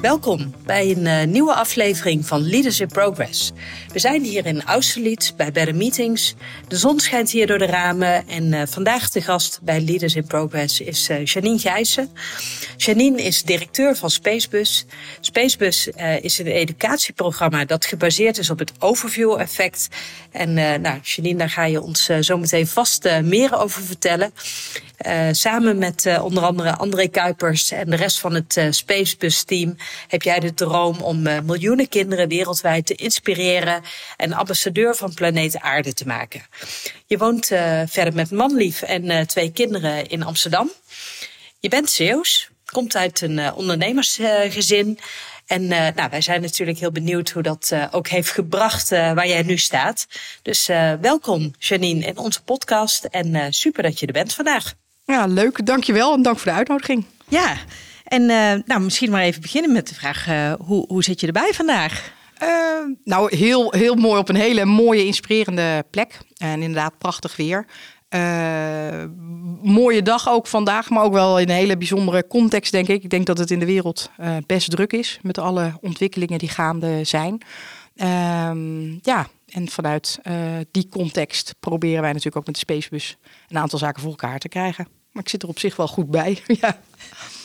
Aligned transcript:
Welkom 0.00 0.54
bij 0.66 0.90
een 0.90 1.06
eh, 1.06 1.26
nieuwe 1.26 1.54
aflevering 1.54 2.26
van 2.26 2.48
Leaders 2.48 2.80
in 2.80 2.88
Progress. 2.88 3.52
We 3.92 3.98
zijn 3.98 4.22
hier 4.22 4.46
in 4.46 4.62
Austerlitz 4.62 5.32
bij 5.32 5.52
Better 5.52 5.74
Meetings. 5.74 6.34
De 6.68 6.76
zon 6.76 7.00
schijnt 7.00 7.30
hier 7.30 7.46
door 7.46 7.58
de 7.58 7.66
ramen 7.66 8.28
en 8.28 8.52
eh, 8.52 8.62
vandaag 8.66 9.10
de 9.10 9.20
gast 9.20 9.60
bij 9.62 9.80
Leaders 9.80 10.14
in 10.14 10.26
Progress 10.26 10.80
is 10.80 11.08
eh, 11.08 11.24
Janine 11.24 11.58
Gijssen. 11.58 12.10
Janine 12.76 13.22
is 13.22 13.42
directeur 13.42 13.96
van 13.96 14.10
Spacebus. 14.10 14.86
Spacebus 15.20 15.88
is 16.20 16.38
een 16.38 16.46
educatieprogramma 16.46 17.64
dat 17.64 17.84
gebaseerd 17.84 18.38
is 18.38 18.50
op 18.50 18.58
het 18.58 18.72
overview-effect. 18.78 19.88
En 20.30 20.58
eh, 20.58 20.78
nou, 20.78 20.98
Janine, 21.02 21.38
daar 21.38 21.50
ga 21.50 21.64
je 21.64 21.80
ons 21.80 22.10
zo 22.20 22.38
meteen 22.38 22.66
vast 22.66 23.08
meer 23.22 23.58
over 23.58 23.82
vertellen. 23.82 24.32
Eh, 25.00 25.28
samen 25.32 25.78
met 25.78 26.06
eh, 26.06 26.24
onder 26.24 26.42
andere 26.42 26.76
André 26.76 27.08
Kuipers 27.08 27.70
en 27.70 27.90
de 27.90 27.96
rest 27.96 28.18
van 28.18 28.34
het 28.34 28.56
eh, 28.56 28.66
Spacebus-team 28.70 29.76
heb 30.08 30.22
jij 30.22 30.40
de 30.40 30.54
droom 30.54 31.00
om 31.00 31.22
miljoenen 31.22 31.88
kinderen 31.88 32.28
wereldwijd 32.28 32.86
te 32.86 32.94
inspireren 32.94 33.82
en 34.16 34.32
ambassadeur 34.32 34.94
van 34.94 35.14
planeet 35.14 35.60
Aarde 35.60 35.92
te 35.92 36.06
maken. 36.06 36.42
Je 37.06 37.18
woont 37.18 37.46
verder 37.86 38.14
met 38.14 38.30
manlief 38.30 38.82
en 38.82 39.26
twee 39.26 39.52
kinderen 39.52 40.08
in 40.08 40.22
Amsterdam. 40.22 40.70
Je 41.58 41.68
bent 41.68 41.90
Zeeuws, 41.90 42.50
komt 42.64 42.96
uit 42.96 43.20
een 43.20 43.52
ondernemersgezin. 43.52 44.98
En 45.46 45.66
nou, 45.66 46.10
wij 46.10 46.20
zijn 46.20 46.40
natuurlijk 46.40 46.78
heel 46.78 46.92
benieuwd 46.92 47.30
hoe 47.30 47.42
dat 47.42 47.72
ook 47.90 48.08
heeft 48.08 48.30
gebracht 48.30 48.88
waar 48.88 49.28
jij 49.28 49.42
nu 49.42 49.56
staat. 49.56 50.06
Dus 50.42 50.66
welkom 51.00 51.54
Janine 51.58 52.06
in 52.06 52.18
onze 52.18 52.42
podcast 52.42 53.04
en 53.04 53.52
super 53.52 53.82
dat 53.82 54.00
je 54.00 54.06
er 54.06 54.12
bent 54.12 54.34
vandaag. 54.34 54.74
Ja, 55.10 55.26
leuk. 55.26 55.66
Dankjewel 55.66 56.14
en 56.14 56.22
dank 56.22 56.38
voor 56.38 56.50
de 56.50 56.56
uitnodiging. 56.56 57.04
Ja, 57.28 57.56
en 58.04 58.30
eh, 58.30 58.62
nou, 58.64 58.80
misschien 58.80 59.10
maar 59.10 59.22
even 59.22 59.40
beginnen 59.40 59.72
met 59.72 59.88
de 59.88 59.94
vraag, 59.94 60.26
eh, 60.28 60.52
hoe, 60.66 60.84
hoe 60.88 61.04
zit 61.04 61.20
je 61.20 61.26
erbij 61.26 61.52
vandaag? 61.52 62.12
Eh, 62.34 62.48
nou, 63.04 63.36
heel, 63.36 63.72
heel 63.72 63.94
mooi 63.94 64.20
op 64.20 64.28
een 64.28 64.36
hele 64.36 64.64
mooie, 64.64 65.04
inspirerende 65.04 65.84
plek. 65.90 66.18
En 66.36 66.62
inderdaad, 66.62 66.98
prachtig 66.98 67.36
weer. 67.36 67.66
Mooie 69.62 70.02
dag 70.02 70.28
ook 70.28 70.46
vandaag, 70.46 70.90
maar 70.90 71.04
ook 71.04 71.12
wel 71.12 71.38
in 71.38 71.48
een 71.48 71.54
hele 71.54 71.76
bijzondere 71.76 72.26
context, 72.26 72.72
denk 72.72 72.88
ik. 72.88 73.02
Ik 73.02 73.10
denk 73.10 73.26
dat 73.26 73.38
het 73.38 73.50
in 73.50 73.58
de 73.58 73.66
wereld 73.66 74.10
best 74.46 74.70
druk 74.70 74.92
is 74.92 75.18
met 75.22 75.38
alle 75.38 75.72
ontwikkelingen 75.80 76.38
die 76.38 76.48
gaande 76.48 77.04
zijn. 77.04 77.42
Ehm, 77.96 78.90
ja, 79.02 79.26
en 79.48 79.68
vanuit 79.68 80.20
die 80.70 80.88
context 80.88 81.54
proberen 81.60 82.00
wij 82.00 82.10
natuurlijk 82.10 82.36
ook 82.36 82.46
met 82.46 82.54
de 82.54 82.60
Spacebus 82.60 83.16
een 83.48 83.58
aantal 83.58 83.78
zaken 83.78 84.02
voor 84.02 84.10
elkaar 84.10 84.38
te 84.38 84.48
krijgen. 84.48 84.99
Maar 85.12 85.22
ik 85.22 85.28
zit 85.28 85.42
er 85.42 85.48
op 85.48 85.58
zich 85.58 85.76
wel 85.76 85.88
goed 85.88 86.10
bij. 86.10 86.42
ja. 86.60 86.78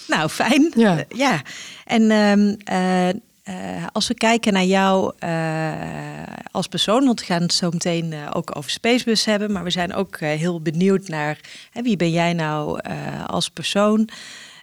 Nou, 0.08 0.30
fijn. 0.30 0.72
Ja. 0.76 0.98
Eh, 0.98 1.18
ja. 1.18 1.42
En 1.86 2.12
ehm, 2.12 2.56
eh, 2.64 3.10
eh, 3.10 3.86
als 3.92 4.08
we 4.08 4.14
kijken 4.14 4.54
naar 4.54 4.66
jou 4.66 5.14
eh, 5.20 6.24
als 6.52 6.68
persoon, 6.68 7.06
want 7.06 7.20
we 7.20 7.26
gaan 7.26 7.42
het 7.42 7.54
zo 7.54 7.70
meteen 7.70 8.14
eh, 8.14 8.30
ook 8.34 8.56
over 8.56 8.72
Spacebus 8.72 9.26
hebben, 9.26 9.52
maar 9.52 9.64
we 9.64 9.70
zijn 9.70 9.94
ook 9.94 10.16
eh, 10.16 10.30
heel 10.30 10.62
benieuwd 10.62 11.08
naar 11.08 11.40
hè, 11.72 11.82
wie 11.82 11.98
ben 11.98 12.12
jij 12.12 12.34
nou 12.34 12.80
eh, 12.80 13.26
als 13.26 13.50
persoon? 13.50 14.10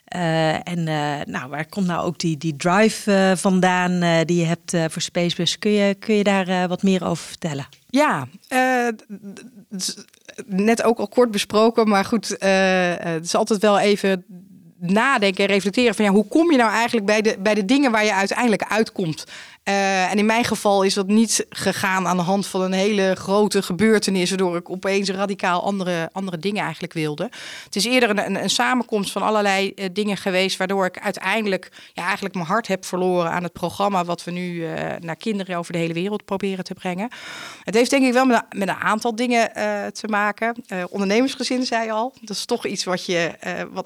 Eh, 0.04 0.68
en 0.68 0.88
eh, 0.88 1.20
nou, 1.24 1.48
waar 1.50 1.66
komt 1.66 1.86
nou 1.86 2.04
ook 2.06 2.18
die, 2.18 2.36
die 2.36 2.56
drive 2.56 3.12
eh, 3.12 3.36
vandaan 3.36 4.02
eh, 4.02 4.20
die 4.24 4.38
je 4.38 4.44
hebt 4.44 4.74
eh, 4.74 4.84
voor 4.88 5.02
Spacebus? 5.02 5.58
Kun 5.58 5.70
je, 5.70 5.94
kun 5.94 6.14
je 6.14 6.24
daar 6.24 6.48
eh, 6.48 6.64
wat 6.64 6.82
meer 6.82 7.04
over 7.04 7.24
vertellen? 7.24 7.66
Ja, 7.90 8.28
eh, 8.48 8.88
net 10.46 10.82
ook 10.82 10.98
al 10.98 11.08
kort 11.08 11.30
besproken, 11.30 11.88
maar 11.88 12.04
goed, 12.04 12.38
eh, 12.38 12.92
eh, 12.92 12.98
het 12.98 13.24
is 13.24 13.34
altijd 13.34 13.60
wel 13.60 13.78
even 13.78 14.24
nadenken 14.78 15.44
en 15.44 15.50
reflecteren 15.50 15.94
van 15.94 16.04
ja, 16.04 16.10
hoe 16.10 16.28
kom 16.28 16.50
je 16.50 16.56
nou 16.56 16.70
eigenlijk 16.70 17.06
bij 17.06 17.22
de, 17.22 17.36
bij 17.38 17.54
de 17.54 17.64
dingen 17.64 17.90
waar 17.90 18.04
je 18.04 18.14
uiteindelijk 18.14 18.64
uitkomt? 18.68 19.26
Eh, 19.62 20.10
en 20.10 20.18
in 20.18 20.26
mijn 20.26 20.44
geval 20.44 20.82
is 20.82 20.94
dat 20.94 21.06
niet 21.06 21.46
gegaan 21.48 22.06
aan 22.06 22.16
de 22.16 22.22
hand 22.22 22.46
van 22.46 22.60
een 22.62 22.72
hele 22.72 23.14
grote 23.18 23.62
gebeurtenis, 23.62 24.28
waardoor 24.28 24.56
ik 24.56 24.70
opeens 24.70 25.10
radicaal 25.10 25.62
andere, 25.62 26.08
andere 26.12 26.38
dingen 26.38 26.62
eigenlijk 26.62 26.92
wilde. 26.92 27.30
Het 27.64 27.76
is 27.76 27.84
eerder 27.84 28.10
een, 28.10 28.24
een, 28.26 28.42
een 28.42 28.50
samenkomst 28.50 29.12
van 29.12 29.22
allerlei 29.22 29.70
eh, 29.74 29.86
dingen 29.92 30.16
geweest, 30.16 30.56
waardoor 30.56 30.84
ik 30.86 30.98
uiteindelijk 30.98 31.68
ja, 31.92 32.02
eigenlijk 32.04 32.34
mijn 32.34 32.46
hart 32.46 32.66
heb 32.66 32.84
verloren 32.84 33.30
aan 33.30 33.42
het 33.42 33.52
programma 33.52 34.04
wat 34.04 34.24
we 34.24 34.30
nu 34.30 34.66
eh, 34.66 34.96
naar 35.00 35.16
kinderen 35.16 35.56
over 35.56 35.72
de 35.72 35.78
hele 35.78 35.92
wereld 35.94 36.24
proberen 36.24 36.64
te 36.64 36.74
brengen. 36.74 37.08
Het 37.62 37.74
heeft 37.74 37.90
denk 37.90 38.04
ik 38.04 38.12
wel 38.12 38.24
met, 38.24 38.42
een- 38.50 38.58
met 38.58 38.68
een 38.68 38.74
aantal 38.74 39.16
dingen 39.16 39.50
te 39.92 40.08
maken. 40.08 40.56
Ondernemersgezin 40.90 41.64
zei 41.66 41.90
al. 41.90 42.14
Dat 42.20 42.36
is 42.36 42.44
toch 42.44 42.66
iets 42.66 42.84
wat, 42.84 43.06
je, 43.06 43.30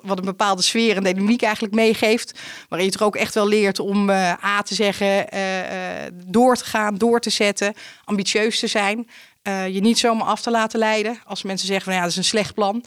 wat, 0.02 0.18
een 0.18 0.24
bepaalde 0.24 0.62
sfeer 0.62 0.96
en 0.96 1.02
dynamiek 1.02 1.42
eigenlijk 1.42 1.74
meegeeft. 1.74 2.38
Waarin 2.68 2.86
je 2.88 2.92
toch 2.96 3.06
ook 3.06 3.16
echt 3.16 3.34
wel 3.34 3.48
leert 3.48 3.78
om 3.80 4.10
A 4.10 4.62
te 4.64 4.74
zeggen, 4.74 5.26
door 6.24 6.56
te 6.56 6.64
gaan, 6.64 6.94
door 6.94 7.20
te 7.20 7.30
zetten, 7.30 7.74
ambitieus 8.04 8.58
te 8.58 8.66
zijn. 8.66 9.08
eh, 9.42 9.68
je 9.68 9.80
niet 9.80 9.98
zomaar 9.98 10.26
af 10.26 10.40
te 10.40 10.50
laten 10.50 10.78
leiden. 10.78 11.18
Als 11.24 11.42
mensen 11.42 11.66
zeggen 11.66 11.84
van 11.84 11.94
ja, 11.94 12.00
dat 12.00 12.10
is 12.10 12.16
een 12.16 12.24
slecht 12.24 12.54
plan. 12.54 12.84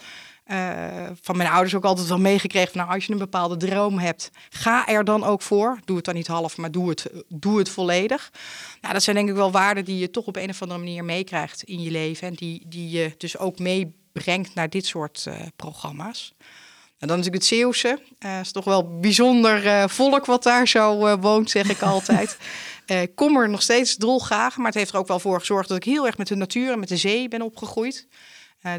Eh, 0.50 1.06
van 1.22 1.38
mijn 1.38 1.50
ouders 1.50 1.76
ook 1.76 1.84
altijd 1.84 2.08
wel 2.08 2.20
meegekregen. 2.20 2.78
Nou, 2.78 2.90
als 2.94 3.06
je 3.06 3.12
een 3.12 3.18
bepaalde 3.18 3.58
droom 3.58 4.00
hebt, 4.00 4.32
ga 4.50 4.88
er 4.88 5.04
dan 5.04 5.24
ook 5.24 5.42
voor. 5.42 5.80
Doe 5.86 5.96
het 5.96 6.06
dan 6.06 6.16
niet 6.16 6.28
half, 6.28 6.58
maar 6.58 6.72
doe 6.72 6.90
het, 6.90 7.12
doe 7.28 7.58
het 7.58 7.70
volledig. 7.70 8.32
Nou, 8.82 8.94
dat 8.94 9.04
zijn 9.04 9.16
denk 9.16 9.30
ik 9.30 9.36
wel 9.36 9.52
waarden 9.52 9.86
die 9.86 9.98
je 9.98 10.12
toch 10.12 10.26
op 10.26 10.36
een 10.36 10.50
of 10.50 10.62
andere 10.62 10.80
manier 10.80 11.06
meekrijgt 11.06 11.64
in 11.64 11.82
je 11.82 11.92
leven. 11.92 12.28
En 12.28 12.34
die, 12.34 12.64
die 12.68 12.90
je 12.90 13.14
dus 13.18 13.38
ook 13.38 13.60
meebrengt 13.60 14.56
naar 14.56 14.70
dit 14.70 14.86
soort 14.86 15.26
eh, 15.28 15.36
programma's. 15.56 16.34
En 17.00 17.08
dan 17.08 17.18
natuurlijk 17.18 17.44
het 17.44 17.54
Zeeuwse. 17.54 18.02
Eh 18.20 18.40
is 18.40 18.52
toch 18.52 18.66
wel 18.66 19.00
bijzonder 19.00 19.68
eh, 19.68 19.88
volk 19.88 20.26
wat 20.26 20.44
daar 20.44 20.68
zo 20.68 21.06
eh, 21.06 21.16
woont, 21.20 21.50
zeg 21.50 21.70
ik 21.70 21.82
altijd. 21.94 22.38
Ik 22.86 23.16
kom 23.16 23.38
er 23.38 23.50
nog 23.50 23.62
steeds 23.62 23.96
dolgraag, 23.96 24.58
maar 24.58 24.66
het 24.66 24.76
heeft 24.76 24.92
er 24.92 24.98
ook 24.98 25.08
wel 25.08 25.20
voor 25.20 25.40
gezorgd 25.40 25.68
dat 25.68 25.78
ik 25.78 25.84
heel 25.84 26.06
erg 26.06 26.18
met 26.18 26.28
de 26.28 26.36
natuur 26.36 26.72
en 26.72 26.80
met 26.80 26.88
de 26.88 26.98
zee 26.98 27.28
ben 27.28 27.42
opgegroeid. 27.42 28.08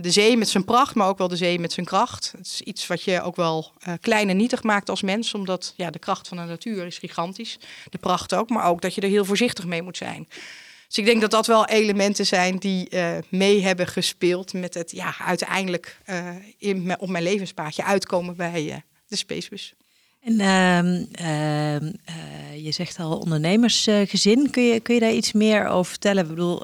De 0.01 0.11
zee 0.11 0.37
met 0.37 0.49
zijn 0.49 0.65
pracht, 0.65 0.95
maar 0.95 1.09
ook 1.09 1.19
wel 1.19 1.29
de 1.29 1.37
zee 1.37 1.59
met 1.59 1.73
zijn 1.73 1.87
kracht. 1.87 2.33
Het 2.37 2.47
is 2.47 2.61
iets 2.61 2.87
wat 2.87 3.03
je 3.03 3.23
ook 3.23 3.37
wel 3.37 3.73
klein 4.01 4.29
en 4.29 4.37
nietig 4.37 4.63
maakt 4.63 4.91
als 4.91 5.03
mens, 5.03 5.35
omdat 5.35 5.73
ja, 5.77 5.91
de 5.91 5.99
kracht 5.99 6.29
van 6.29 6.37
de 6.37 6.43
natuur 6.43 6.87
is 6.87 6.99
gigantisch. 6.99 7.59
De 7.91 7.99
pracht 7.99 8.35
ook, 8.35 8.51
maar 8.51 8.65
ook 8.65 8.81
dat 8.81 8.95
je 8.95 9.01
er 9.01 9.09
heel 9.09 9.25
voorzichtig 9.25 9.67
mee 9.67 9.83
moet 9.83 9.97
zijn. 9.97 10.29
Dus 10.91 10.99
ik 10.99 11.05
denk 11.05 11.21
dat 11.21 11.31
dat 11.31 11.47
wel 11.47 11.67
elementen 11.67 12.27
zijn 12.27 12.57
die 12.57 12.89
eh, 12.89 13.11
mee 13.29 13.63
hebben 13.63 13.87
gespeeld 13.87 14.53
met 14.53 14.75
het 14.75 14.91
ja, 14.91 15.15
uiteindelijk 15.19 15.99
eh, 16.05 16.29
in, 16.59 16.95
op 16.99 17.09
mijn 17.09 17.25
levenspaadje 17.25 17.85
uitkomen 17.85 18.37
bij 18.37 18.71
eh, 18.71 18.77
de 19.07 19.17
Spacebus. 19.17 19.75
En 20.21 20.41
ehm, 20.41 21.05
ehm, 21.13 21.93
eh, 22.05 22.65
je 22.65 22.73
zegt 22.73 22.99
al 22.99 23.19
ondernemersgezin. 23.19 24.51
kun, 24.51 24.63
je, 24.63 24.81
kun 24.81 24.95
je 24.95 25.01
daar 25.01 25.13
iets 25.13 25.33
meer 25.33 25.67
over 25.67 25.91
vertellen? 25.91 26.23
Ik 26.23 26.29
bedoel, 26.29 26.63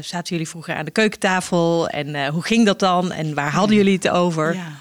zaten 0.00 0.26
jullie 0.28 0.48
vroeger 0.48 0.74
aan 0.74 0.84
de 0.84 0.90
keukentafel? 0.90 1.88
En 1.88 2.28
hoe 2.28 2.42
ging 2.42 2.66
dat 2.66 2.78
dan? 2.78 3.12
En 3.12 3.34
waar 3.34 3.52
hadden 3.52 3.76
jullie 3.76 3.94
het 3.94 4.08
over? 4.08 4.54
Ja. 4.54 4.72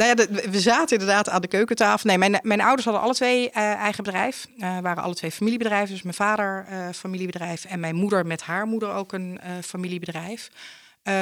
Nou 0.00 0.08
ja, 0.18 0.26
de- 0.26 0.50
we 0.50 0.60
zaten 0.60 0.98
inderdaad 0.98 1.28
aan 1.28 1.40
de 1.40 1.48
keukentafel. 1.48 2.08
Nee, 2.08 2.18
mijn, 2.18 2.38
mijn 2.42 2.60
ouders 2.60 2.84
hadden 2.84 3.02
alle 3.02 3.14
twee 3.14 3.50
eh, 3.50 3.62
eigen 3.72 4.04
bedrijf. 4.04 4.46
Eh 4.58 4.78
waren 4.78 5.02
alle 5.02 5.14
twee 5.14 5.30
familiebedrijven. 5.30 5.90
Dus 5.94 6.02
mijn 6.02 6.14
vader 6.14 6.66
eh, 6.68 6.88
familiebedrijf 6.94 7.64
en 7.64 7.80
mijn 7.80 7.94
moeder 7.94 8.26
met 8.26 8.42
haar 8.42 8.66
moeder 8.66 8.92
ook 8.92 9.12
een 9.12 9.40
familiebedrijf. 9.64 10.48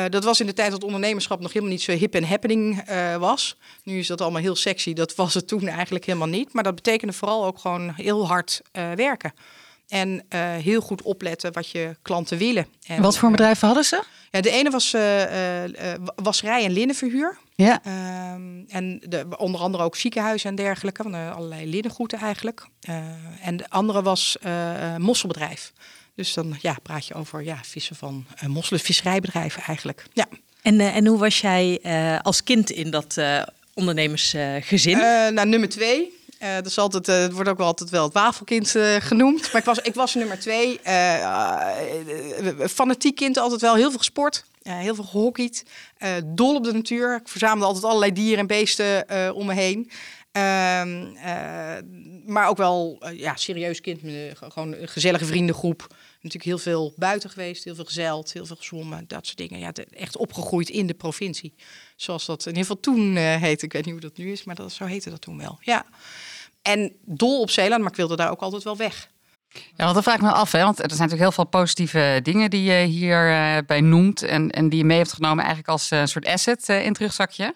Dat 0.08 0.25
was 0.25 0.40
in 0.40 0.46
de 0.46 0.52
tijd 0.52 0.70
dat 0.70 0.84
ondernemerschap 0.84 1.40
nog 1.40 1.52
helemaal 1.52 1.72
niet 1.75 1.82
zo 1.82 1.92
hip 1.92 2.14
en 2.14 2.25
happening 2.25 2.84
was. 3.19 3.56
Nu 3.82 3.98
is 3.98 4.06
dat 4.06 4.20
allemaal 4.20 4.40
heel 4.40 4.56
sexy. 4.56 4.92
Dat 4.92 5.14
was 5.14 5.34
het 5.34 5.48
toen 5.48 5.69
eigenlijk 5.69 6.04
helemaal 6.04 6.28
niet. 6.28 6.52
Maar 6.52 6.62
dat 6.62 6.74
betekende 6.74 7.12
vooral 7.12 7.44
ook 7.44 7.58
gewoon 7.58 7.92
heel 7.96 8.26
hard 8.26 8.62
werken. 8.94 9.32
En 9.88 10.24
heel 10.62 10.81
goed 10.81 11.02
opletten 11.02 11.52
wat 11.52 11.70
je 11.70 11.96
klanten 12.02 12.38
willen. 12.38 12.66
En, 12.86 13.02
Wat 13.02 13.19
voor 13.19 13.31
bedrijven 13.31 13.66
hadden 13.66 13.84
ze? 13.84 14.02
ja, 14.31 14.40
de 14.40 14.50
ene 14.50 14.70
was 14.70 14.94
eh, 14.94 15.02
wasserij 16.14 16.64
en 16.64 16.72
linnenverhuur. 16.72 17.38
Ja. 17.64 17.81
Um, 18.34 18.64
en 18.69 19.00
de, 19.08 19.26
onder 19.37 19.60
andere 19.60 19.84
ook 19.84 19.96
ziekenhuizen 19.96 20.50
en 20.50 20.56
dergelijke, 20.56 21.02
van 21.02 21.14
uh, 21.14 21.37
allerlei 21.37 21.70
linnengoeden 21.70 22.19
eigenlijk. 22.19 22.66
Uh, 22.88 22.96
en 23.43 23.56
de 23.56 23.70
andere 23.70 24.02
was 24.02 24.37
uh, 24.46 24.96
mosselbedrijf. 24.96 25.72
Dus 26.14 26.34
dan 26.34 26.56
ja, 26.60 26.76
praat 26.82 27.06
je 27.06 27.14
over 27.14 27.43
ja, 27.43 27.60
vissen 27.64 27.96
van 27.96 28.26
uh, 28.43 28.49
mosselen, 28.49 28.81
visserijbedrijven 28.81 29.62
eigenlijk. 29.62 30.05
Ja. 30.12 30.26
En, 30.62 30.81
en 30.81 31.06
hoe 31.06 31.19
was 31.19 31.40
jij 31.40 31.81
als 32.22 32.43
kind 32.43 32.70
in 32.70 32.90
dat 32.90 33.20
ondernemersgezin? 33.75 34.96
nou, 35.34 35.49
nummer 35.49 35.69
twee. 35.69 36.18
Uh, 36.43 36.76
altijd, 36.76 37.08
uh, 37.08 37.20
het 37.20 37.32
wordt 37.32 37.49
ook 37.49 37.56
wel 37.56 37.67
altijd 37.67 37.90
wel 37.90 38.05
het 38.05 38.12
wafelkind 38.12 38.75
uh, 38.75 38.96
genoemd. 38.99 39.52
Maar 39.52 39.61
ik 39.61 39.67
was, 39.67 39.79
ik 39.79 39.94
was 39.94 40.14
nummer 40.14 40.38
twee. 40.38 40.81
fanatiek 42.69 43.17
kind, 43.17 43.37
altijd 43.37 43.61
wel 43.61 43.75
heel 43.75 43.88
veel 43.88 43.99
gesport. 43.99 44.44
heel 44.62 44.94
veel 44.94 45.05
gehockeyd. 45.05 45.64
dol 46.25 46.55
op 46.55 46.64
de 46.64 46.73
natuur. 46.73 47.17
Ik 47.17 47.29
verzamelde 47.29 47.64
altijd 47.64 47.85
allerlei 47.85 48.12
dieren 48.12 48.38
en 48.38 48.46
beesten 48.46 49.05
om 49.35 49.46
me 49.46 49.55
heen. 49.55 49.90
Ehm, 50.32 51.12
maar 52.32 52.49
ook 52.49 52.56
wel 52.56 53.02
ja, 53.12 53.37
serieus 53.37 53.81
kind. 53.81 54.00
gewoon 54.52 54.73
een 54.73 54.88
gezellige 54.88 55.25
vriendengroep. 55.25 55.87
Natuurlijk 56.14 56.44
heel 56.44 56.58
veel 56.58 56.93
buiten 56.96 57.31
geweest. 57.31 57.64
Heel 57.64 57.75
veel 57.75 57.84
gezeild. 57.84 58.32
Heel 58.32 58.46
veel 58.46 58.56
gezwommen. 58.56 59.05
Dat 59.06 59.26
soort 59.26 59.38
dingen. 59.38 59.58
Ja, 59.58 59.73
echt 59.91 60.17
opgegroeid 60.17 60.69
in 60.69 60.87
de 60.87 60.94
provincie. 60.94 61.55
Zoals 61.96 62.26
dat 62.26 62.41
in 62.41 62.46
ieder 62.46 62.62
geval 62.62 62.81
toen 62.81 63.17
heette. 63.17 63.64
Ik 63.64 63.73
weet 63.73 63.84
niet 63.84 63.93
hoe 63.93 64.02
dat 64.02 64.17
nu 64.17 64.32
is. 64.32 64.44
Maar 64.44 64.55
dat, 64.55 64.73
zo 64.73 64.84
heette 64.84 65.11
dat 65.11 65.20
toen 65.20 65.38
wel. 65.38 65.58
Ja. 65.61 65.87
En 66.69 66.93
dol 67.05 67.41
op 67.41 67.50
Zeeland, 67.50 67.81
maar 67.81 67.91
ik 67.91 67.97
wilde 67.97 68.17
daar 68.17 68.31
ook 68.31 68.41
altijd 68.41 68.62
wel 68.62 68.76
weg. 68.76 69.09
Ja, 69.53 69.85
want 69.85 69.94
dan 69.94 70.03
vraag 70.03 70.15
ik 70.15 70.23
me 70.23 70.31
af, 70.31 70.53
hè? 70.53 70.62
want 70.62 70.79
er 70.79 70.85
zijn 70.88 70.99
natuurlijk 70.99 71.23
heel 71.23 71.32
veel 71.32 71.61
positieve 71.61 72.20
dingen 72.23 72.50
die 72.50 72.62
je 72.62 72.85
hierbij 72.85 73.65
bij 73.65 73.81
noemt 73.81 74.23
en, 74.23 74.50
en 74.50 74.69
die 74.69 74.79
je 74.79 74.85
mee 74.85 74.99
hebt 74.99 75.12
genomen 75.12 75.38
eigenlijk 75.38 75.69
als 75.69 75.91
een 75.91 76.09
soort 76.09 76.26
asset 76.26 76.69
in 76.69 76.88
het 76.88 76.99
rugzakje. 76.99 77.55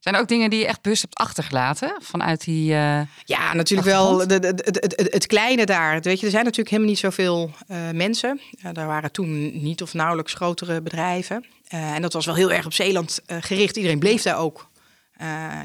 Zijn 0.00 0.14
er 0.14 0.20
ook 0.20 0.28
dingen 0.28 0.50
die 0.50 0.58
je 0.58 0.66
echt 0.66 0.82
bewust 0.82 1.02
hebt 1.02 1.14
achtergelaten 1.14 1.96
vanuit 2.02 2.44
die. 2.44 2.72
Uh, 2.72 3.00
ja, 3.24 3.54
natuurlijk 3.54 3.88
wel. 3.88 4.16
De, 4.16 4.38
de, 4.38 4.46
het, 4.46 5.08
het, 5.12 5.26
kleine 5.26 5.66
daar. 5.66 6.00
Weet 6.00 6.20
je, 6.20 6.24
er 6.24 6.32
zijn 6.32 6.44
natuurlijk 6.44 6.70
helemaal 6.70 6.90
niet 6.90 7.00
zoveel 7.00 7.50
uh, 7.68 7.76
mensen. 7.92 8.40
Uh, 8.64 8.72
daar 8.72 8.86
waren 8.86 9.12
toen 9.12 9.62
niet 9.62 9.82
of 9.82 9.94
nauwelijks 9.94 10.34
grotere 10.34 10.80
bedrijven. 10.80 11.44
en 11.68 12.02
dat 12.02 12.12
was 12.12 12.26
wel 12.26 12.34
heel 12.34 12.52
erg 12.52 12.66
op 12.66 12.72
Zeeland 12.72 13.20
gericht. 13.26 13.76
Iedereen 13.76 13.98
bleef 13.98 14.22
daar 14.22 14.38
ook. 14.38 14.68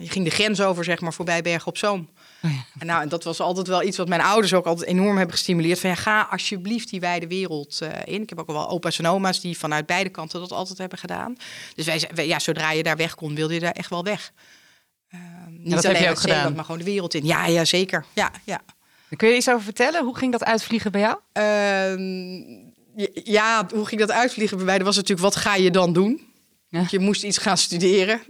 Je 0.02 0.10
ging 0.10 0.26
de 0.26 0.32
grens 0.32 0.62
over, 0.62 0.84
zeg 0.84 1.02
maar, 1.02 1.14
voorbij 1.14 1.42
Bergen 1.42 1.68
op 1.68 1.78
Zoom. 1.78 2.10
Oh 2.44 2.52
ja. 2.52 2.66
En 2.80 2.88
nou, 2.88 3.08
dat 3.08 3.24
was 3.24 3.40
altijd 3.40 3.68
wel 3.68 3.84
iets 3.84 3.98
wat 3.98 4.08
mijn 4.08 4.22
ouders 4.22 4.54
ook 4.54 4.66
altijd 4.66 4.90
enorm 4.90 5.18
hebben 5.18 5.36
gestimuleerd. 5.36 5.80
Van 5.80 5.90
ja, 5.90 5.96
ga 5.96 6.28
alsjeblieft 6.32 6.90
die 6.90 7.00
wijde 7.00 7.28
wereld 7.28 7.80
uh, 7.84 7.90
in. 8.06 8.22
Ik 8.22 8.30
heb 8.30 8.40
ook 8.40 8.48
wel 8.48 8.70
opa's 8.70 9.00
en 9.00 9.08
oma's 9.08 9.42
die 9.42 9.58
vanuit 9.58 9.86
beide 9.86 10.10
kanten 10.10 10.40
dat 10.40 10.52
altijd 10.52 10.78
hebben 10.78 10.98
gedaan. 10.98 11.36
Dus 11.76 11.86
wij, 12.14 12.28
ja, 12.28 12.40
zodra 12.40 12.72
je 12.72 12.84
daar 12.84 12.98
weg 12.98 13.16
kon, 13.16 13.36
wilde 13.36 13.54
je 13.54 13.60
daar 13.60 13.72
echt 13.72 13.90
wel 13.90 14.04
weg. 14.04 14.32
Uh, 15.14 15.20
niet 15.50 15.72
dat 15.72 15.84
heb 15.84 15.98
je 15.98 16.10
ook 16.10 16.20
gedaan. 16.20 16.56
maar 16.56 16.66
gewoon 16.66 16.80
de 16.80 16.86
wereld 16.86 17.14
in. 17.14 17.26
Ja, 17.26 17.46
ja 17.46 17.66
zeker. 17.66 18.06
Ja, 18.14 18.32
ja. 18.44 18.62
Kun 19.16 19.30
je 19.30 19.36
iets 19.36 19.50
over 19.50 19.64
vertellen? 19.64 20.04
Hoe 20.04 20.18
ging 20.18 20.32
dat 20.32 20.44
uitvliegen 20.44 20.92
bij 20.92 21.02
jou? 21.02 21.18
Uh, 21.34 23.14
ja, 23.24 23.68
hoe 23.74 23.86
ging 23.86 24.02
dat 24.02 24.12
uitvliegen 24.12 24.58
bij 24.58 24.66
mij? 24.66 24.78
Dat 24.78 24.86
was 24.86 24.96
natuurlijk, 24.96 25.28
wat 25.28 25.36
ga 25.36 25.56
je 25.56 25.72
dan 25.72 25.94
doen? 25.94 26.33
Je 26.90 27.00
moest 27.00 27.24
iets 27.24 27.38
gaan 27.38 27.58
studeren. 27.58 28.22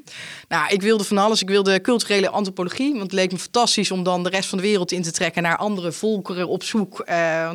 Nou, 0.47 0.73
ik 0.73 0.81
wilde 0.81 1.03
van 1.03 1.17
alles. 1.17 1.41
Ik 1.41 1.49
wilde 1.49 1.81
culturele 1.81 2.29
antropologie, 2.29 2.91
want 2.91 3.03
het 3.03 3.11
leek 3.11 3.31
me 3.31 3.37
fantastisch 3.37 3.91
om 3.91 4.03
dan 4.03 4.23
de 4.23 4.29
rest 4.29 4.49
van 4.49 4.57
de 4.57 4.63
wereld 4.63 4.91
in 4.91 5.01
te 5.01 5.11
trekken 5.11 5.43
naar 5.43 5.57
andere 5.57 5.91
volkeren 5.91 6.47
op 6.47 6.63
zoek. 6.63 6.99
Uh, 6.99 7.05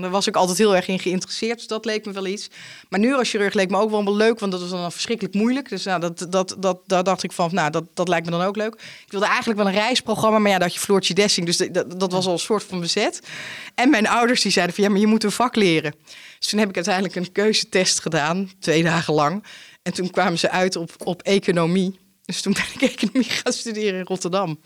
daar 0.01 0.11
was 0.11 0.27
ik 0.27 0.37
altijd 0.37 0.59
heel 0.59 0.77
erg 0.77 0.89
in 0.89 0.99
geïnteresseerd, 0.99 1.57
dus 1.57 1.67
dat 1.67 1.85
leek 1.85 2.05
me 2.05 2.13
wel 2.13 2.27
iets. 2.27 2.49
Maar 2.89 3.01
neurochirurg 3.01 3.55
leek 3.55 3.71
me 3.71 3.79
ook 3.79 3.91
wel, 3.91 4.17
leuk, 4.17 4.39
want 4.39 4.53
dat 4.53 4.61
was 4.61 4.71
dan 4.71 4.93
verschrikkelijk 4.93 5.35
moeilijk. 5.35 5.69
Dus 5.69 5.85
nou, 5.85 6.01
dat, 6.01 6.27
dat, 6.31 6.57
dat, 6.59 6.81
daar 6.87 7.05
dacht 7.05 7.23
ik 7.23 7.33
van, 7.33 7.51
nou, 7.53 7.71
dat, 7.71 7.85
dat 7.95 8.09
lijkt 8.09 8.25
me 8.25 8.33
dan 8.33 8.43
ook 8.43 8.57
leuk. 8.57 8.75
Ik 9.05 9.11
wilde 9.11 9.27
eigenlijk 9.27 9.59
wel 9.59 9.69
een 9.69 9.75
reisprogramma, 9.75 10.39
maar 10.39 10.51
ja, 10.51 10.59
dat 10.59 10.75
je 10.75 10.81
Floortje 10.81 11.15
Dessing, 11.15 11.47
dus 11.47 11.57
dat, 11.57 12.01
dat 12.01 12.13
was 12.13 12.27
al 12.27 12.33
een 12.33 12.39
soort 12.39 12.65
van 12.65 12.81
bezet. 12.81 13.21
En 13.75 13.91
mijn 13.91 14.09
ouders 14.09 14.43
die 14.43 14.53
zeiden 14.53 14.75
van, 14.75 14.85
ja, 14.85 14.91
maar 14.91 15.01
je 15.01 15.07
moet 15.07 15.25
een 15.25 15.31
vak 15.31 15.57
leren. 15.57 15.95
Dus 16.39 16.49
toen 16.49 16.59
heb 16.59 16.69
ik 16.69 16.75
uiteindelijk 16.75 17.15
een 17.15 17.33
keuzetest 17.33 18.01
gedaan, 18.01 18.51
twee 18.59 18.83
dagen 18.83 19.15
lang. 19.15 19.45
En 19.83 19.93
toen 19.93 20.11
kwamen 20.11 20.39
ze 20.39 20.51
uit 20.51 20.77
op, 20.77 20.91
op 21.05 21.23
economie. 21.23 21.99
Dus 22.25 22.43
toen 22.43 22.53
ben 22.53 22.65
ik 22.75 22.83
economie 22.97 23.31
gaan 23.31 23.53
studeren 23.53 23.99
in 23.99 24.07
Rotterdam. 24.07 24.61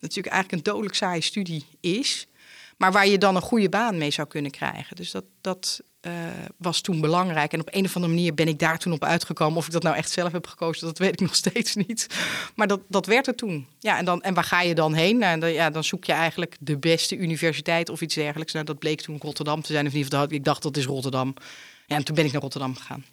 Natuurlijk 0.00 0.34
eigenlijk 0.34 0.52
een 0.52 0.72
dodelijk 0.72 0.94
saaie 0.94 1.20
studie 1.20 1.64
is. 1.80 2.28
Maar 2.76 2.92
waar 2.92 3.08
je 3.08 3.18
dan 3.18 3.36
een 3.36 3.42
goede 3.42 3.68
baan 3.68 3.98
mee 3.98 4.10
zou 4.10 4.28
kunnen 4.28 4.50
krijgen. 4.50 4.96
Dus 4.96 5.10
dat, 5.10 5.24
dat 5.40 5.80
uh, 6.06 6.12
was 6.56 6.80
toen 6.80 7.00
belangrijk. 7.00 7.52
En 7.52 7.60
op 7.60 7.68
een 7.70 7.84
of 7.84 7.96
andere 7.96 8.14
manier 8.14 8.34
ben 8.34 8.48
ik 8.48 8.58
daar 8.58 8.78
toen 8.78 8.92
op 8.92 9.04
uitgekomen. 9.04 9.58
Of 9.58 9.66
ik 9.66 9.72
dat 9.72 9.82
nou 9.82 9.96
echt 9.96 10.10
zelf 10.10 10.32
heb 10.32 10.46
gekozen, 10.46 10.86
dat 10.86 10.98
weet 10.98 11.12
ik 11.12 11.20
nog 11.20 11.34
steeds 11.44 11.74
niet. 11.74 12.06
Maar 12.54 12.66
dat, 12.66 12.80
dat 12.88 13.06
werd 13.06 13.26
er 13.26 13.34
toen. 13.34 13.66
Ja, 13.78 13.98
en, 13.98 14.04
dan, 14.04 14.22
en 14.22 14.34
waar 14.34 14.44
ga 14.44 14.62
je 14.62 14.74
dan 14.74 14.94
heen? 14.94 15.18
Nou, 15.18 15.40
dan, 15.40 15.52
ja, 15.52 15.70
dan 15.70 15.84
zoek 15.84 16.04
je 16.04 16.12
eigenlijk 16.12 16.56
de 16.60 16.78
beste 16.78 17.16
universiteit 17.16 17.88
of 17.88 18.00
iets 18.00 18.14
dergelijks. 18.14 18.52
Nou, 18.52 18.64
dat 18.64 18.78
bleek 18.78 19.00
toen 19.00 19.18
Rotterdam 19.20 19.62
te 19.62 19.72
zijn. 19.72 19.86
Of 19.86 19.92
geval, 19.92 20.26
ik 20.28 20.44
dacht 20.44 20.62
dat 20.62 20.76
is 20.76 20.86
Rotterdam. 20.86 21.34
Ja, 21.86 21.96
en 21.96 22.04
toen 22.04 22.14
ben 22.14 22.24
ik 22.24 22.32
naar 22.32 22.40
Rotterdam 22.40 22.76
gegaan. 22.76 23.04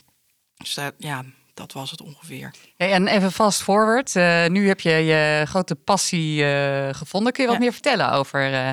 Dus 0.58 0.78
ja, 0.98 1.24
dat 1.54 1.72
was 1.72 1.92
het 1.92 2.02
ongeveer. 2.02 2.52
en 2.78 3.08
even 3.08 3.32
fast 3.32 3.62
forward. 3.62 4.16
Uh, 4.16 4.46
nu 4.46 4.68
heb 4.68 4.80
je 4.80 4.90
je 4.90 5.44
grote 5.48 5.76
passie 5.76 6.44
uh, 6.44 6.90
gevonden. 6.92 7.34
Kun 7.34 7.44
je 7.44 7.50
wat 7.50 7.60
meer 7.60 7.72
vertellen 7.72 8.12
over, 8.12 8.52
uh, 8.52 8.70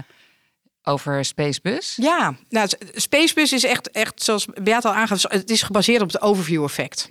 over 0.82 1.24
Spacebus? 1.24 1.96
Ja, 1.96 2.34
nou, 2.48 2.68
Spacebus 2.94 3.52
is 3.52 3.64
echt, 3.64 3.90
echt 3.90 4.22
zoals 4.22 4.46
Beat 4.62 4.84
al 4.84 4.92
aangaf, 4.92 5.22
het 5.28 5.50
is 5.50 5.62
gebaseerd 5.62 6.02
op 6.02 6.12
het 6.12 6.22
overview 6.22 6.64
effect. 6.64 7.08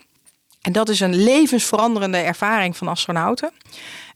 En 0.61 0.71
dat 0.71 0.89
is 0.89 0.99
een 0.99 1.15
levensveranderende 1.15 2.17
ervaring 2.17 2.77
van 2.77 2.87
astronauten. 2.87 3.51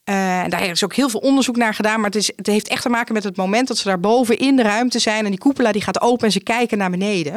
Uh, 0.09 0.39
en 0.39 0.49
daar 0.49 0.65
is 0.65 0.83
ook 0.83 0.95
heel 0.95 1.09
veel 1.09 1.19
onderzoek 1.19 1.55
naar 1.55 1.73
gedaan. 1.73 1.95
Maar 1.95 2.09
het, 2.09 2.15
is, 2.15 2.31
het 2.35 2.47
heeft 2.47 2.67
echt 2.67 2.81
te 2.81 2.89
maken 2.89 3.13
met 3.13 3.23
het 3.23 3.35
moment 3.35 3.67
dat 3.67 3.77
ze 3.77 3.87
daar 3.87 3.99
boven 3.99 4.37
in 4.37 4.55
de 4.55 4.61
ruimte 4.61 4.99
zijn. 4.99 5.23
En 5.23 5.31
die 5.31 5.39
cupola 5.39 5.71
die 5.71 5.81
gaat 5.81 6.01
open 6.01 6.25
en 6.25 6.31
ze 6.31 6.39
kijken 6.39 6.77
naar 6.77 6.89
beneden. 6.89 7.33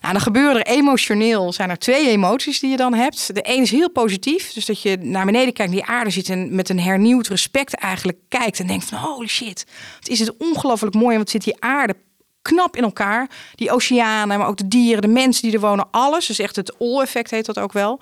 Nou, 0.00 0.12
dan 0.12 0.20
gebeuren 0.20 0.64
er 0.64 0.72
emotioneel, 0.72 1.52
zijn 1.52 1.70
er 1.70 1.78
twee 1.78 2.08
emoties 2.08 2.60
die 2.60 2.70
je 2.70 2.76
dan 2.76 2.94
hebt. 2.94 3.34
De 3.34 3.48
een 3.48 3.62
is 3.62 3.70
heel 3.70 3.90
positief, 3.90 4.52
dus 4.52 4.66
dat 4.66 4.82
je 4.82 4.96
naar 5.00 5.24
beneden 5.24 5.52
kijkt, 5.52 5.72
die 5.72 5.84
aarde 5.84 6.10
ziet 6.10 6.28
en 6.28 6.54
met 6.54 6.68
een 6.68 6.80
hernieuwd 6.80 7.26
respect 7.26 7.74
eigenlijk 7.74 8.18
kijkt 8.28 8.60
en 8.60 8.66
denkt 8.66 8.84
van 8.84 8.98
holy 8.98 9.26
shit, 9.26 9.66
wat 9.98 10.08
is 10.08 10.18
het 10.18 10.36
ongelooflijk 10.38 10.94
mooi, 10.94 11.16
want 11.16 11.30
zit 11.30 11.44
die 11.44 11.62
aarde 11.62 11.94
knap 12.42 12.76
in 12.76 12.82
elkaar. 12.82 13.30
Die 13.54 13.70
oceanen, 13.70 14.38
maar 14.38 14.48
ook 14.48 14.56
de 14.56 14.68
dieren, 14.68 15.02
de 15.02 15.08
mensen 15.08 15.42
die 15.42 15.52
er 15.52 15.60
wonen, 15.60 15.88
alles. 15.90 16.26
Dus 16.26 16.38
echt 16.38 16.56
het 16.56 16.78
all-effect 16.78 17.30
heet 17.30 17.46
dat 17.46 17.58
ook 17.58 17.72
wel. 17.72 18.00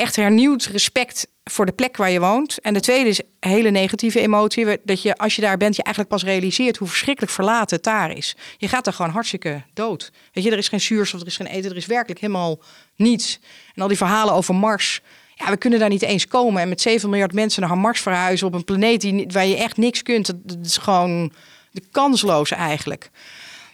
Echt 0.00 0.16
hernieuwd 0.16 0.64
respect 0.64 1.26
voor 1.44 1.66
de 1.66 1.72
plek 1.72 1.96
waar 1.96 2.10
je 2.10 2.20
woont. 2.20 2.60
En 2.60 2.74
de 2.74 2.80
tweede 2.80 3.08
is 3.08 3.20
een 3.40 3.50
hele 3.50 3.70
negatieve 3.70 4.20
emotie. 4.20 4.80
Dat 4.84 5.02
je 5.02 5.16
als 5.16 5.36
je 5.36 5.42
daar 5.42 5.56
bent, 5.56 5.76
je 5.76 5.82
eigenlijk 5.82 6.14
pas 6.14 6.24
realiseert 6.24 6.76
hoe 6.76 6.88
verschrikkelijk 6.88 7.32
verlaten 7.32 7.76
het 7.76 7.84
daar 7.84 8.16
is. 8.16 8.36
Je 8.58 8.68
gaat 8.68 8.86
er 8.86 8.92
gewoon 8.92 9.10
hartstikke 9.10 9.62
dood. 9.74 10.12
Weet 10.32 10.44
je, 10.44 10.50
er 10.50 10.58
is 10.58 10.68
geen 10.68 10.80
zuurstof, 10.80 11.20
er 11.20 11.26
is 11.26 11.36
geen 11.36 11.46
eten, 11.46 11.70
er 11.70 11.76
is 11.76 11.86
werkelijk 11.86 12.20
helemaal 12.20 12.60
niets. 12.96 13.38
En 13.74 13.82
al 13.82 13.88
die 13.88 13.96
verhalen 13.96 14.34
over 14.34 14.54
Mars. 14.54 15.00
Ja, 15.34 15.50
we 15.50 15.56
kunnen 15.56 15.78
daar 15.78 15.88
niet 15.88 16.02
eens 16.02 16.26
komen. 16.26 16.62
En 16.62 16.68
met 16.68 16.80
7 16.80 17.10
miljard 17.10 17.32
mensen 17.32 17.62
naar 17.62 17.78
Mars 17.78 18.00
verhuizen 18.00 18.46
op 18.46 18.54
een 18.54 18.64
planeet 18.64 19.00
die, 19.00 19.26
waar 19.32 19.46
je 19.46 19.56
echt 19.56 19.76
niks 19.76 20.02
kunt. 20.02 20.26
Dat 20.26 20.66
is 20.66 20.76
gewoon 20.76 21.32
de 21.70 21.82
kansloos 21.90 22.50
eigenlijk. 22.50 23.10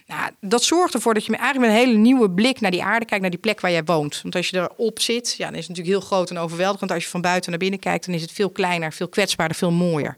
Nou, 0.07 0.31
dat 0.39 0.63
zorgt 0.63 0.93
ervoor 0.93 1.13
dat 1.13 1.25
je 1.25 1.35
eigenlijk 1.35 1.71
met 1.71 1.79
een 1.79 1.85
hele 1.85 1.99
nieuwe 1.99 2.31
blik 2.31 2.59
naar 2.59 2.71
die 2.71 2.83
aarde 2.83 3.05
kijkt, 3.05 3.21
naar 3.21 3.31
die 3.31 3.39
plek 3.39 3.59
waar 3.59 3.71
jij 3.71 3.83
woont. 3.83 4.21
Want 4.21 4.35
als 4.35 4.49
je 4.49 4.57
erop 4.57 4.99
zit, 4.99 5.35
ja, 5.37 5.45
dan 5.45 5.55
is 5.55 5.67
het 5.67 5.69
natuurlijk 5.69 5.97
heel 5.97 6.07
groot 6.07 6.29
en 6.29 6.37
overweldigend. 6.37 6.91
Als 6.91 7.03
je 7.03 7.09
van 7.09 7.21
buiten 7.21 7.49
naar 7.49 7.59
binnen 7.59 7.79
kijkt, 7.79 8.05
dan 8.05 8.15
is 8.15 8.21
het 8.21 8.31
veel 8.31 8.49
kleiner, 8.49 8.93
veel 8.93 9.07
kwetsbaarder, 9.07 9.57
veel 9.57 9.71
mooier. 9.71 10.15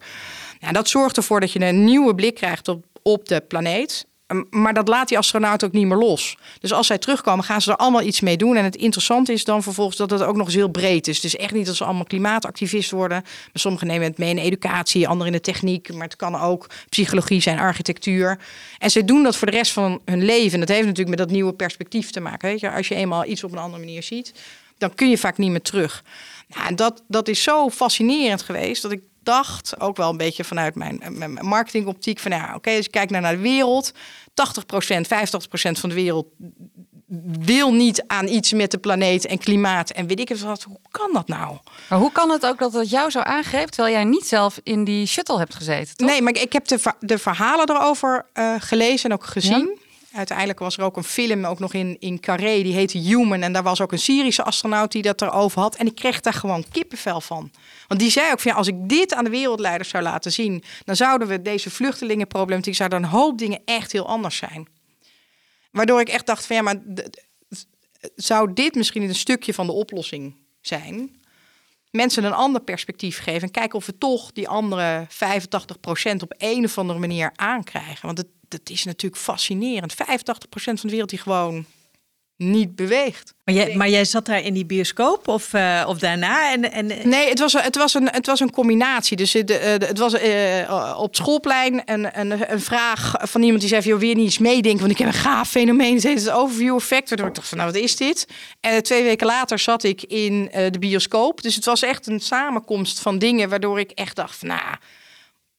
Nou, 0.60 0.74
dat 0.74 0.90
zorgt 0.90 1.18
ervoor 1.18 1.40
dat 1.40 1.52
je 1.52 1.66
een 1.66 1.84
nieuwe 1.84 2.16
blik 2.16 2.36
krijgt 2.36 2.68
op, 2.68 2.86
op 3.02 3.28
de 3.28 3.42
planeet. 3.42 4.06
Ehm, 4.30 4.44
maar 4.50 4.74
dat 4.74 4.88
laat 4.88 5.08
die 5.08 5.18
astronaut 5.18 5.64
ook 5.64 5.72
niet 5.72 5.88
meer 5.88 5.98
los. 5.98 6.38
Dus 6.60 6.74
als 6.74 6.88
zij 6.88 6.98
terugkomen, 6.98 7.46
gaan 7.46 7.62
ze 7.62 7.72
er 7.72 7.78
allemaal 7.78 8.02
iets 8.02 8.20
mee 8.20 8.38
doen. 8.38 8.56
En 8.56 8.64
het 8.64 8.76
interessante 8.76 9.34
is 9.34 9.44
dan 9.44 9.64
vervolgens 9.64 9.98
dat 9.98 10.10
het 10.10 10.22
ook 10.22 10.36
nog 10.36 10.46
eens 10.46 10.56
heel 10.56 10.70
breed 10.70 11.08
is. 11.08 11.20
Dus 11.20 11.36
echt 11.36 11.54
niet 11.54 11.66
dat 11.66 11.76
ze 11.76 11.84
allemaal 11.84 12.04
klimaatactivist 12.04 12.92
worden. 12.92 13.24
Sommigen 13.54 13.88
nemen 13.88 14.08
het 14.08 14.18
mee 14.18 14.30
in 14.30 14.38
educatie, 14.38 15.08
anderen 15.08 15.34
in 15.34 15.40
de 15.40 15.52
techniek. 15.52 15.94
Maar 15.94 16.04
het 16.04 16.16
kan 16.16 16.36
ook 16.36 16.68
psychologie 16.90 17.42
zijn, 17.42 17.60
architectuur. 17.60 18.40
En 18.78 18.92
ze 18.92 19.06
doen 19.06 19.24
dat 19.24 19.36
voor 19.36 19.52
de 19.52 19.58
rest 19.58 19.72
van 19.72 20.02
hun 20.06 20.26
leven. 20.26 20.54
En 20.54 20.60
dat 20.60 20.70
heeft 20.70 20.86
natuurlijk 20.86 21.18
met 21.18 21.18
dat 21.18 21.32
nieuwe 21.32 21.54
perspectief 21.54 22.12
te 22.12 22.20
maken. 22.20 22.50
Weet 22.50 22.60
je? 22.60 22.72
Als 22.72 22.88
je 22.88 22.96
eenmaal 22.96 23.26
iets 23.26 23.44
op 23.44 23.52
een 23.52 23.58
andere 23.58 23.84
manier 23.84 24.04
ziet, 24.04 24.34
dan 24.78 24.94
kun 24.96 25.10
je 25.10 25.18
vaak 25.18 25.38
niet 25.38 25.52
meer 25.52 25.62
terug. 25.62 26.04
Nou, 26.48 26.68
en 26.68 26.76
dat, 26.76 27.04
dat 27.08 27.28
is 27.28 27.44
zo 27.44 27.70
fascinerend 27.70 28.42
geweest 28.42 28.82
dat 28.82 28.92
ik 28.92 29.02
dacht, 29.24 29.80
ook 29.80 29.98
wel 29.98 30.10
een 30.10 30.18
beetje 30.18 30.44
vanuit 30.44 30.76
mijn, 30.76 31.02
mijn 31.10 31.34
marketingoptiek, 31.34 32.20
van 32.20 32.32
ja, 32.32 32.56
oké, 32.56 32.70
als 32.70 32.86
je 32.86 32.92
kijkt 32.92 33.12
naar, 33.12 33.22
naar 33.22 33.36
de 33.36 33.42
wereld, 33.42 33.92
80%, 33.92 33.96
85% 33.96 33.98
van 35.72 35.90
de 35.90 35.96
wereld 35.96 36.26
wil 37.40 37.74
niet 37.74 38.04
aan 38.08 38.28
iets 38.28 38.54
met 38.54 38.72
de 38.72 38.78
planeet 38.78 39.26
en 39.26 39.38
klimaat 39.38 39.90
en 39.90 40.08
weet 40.08 40.20
ik 40.20 40.30
het 40.30 40.42
wat. 40.42 40.64
Hoe 40.64 40.80
kan 40.92 41.10
dat 41.14 41.28
nou? 41.28 41.58
Maar 41.90 42.00
hoe 42.00 42.12
kan 42.12 42.30
het 42.30 42.46
ook 42.46 42.60
dat 42.60 42.74
het 42.74 42.90
jou 42.90 43.10
zo 43.10 43.20
aangreep, 43.20 43.70
terwijl 43.70 43.96
jij 43.96 44.04
niet 44.04 44.28
zelf 44.28 44.60
in 44.64 44.84
die 44.84 45.06
shuttle 45.06 45.38
hebt 45.38 45.56
gezeten? 45.56 45.96
Toch? 45.96 46.08
Nee, 46.08 46.22
maar 46.22 46.36
ik 46.36 46.54
heb 46.54 46.68
de, 46.68 46.94
de 47.00 47.18
verhalen 47.18 47.70
erover 47.70 48.26
uh, 48.34 48.56
gelezen 48.60 49.10
en 49.10 49.16
ook 49.16 49.26
gezien. 49.26 49.80
Uiteindelijk 50.12 50.60
was 50.60 50.78
er 50.78 50.84
ook 50.84 50.98
een 50.98 51.04
film, 51.04 51.46
ook 51.46 51.60
nog 51.60 51.74
in, 51.74 51.98
in 52.00 52.20
Carré, 52.20 52.62
die 52.62 52.74
heette 52.74 52.98
Human. 52.98 53.42
En 53.42 53.54
daar 53.54 53.64
was 53.64 53.82
ook 53.82 53.92
een 53.92 54.00
Syrische 54.00 54.44
astronaut 54.44 54.92
die 54.92 55.02
dat 55.02 55.22
erover 55.22 55.62
had. 55.62 55.76
En 55.76 55.86
ik 55.86 55.96
kreeg 55.96 56.20
daar 56.20 56.34
gewoon 56.34 56.66
kippenvel 56.72 57.22
van. 57.22 57.52
Want 57.88 58.00
die 58.00 58.12
zei 58.12 58.32
ook 58.32 58.40
van 58.40 58.54
als 58.54 58.68
ik 58.68 58.90
dit 58.90 59.14
aan 59.14 59.24
de 59.24 59.30
wereldleiders 59.30 59.90
zou 59.90 60.04
laten 60.04 60.32
zien, 60.32 60.64
dan 60.86 60.96
zouden 60.96 61.28
we 61.28 61.42
deze 61.42 61.70
vluchtelingenproblematiek, 61.70 62.76
zouden 62.76 63.04
een 63.04 63.10
hoop 63.10 63.38
dingen 63.38 63.62
echt 63.66 63.92
heel 63.92 64.08
anders 64.08 64.38
zijn. 64.38 64.68
Waardoor 65.72 66.00
ik 66.00 66.10
echt 66.10 66.26
dacht 66.26 66.46
van 66.46 66.56
ja, 66.56 66.62
maar 66.62 66.82
zou 68.16 68.54
dit 68.54 68.76
misschien 68.76 69.02
een 69.02 69.16
stukje 69.16 69.54
van 69.54 69.66
de 69.66 69.72
oplossing 69.72 70.36
zijn? 70.62 71.19
Mensen 71.92 72.24
een 72.24 72.34
ander 72.34 72.62
perspectief 72.62 73.20
geven 73.20 73.42
en 73.42 73.52
kijken 73.52 73.78
of 73.78 73.86
we 73.86 73.98
toch 73.98 74.32
die 74.32 74.48
andere 74.48 75.08
85% 75.10 75.10
op 76.22 76.34
een 76.38 76.64
of 76.64 76.78
andere 76.78 77.00
manier 77.00 77.32
aankrijgen. 77.36 78.06
Want 78.06 78.18
het, 78.18 78.28
dat 78.48 78.70
is 78.70 78.84
natuurlijk 78.84 79.22
fascinerend. 79.22 79.94
85% 79.94 79.98
van 80.54 80.76
de 80.82 80.90
wereld 80.90 81.10
die 81.10 81.20
gewoon 81.20 81.66
niet 82.40 82.76
beweegt. 82.76 83.34
Maar 83.44 83.56
jij, 83.56 83.76
maar 83.76 83.90
jij 83.90 84.06
zat 84.06 84.26
daar 84.26 84.42
in 84.42 84.54
die 84.54 84.66
bioscoop 84.66 85.28
of, 85.28 85.54
uh, 85.54 85.86
of 85.88 86.00
daarna? 86.00 86.52
En, 86.52 86.72
en... 86.72 87.10
Nee, 87.10 87.30
het 87.30 87.40
was, 87.40 87.54
het, 87.54 87.76
was 87.76 87.94
een, 87.94 88.10
het 88.12 88.26
was 88.26 88.40
een 88.40 88.52
combinatie. 88.52 89.18
Dus 89.18 89.34
het, 89.34 89.60
het 89.64 89.98
was 89.98 90.14
uh, 90.14 90.96
op 90.98 91.08
het 91.08 91.16
schoolplein 91.16 91.82
een, 91.86 92.20
een, 92.20 92.52
een 92.52 92.62
vraag 92.62 93.16
van 93.20 93.42
iemand 93.42 93.60
die 93.60 93.70
zei: 93.70 93.82
Joh, 93.84 94.00
weer 94.00 94.16
niet 94.16 94.26
eens 94.26 94.38
meedenken, 94.38 94.80
want 94.80 94.92
ik 94.92 94.98
heb 94.98 95.08
een 95.08 95.14
gaaf 95.14 95.50
fenomeen. 95.50 95.94
Het 95.94 96.04
heet 96.04 96.20
het 96.20 96.30
overview 96.30 96.76
effect. 96.76 97.10
Waardoor 97.10 97.28
ik 97.28 97.36
dacht: 97.36 97.48
van, 97.48 97.58
Nou, 97.58 97.72
wat 97.72 97.82
is 97.82 97.96
dit? 97.96 98.28
En 98.60 98.84
twee 98.84 99.04
weken 99.04 99.28
later 99.28 99.60
zat 99.60 99.84
ik 99.84 100.04
in 100.04 100.50
de 100.52 100.80
bioscoop. 100.80 101.42
Dus 101.42 101.56
het 101.56 101.66
was 101.66 101.82
echt 101.82 102.08
een 102.08 102.20
samenkomst 102.20 103.00
van 103.00 103.20
dingen 103.20 103.50
waardoor 103.50 103.80
ik 103.80 103.92
echt 103.92 104.16
dacht: 104.16 104.36
van, 104.36 104.48
Nou 104.48 104.62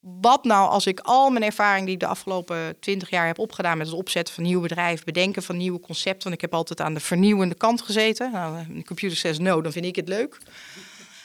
wat 0.01 0.45
nou 0.45 0.71
als 0.71 0.87
ik 0.87 1.01
al 1.01 1.31
mijn 1.31 1.45
ervaring 1.45 1.85
die 1.85 1.95
ik 1.95 2.01
de 2.01 2.07
afgelopen 2.07 2.79
twintig 2.81 3.11
jaar 3.11 3.27
heb 3.27 3.39
opgedaan 3.39 3.79
met 3.79 3.87
het 3.87 3.97
opzetten 3.97 4.35
van 4.35 4.43
nieuwe 4.43 4.63
bedrijven, 4.63 5.05
bedenken 5.05 5.43
van 5.43 5.57
nieuwe 5.57 5.81
concepten, 5.81 6.23
want 6.23 6.35
ik 6.35 6.41
heb 6.41 6.55
altijd 6.55 6.81
aan 6.81 6.95
de 6.95 7.01
vernieuwende 7.01 7.55
kant 7.55 7.83
gezeten. 7.83 8.33
Nou, 8.33 8.65
de 8.69 8.85
computer 8.85 9.17
says 9.17 9.39
no, 9.39 9.61
dan 9.61 9.73
vind 9.73 9.85
ik 9.85 9.97
het 9.97 10.09
leuk. 10.09 10.39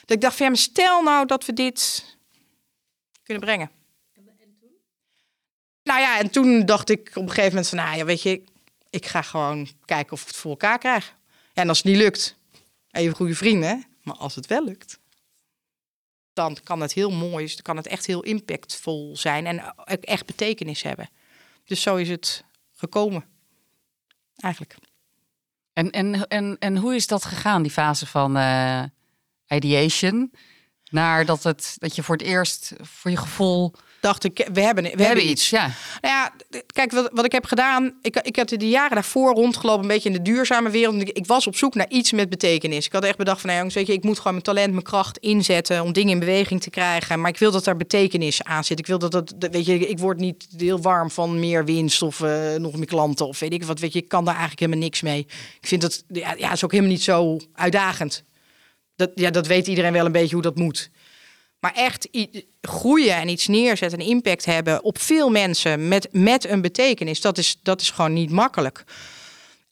Dat 0.00 0.16
ik 0.16 0.20
dacht 0.20 0.36
van 0.36 0.46
ja, 0.46 0.54
stel 0.54 1.02
nou 1.02 1.26
dat 1.26 1.44
we 1.44 1.52
dit 1.52 2.04
kunnen 3.22 3.42
brengen. 3.42 3.70
En 4.14 4.56
toen? 4.60 4.70
Nou 5.82 6.00
ja, 6.00 6.18
en 6.18 6.30
toen 6.30 6.66
dacht 6.66 6.90
ik 6.90 7.10
op 7.14 7.22
een 7.22 7.28
gegeven 7.28 7.50
moment 7.50 7.68
van, 7.68 7.78
nou 7.78 7.96
ja, 7.96 8.04
weet 8.04 8.22
je, 8.22 8.42
ik 8.90 9.06
ga 9.06 9.22
gewoon 9.22 9.68
kijken 9.84 10.12
of 10.12 10.20
ik 10.20 10.26
het 10.26 10.36
voor 10.36 10.50
elkaar 10.50 10.78
krijg. 10.78 11.14
Ja, 11.52 11.62
en 11.62 11.68
als 11.68 11.78
het 11.78 11.86
niet 11.86 11.96
lukt, 11.96 12.36
even 12.90 13.16
goede 13.16 13.34
vrienden, 13.34 13.84
maar 14.02 14.16
als 14.16 14.34
het 14.34 14.46
wel 14.46 14.64
lukt, 14.64 14.98
dan 16.36 16.56
kan 16.64 16.80
het 16.80 16.92
heel 16.92 17.10
mooi, 17.10 17.46
dan 17.46 17.62
kan 17.62 17.76
het 17.76 17.86
echt 17.86 18.06
heel 18.06 18.22
impactvol 18.22 19.16
zijn 19.16 19.46
en 19.46 19.74
echt 20.00 20.26
betekenis 20.26 20.82
hebben. 20.82 21.10
Dus 21.64 21.82
zo 21.82 21.96
is 21.96 22.08
het 22.08 22.44
gekomen, 22.74 23.24
eigenlijk. 24.36 24.76
En, 25.72 25.90
en, 25.90 26.28
en, 26.28 26.56
en 26.58 26.76
hoe 26.76 26.94
is 26.94 27.06
dat 27.06 27.24
gegaan, 27.24 27.62
die 27.62 27.70
fase 27.70 28.06
van 28.06 28.36
uh, 28.36 28.82
ideation? 29.48 30.32
Naar 30.90 31.24
dat, 31.24 31.42
het, 31.42 31.76
dat 31.78 31.96
je 31.96 32.02
voor 32.02 32.16
het 32.16 32.26
eerst 32.26 32.72
voor 32.80 33.10
je 33.10 33.16
gevoel 33.16 33.72
dacht 34.00 34.24
ik, 34.24 34.48
we 34.52 34.60
hebben, 34.60 34.84
we, 34.84 35.04
hebben 35.04 35.28
iets. 35.28 35.50
Ja. 35.50 35.70
Nou 36.00 36.14
ja, 36.14 36.32
kijk, 36.66 36.92
wat, 36.92 37.10
wat 37.12 37.24
ik 37.24 37.32
heb 37.32 37.44
gedaan, 37.44 37.94
ik, 38.02 38.16
ik 38.16 38.36
heb 38.36 38.48
de 38.48 38.68
jaren 38.68 38.94
daarvoor 38.94 39.34
rondgelopen, 39.34 39.82
een 39.82 39.88
beetje 39.88 40.08
in 40.08 40.14
de 40.14 40.22
duurzame 40.22 40.70
wereld. 40.70 41.00
Ik, 41.00 41.08
ik 41.08 41.26
was 41.26 41.46
op 41.46 41.56
zoek 41.56 41.74
naar 41.74 41.88
iets 41.88 42.12
met 42.12 42.28
betekenis. 42.28 42.86
Ik 42.86 42.92
had 42.92 43.04
echt 43.04 43.16
bedacht 43.16 43.40
van, 43.40 43.46
nou 43.46 43.56
jongens, 43.58 43.76
weet 43.76 43.86
je, 43.86 43.92
ik 43.92 44.04
moet 44.04 44.16
gewoon 44.16 44.32
mijn 44.32 44.44
talent, 44.44 44.72
mijn 44.72 44.84
kracht 44.84 45.18
inzetten 45.18 45.82
om 45.82 45.92
dingen 45.92 46.12
in 46.12 46.18
beweging 46.18 46.62
te 46.62 46.70
krijgen. 46.70 47.20
Maar 47.20 47.30
ik 47.30 47.38
wil 47.38 47.50
dat 47.50 47.66
er 47.66 47.76
betekenis 47.76 48.42
aan 48.42 48.64
zit. 48.64 48.78
Ik 48.78 48.86
wil 48.86 48.98
dat 48.98 49.12
dat, 49.12 49.34
weet 49.50 49.66
je, 49.66 49.78
ik 49.78 49.98
word 49.98 50.18
niet 50.18 50.46
heel 50.56 50.80
warm 50.80 51.10
van 51.10 51.40
meer 51.40 51.64
winst 51.64 52.02
of 52.02 52.20
uh, 52.20 52.54
nog 52.54 52.76
meer 52.76 52.86
klanten 52.86 53.26
of 53.26 53.38
weet 53.38 53.52
ik 53.52 53.64
wat. 53.64 53.78
Weet 53.78 53.92
je, 53.92 53.98
ik 53.98 54.08
kan 54.08 54.24
daar 54.24 54.34
eigenlijk 54.34 54.60
helemaal 54.60 54.84
niks 54.84 55.02
mee. 55.02 55.26
Ik 55.60 55.68
vind 55.68 55.80
dat, 55.80 56.04
ja, 56.08 56.34
ja 56.38 56.52
is 56.52 56.64
ook 56.64 56.70
helemaal 56.70 56.92
niet 56.92 57.02
zo 57.02 57.38
uitdagend. 57.54 58.24
Dat, 58.96 59.10
ja, 59.14 59.30
dat 59.30 59.46
weet 59.46 59.66
iedereen 59.66 59.92
wel 59.92 60.06
een 60.06 60.12
beetje 60.12 60.34
hoe 60.34 60.42
dat 60.42 60.56
moet. 60.56 60.90
Maar 61.66 61.74
echt 61.74 62.08
groeien 62.60 63.14
en 63.14 63.28
iets 63.28 63.46
neerzetten 63.46 63.98
en 63.98 64.06
impact 64.06 64.44
hebben 64.44 64.82
op 64.82 64.98
veel 64.98 65.30
mensen 65.30 65.88
met, 65.88 66.08
met 66.12 66.48
een 66.48 66.60
betekenis, 66.60 67.20
dat 67.20 67.38
is, 67.38 67.58
dat 67.62 67.80
is 67.80 67.90
gewoon 67.90 68.12
niet 68.12 68.30
makkelijk. 68.30 68.84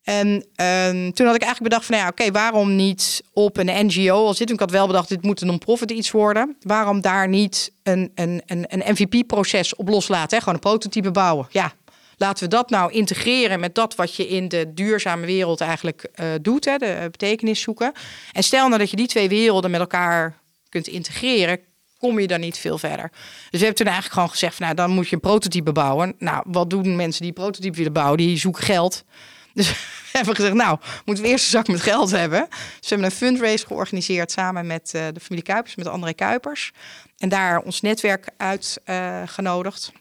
En 0.02 0.46
ehm, 0.54 1.10
toen 1.10 1.26
had 1.26 1.34
ik 1.34 1.42
eigenlijk 1.42 1.62
bedacht 1.62 1.84
van, 1.84 1.96
ja, 1.96 2.08
oké, 2.08 2.30
waarom 2.30 2.76
niet 2.76 3.22
op 3.32 3.56
een 3.56 3.86
NGO 3.86 4.26
als 4.26 4.38
dit? 4.38 4.50
Ik 4.50 4.60
had 4.60 4.70
wel 4.70 4.86
bedacht, 4.86 5.08
dit 5.08 5.22
moet 5.22 5.40
een 5.40 5.46
non-profit 5.46 5.90
iets 5.90 6.10
worden. 6.10 6.56
Waarom 6.60 7.00
daar 7.00 7.28
niet 7.28 7.72
een, 7.82 8.12
een, 8.14 8.42
een, 8.46 8.64
een 8.68 8.92
MVP-proces 8.92 9.76
op 9.76 9.88
loslaten? 9.88 10.36
Hè? 10.36 10.38
Gewoon 10.38 10.54
een 10.54 10.70
prototype 10.70 11.10
bouwen. 11.10 11.46
Ja, 11.50 11.72
laten 12.16 12.44
we 12.44 12.50
dat 12.50 12.70
nou 12.70 12.92
integreren 12.92 13.60
met 13.60 13.74
dat 13.74 13.94
wat 13.94 14.14
je 14.14 14.28
in 14.28 14.48
de 14.48 14.74
duurzame 14.74 15.26
wereld 15.26 15.60
eigenlijk 15.60 16.08
uh, 16.14 16.26
doet, 16.42 16.64
hè? 16.64 16.76
de 16.76 17.08
betekenis 17.10 17.60
zoeken. 17.60 17.92
En 18.32 18.42
stel 18.42 18.66
nou 18.66 18.78
dat 18.78 18.90
je 18.90 18.96
die 18.96 19.06
twee 19.06 19.28
werelden 19.28 19.70
met 19.70 19.80
elkaar 19.80 20.42
kunt 20.68 20.86
integreren, 20.86 21.60
kom 22.04 22.20
je 22.20 22.26
dan 22.26 22.40
niet 22.40 22.58
veel 22.58 22.78
verder. 22.78 23.10
Dus 23.10 23.50
we 23.50 23.58
hebben 23.58 23.74
toen 23.74 23.86
eigenlijk 23.86 24.14
gewoon 24.14 24.30
gezegd, 24.30 24.58
nou, 24.58 24.74
dan 24.74 24.90
moet 24.90 25.08
je 25.08 25.14
een 25.14 25.20
prototype 25.20 25.72
bouwen. 25.72 26.14
Nou, 26.18 26.44
wat 26.46 26.70
doen 26.70 26.96
mensen 26.96 27.22
die 27.22 27.32
prototype 27.32 27.76
willen 27.76 27.92
bouwen? 27.92 28.16
Die 28.16 28.36
zoeken 28.36 28.62
geld. 28.62 29.04
Dus 29.54 29.68
we 29.70 29.76
hebben 30.12 30.34
gezegd, 30.34 30.54
nou, 30.54 30.78
moeten 31.04 31.24
we 31.24 31.30
eerst 31.30 31.44
een 31.44 31.50
zak 31.50 31.68
met 31.68 31.80
geld 31.80 32.10
hebben. 32.10 32.46
Dus 32.48 32.58
we 32.80 32.88
hebben 32.88 33.06
een 33.06 33.16
fundraise 33.16 33.66
georganiseerd 33.66 34.30
samen 34.30 34.66
met 34.66 34.92
uh, 34.96 35.02
de 35.12 35.20
familie 35.20 35.44
Kuipers, 35.44 35.74
met 35.74 35.86
André 35.86 36.12
Kuipers. 36.12 36.72
En 37.18 37.28
daar 37.28 37.60
ons 37.60 37.80
netwerk 37.80 38.28
uitgenodigd. 38.36 39.90
Uh, 39.92 40.00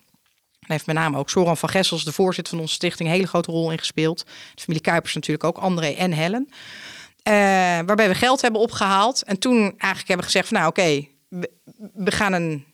heeft 0.68 0.86
met 0.86 0.96
name 0.96 1.18
ook 1.18 1.30
Soran 1.30 1.58
van 1.58 1.70
Gessels, 1.70 2.04
de 2.04 2.12
voorzitter 2.12 2.54
van 2.54 2.62
onze 2.62 2.74
stichting, 2.74 3.10
een 3.10 3.16
hele 3.16 3.28
grote 3.28 3.52
rol 3.52 3.72
in 3.72 3.78
gespeeld. 3.78 4.26
De 4.56 4.62
familie 4.62 4.84
Kuipers 4.84 5.14
natuurlijk 5.14 5.44
ook, 5.44 5.58
André 5.58 5.88
en 5.88 6.12
Helen. 6.12 6.48
Uh, 6.50 7.34
waarbij 7.86 8.08
we 8.08 8.16
geld 8.16 8.42
hebben 8.42 8.62
opgehaald. 8.62 9.24
En 9.24 9.40
toen 9.40 9.62
eigenlijk 9.62 10.08
hebben 10.08 10.26
gezegd 10.26 10.48
van 10.48 10.58
nou 10.58 10.70
oké, 10.70 11.08
we, 11.94 12.12
gaan 12.12 12.34
een 12.34 12.66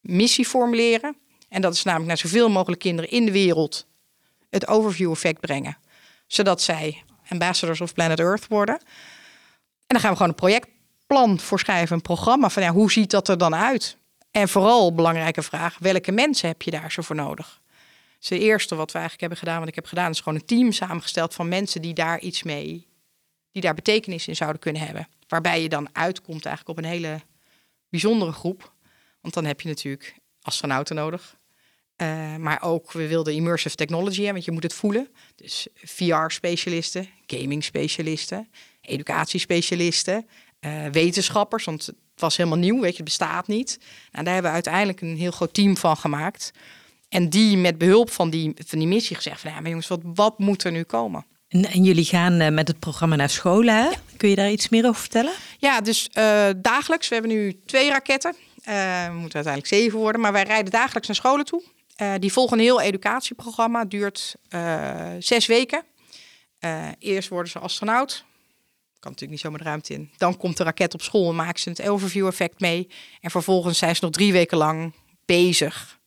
missie 0.00 0.46
formuleren. 0.46 1.16
En 1.48 1.60
dat 1.60 1.74
is 1.74 1.82
namelijk 1.82 2.08
naar 2.08 2.18
zoveel 2.18 2.48
mogelijk 2.48 2.80
kinderen 2.80 3.10
in 3.10 3.24
de 3.24 3.32
wereld 3.32 3.86
het 4.50 4.66
overview 4.66 5.10
effect 5.10 5.40
brengen. 5.40 5.78
Zodat 6.26 6.62
zij 6.62 7.02
ambassadors 7.28 7.80
of 7.80 7.92
Planet 7.92 8.20
Earth 8.20 8.46
worden. 8.48 8.78
En 8.78 9.94
dan 9.94 10.00
gaan 10.00 10.10
we 10.10 10.16
gewoon 10.16 10.32
een 10.32 10.38
projectplan 10.38 11.40
voor 11.40 11.58
schrijven, 11.58 11.96
een 11.96 12.02
programma 12.02 12.48
van 12.48 12.66
hoe 12.66 12.92
ziet 12.92 13.10
dat 13.10 13.28
er 13.28 13.38
dan 13.38 13.54
uit? 13.54 13.96
En 14.30 14.48
vooral 14.48 14.94
belangrijke 14.94 15.42
vraag, 15.42 15.78
welke 15.78 16.12
mensen 16.12 16.48
heb 16.48 16.62
je 16.62 16.70
daar 16.70 16.92
zo 16.92 17.02
voor 17.02 17.16
nodig? 17.16 17.60
Dus 18.18 18.28
de 18.28 18.38
eerste 18.38 18.74
wat 18.74 18.92
we 18.92 18.98
eigenlijk 18.98 19.20
hebben 19.20 19.38
gedaan, 19.38 19.58
wat 19.58 19.68
ik 19.68 19.74
heb 19.74 19.86
gedaan, 19.86 20.10
is 20.10 20.20
gewoon 20.20 20.38
een 20.38 20.44
team 20.46 20.72
samengesteld 20.72 21.34
van 21.34 21.48
mensen 21.48 21.82
die 21.82 21.94
daar 21.94 22.20
iets 22.20 22.42
mee, 22.42 22.86
die 23.52 23.62
daar 23.62 23.74
betekenis 23.74 24.28
in 24.28 24.36
zouden 24.36 24.60
kunnen 24.60 24.82
hebben. 24.82 25.08
Waarbij 25.28 25.62
je 25.62 25.68
dan 25.68 25.88
uitkomt 25.92 26.46
eigenlijk 26.46 26.78
op 26.78 26.84
een 26.84 26.90
hele 26.90 27.20
bijzondere 27.88 28.32
groep. 28.32 28.72
Want 29.20 29.34
dan 29.34 29.44
heb 29.44 29.60
je 29.60 29.68
natuurlijk 29.68 30.14
astronauten 30.42 30.96
nodig. 30.96 31.36
Uh, 32.02 32.36
maar 32.36 32.62
ook, 32.62 32.92
we 32.92 33.08
wilden 33.08 33.34
immersive 33.34 33.76
technology 33.76 34.16
hebben, 34.16 34.32
want 34.32 34.44
je 34.44 34.50
moet 34.50 34.62
het 34.62 34.74
voelen. 34.74 35.08
Dus 35.34 35.66
VR-specialisten, 35.74 37.08
gaming-specialisten, 37.26 38.48
educatiespecialisten, 38.80 40.26
uh, 40.60 40.86
wetenschappers, 40.86 41.64
want 41.64 41.86
het 41.86 41.96
was 42.14 42.36
helemaal 42.36 42.58
nieuw, 42.58 42.80
weet 42.80 42.90
je, 42.90 42.96
het 42.96 43.04
bestaat 43.04 43.46
niet. 43.46 43.78
Nou, 44.12 44.24
daar 44.24 44.32
hebben 44.32 44.50
we 44.50 44.54
uiteindelijk 44.54 45.00
een 45.00 45.16
heel 45.16 45.30
groot 45.30 45.54
team 45.54 45.76
van 45.76 45.96
gemaakt. 45.96 46.52
En 47.08 47.28
die 47.28 47.56
met 47.56 47.78
behulp 47.78 48.10
van 48.10 48.30
die, 48.30 48.52
van 48.66 48.78
die 48.78 48.88
missie 48.88 49.16
gezegd 49.16 49.40
van, 49.40 49.50
ja, 49.50 49.60
maar 49.60 49.68
jongens, 49.68 49.88
wat, 49.88 50.00
wat 50.02 50.38
moet 50.38 50.64
er 50.64 50.72
nu 50.72 50.82
komen? 50.82 51.26
En, 51.48 51.64
en 51.64 51.84
jullie 51.84 52.04
gaan 52.04 52.40
uh, 52.40 52.48
met 52.48 52.68
het 52.68 52.78
programma 52.78 53.16
naar 53.16 53.30
scholen? 53.30 53.92
Kun 54.16 54.28
je 54.28 54.36
daar 54.36 54.50
iets 54.50 54.68
meer 54.68 54.86
over 54.86 55.00
vertellen? 55.00 55.32
Ja, 55.58 55.80
dus 55.80 56.10
uh, 56.14 56.48
dagelijks. 56.56 57.08
We 57.08 57.14
hebben 57.14 57.32
nu 57.32 57.60
twee 57.66 57.90
raketten. 57.90 58.36
Uh, 58.68 59.06
we 59.06 59.14
moeten 59.14 59.34
uiteindelijk 59.44 59.66
zeven 59.66 59.98
worden. 59.98 60.20
Maar 60.20 60.32
wij 60.32 60.42
rijden 60.42 60.72
dagelijks 60.72 61.06
naar 61.06 61.16
scholen 61.16 61.44
toe. 61.44 61.62
die 62.18 62.32
volgen 62.32 62.58
een 62.58 62.64
heel 62.64 62.80
educatieprogramma. 62.80 63.84
Duurt 63.84 64.36
zes 65.18 65.46
weken. 65.46 65.82
eerst 66.98 67.28
worden 67.28 67.52
ze 67.52 67.58
astronaut. 67.58 68.24
Kan 69.00 69.10
natuurlijk 69.10 69.30
niet 69.30 69.40
zomaar 69.40 69.58
de 69.58 69.64
ruimte 69.64 69.92
in. 69.92 70.10
Dan 70.16 70.36
komt 70.36 70.56
de 70.56 70.64
raket 70.64 70.94
op 70.94 71.02
school 71.02 71.28
en 71.28 71.34
maken 71.34 71.60
ze 71.60 71.68
het 71.68 71.88
overview 71.88 72.26
effect 72.26 72.60
mee. 72.60 72.88
En 73.20 73.30
vervolgens 73.30 73.78
zijn 73.78 73.96
ze 73.96 74.04
nog 74.04 74.12
drie 74.12 74.32
weken 74.32 74.58
lang 74.58 74.94
bezig 75.26 75.97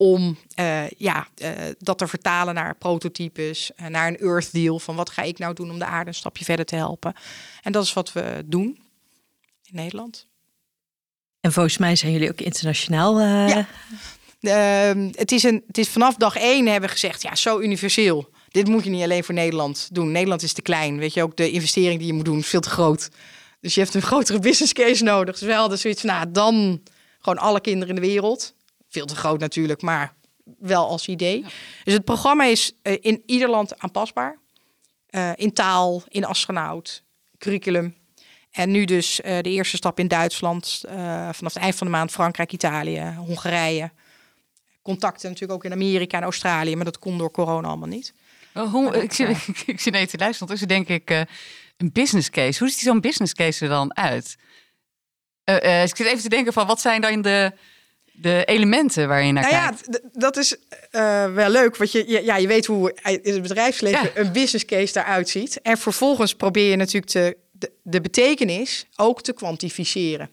om 0.00 0.38
uh, 0.58 0.88
ja, 0.90 1.28
uh, 1.42 1.50
dat 1.78 1.98
te 1.98 2.06
vertalen 2.06 2.54
naar 2.54 2.76
prototypes, 2.76 3.70
uh, 3.80 3.86
naar 3.86 4.08
een 4.08 4.18
Earth 4.18 4.52
Deal. 4.52 4.78
Van 4.78 4.96
wat 4.96 5.10
ga 5.10 5.22
ik 5.22 5.38
nou 5.38 5.54
doen 5.54 5.70
om 5.70 5.78
de 5.78 5.84
aarde 5.84 6.08
een 6.08 6.14
stapje 6.14 6.44
verder 6.44 6.64
te 6.64 6.76
helpen. 6.76 7.14
En 7.62 7.72
dat 7.72 7.84
is 7.84 7.92
wat 7.92 8.12
we 8.12 8.42
doen 8.46 8.78
in 9.64 9.74
Nederland. 9.76 10.26
En 11.40 11.52
volgens 11.52 11.78
mij 11.78 11.96
zijn 11.96 12.12
jullie 12.12 12.30
ook 12.30 12.40
internationaal. 12.40 13.20
Ja. 13.20 13.66
Ehm, 14.40 15.10
het, 15.14 15.32
is 15.32 15.42
een, 15.42 15.62
het 15.66 15.78
is 15.78 15.88
vanaf 15.88 16.14
dag 16.14 16.36
één 16.36 16.66
hebben 16.66 16.88
we 16.88 16.94
gezegd, 16.94 17.22
ja, 17.22 17.34
zo 17.34 17.60
universeel. 17.60 18.30
Dit 18.48 18.68
moet 18.68 18.84
je 18.84 18.90
niet 18.90 19.02
alleen 19.02 19.24
voor 19.24 19.34
Nederland 19.34 19.88
doen. 19.92 20.12
Nederland 20.12 20.42
is 20.42 20.52
te 20.52 20.62
klein. 20.62 20.98
Weet 20.98 21.14
je, 21.14 21.22
ook 21.22 21.36
de 21.36 21.50
investering 21.50 21.98
die 21.98 22.06
je 22.06 22.12
moet 22.12 22.24
doen 22.24 22.38
is 22.38 22.46
veel 22.46 22.60
te 22.60 22.70
groot. 22.70 23.10
Dus 23.60 23.74
je 23.74 23.80
hebt 23.80 23.94
een 23.94 24.02
grotere 24.12 24.38
business 24.38 24.72
case 24.72 25.04
nodig. 25.04 25.38
Dus 25.38 25.48
we 25.48 25.54
hadden 25.54 25.78
zoiets 25.78 26.00
van, 26.00 26.10
nou, 26.10 26.30
dan 26.30 26.82
gewoon 27.18 27.38
alle 27.38 27.60
kinderen 27.60 27.94
in 27.94 28.00
de 28.00 28.08
wereld 28.08 28.54
veel 28.88 29.06
te 29.06 29.16
groot 29.16 29.40
natuurlijk, 29.40 29.82
maar 29.82 30.14
wel 30.58 30.88
als 30.88 31.08
idee. 31.08 31.44
Dus 31.84 31.94
het 31.94 32.04
programma 32.04 32.44
is 32.44 32.72
eh, 32.82 32.96
in 33.00 33.22
ieder 33.26 33.48
land 33.48 33.78
aanpasbaar. 33.78 34.38
Eh, 35.08 35.30
in 35.34 35.52
taal, 35.52 36.02
in 36.08 36.24
astronaut, 36.24 37.02
curriculum. 37.38 37.96
En 38.50 38.70
nu 38.70 38.84
dus 38.84 39.20
eh, 39.20 39.38
de 39.42 39.50
eerste 39.50 39.76
stap 39.76 39.98
in 39.98 40.08
Duitsland. 40.08 40.80
vanaf 41.30 41.54
het 41.54 41.56
eind 41.56 41.74
van 41.74 41.86
de 41.86 41.92
maand 41.92 42.10
Frankrijk, 42.10 42.52
Italië, 42.52 43.14
Hongarije. 43.16 43.90
Contacten 44.82 45.28
natuurlijk 45.28 45.58
ook 45.58 45.64
in 45.64 45.72
Amerika 45.72 46.16
en 46.16 46.22
Australië. 46.22 46.76
Maar 46.76 46.84
dat 46.84 46.98
kon 46.98 47.18
door 47.18 47.30
corona 47.30 47.68
allemaal 47.68 47.88
niet. 47.88 48.14
Oh, 48.54 48.94
ik, 48.94 49.12
zie, 49.12 49.26
eh, 49.26 49.48
ik 49.66 49.90
naar 49.90 50.00
je 50.00 50.06
te 50.06 50.18
luisteren. 50.18 50.40
Ondertussen 50.40 50.68
denk 50.68 50.88
ik, 50.88 51.26
een 51.76 51.92
business 51.92 52.30
case. 52.30 52.58
Hoe 52.58 52.68
ziet 52.68 52.78
zo'n 52.78 53.00
business 53.00 53.34
case 53.34 53.64
er 53.64 53.70
dan 53.70 53.96
uit? 53.96 54.36
Ik 55.84 55.96
zit 55.96 56.06
even 56.06 56.22
te 56.22 56.28
denken 56.28 56.52
van, 56.52 56.66
wat 56.66 56.80
zijn 56.80 57.00
dan 57.00 57.22
de, 57.22 57.52
de 58.20 58.44
elementen 58.44 59.08
waar 59.08 59.22
je 59.22 59.32
naar 59.32 59.42
Nou 59.42 59.54
ja, 59.54 59.68
kijkt? 59.68 59.92
d- 59.92 60.00
dat 60.20 60.36
is 60.36 60.56
eh, 60.90 61.32
wel 61.32 61.48
leuk. 61.50 61.76
Want 61.76 61.92
je, 61.92 62.04
je- 62.10 62.24
ja, 62.24 62.36
je 62.36 62.46
weet 62.46 62.66
hoe 62.66 62.94
in 63.22 63.32
het 63.32 63.42
bedrijfsleven 63.42 64.00
Ja. 64.14 64.20
een 64.20 64.32
business 64.32 64.64
case 64.64 64.92
daaruit 64.92 65.28
ziet. 65.28 65.60
En 65.62 65.78
vervolgens 65.78 66.34
probeer 66.34 66.70
je 66.70 66.76
natuurlijk 66.76 67.12
te, 67.12 67.36
de, 67.52 67.72
de 67.82 68.00
betekenis 68.00 68.86
ook 68.96 69.22
te 69.22 69.32
kwantificeren. 69.32 70.30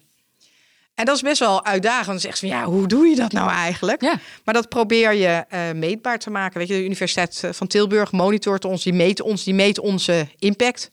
En 0.94 1.06
dat 1.06 1.15
is 1.15 1.22
best 1.22 1.39
wel 1.39 1.65
uitdagend. 1.65 2.06
Dan 2.08 2.20
zegt 2.20 2.38
ze 2.38 2.48
van 2.48 2.58
ja, 2.58 2.63
hoe 2.65 2.88
doe 2.88 3.08
je 3.08 3.15
dat 3.15 3.32
nou 3.32 3.50
eigenlijk? 3.50 4.01
Ja. 4.01 4.20
Maar 4.44 4.54
dat 4.54 4.70
probeer 4.70 5.13
je 5.13 5.44
eh, 5.50 5.72
meetbaar 5.72 6.20
te 6.20 6.30
maken. 6.30 6.60
Weet 6.60 6.68
je, 6.68 6.74
de 6.74 6.84
Universiteit 6.84 7.42
eh, 7.44 7.51
van 7.51 7.68
Tilburg 7.68 8.12
monitort 8.12 8.65
ons, 8.65 8.84
die 8.84 8.94
meet 8.94 9.22
ons, 9.22 9.44
die 9.44 9.54
meet 9.54 9.80
onze 9.80 10.27
impact. 10.39 10.92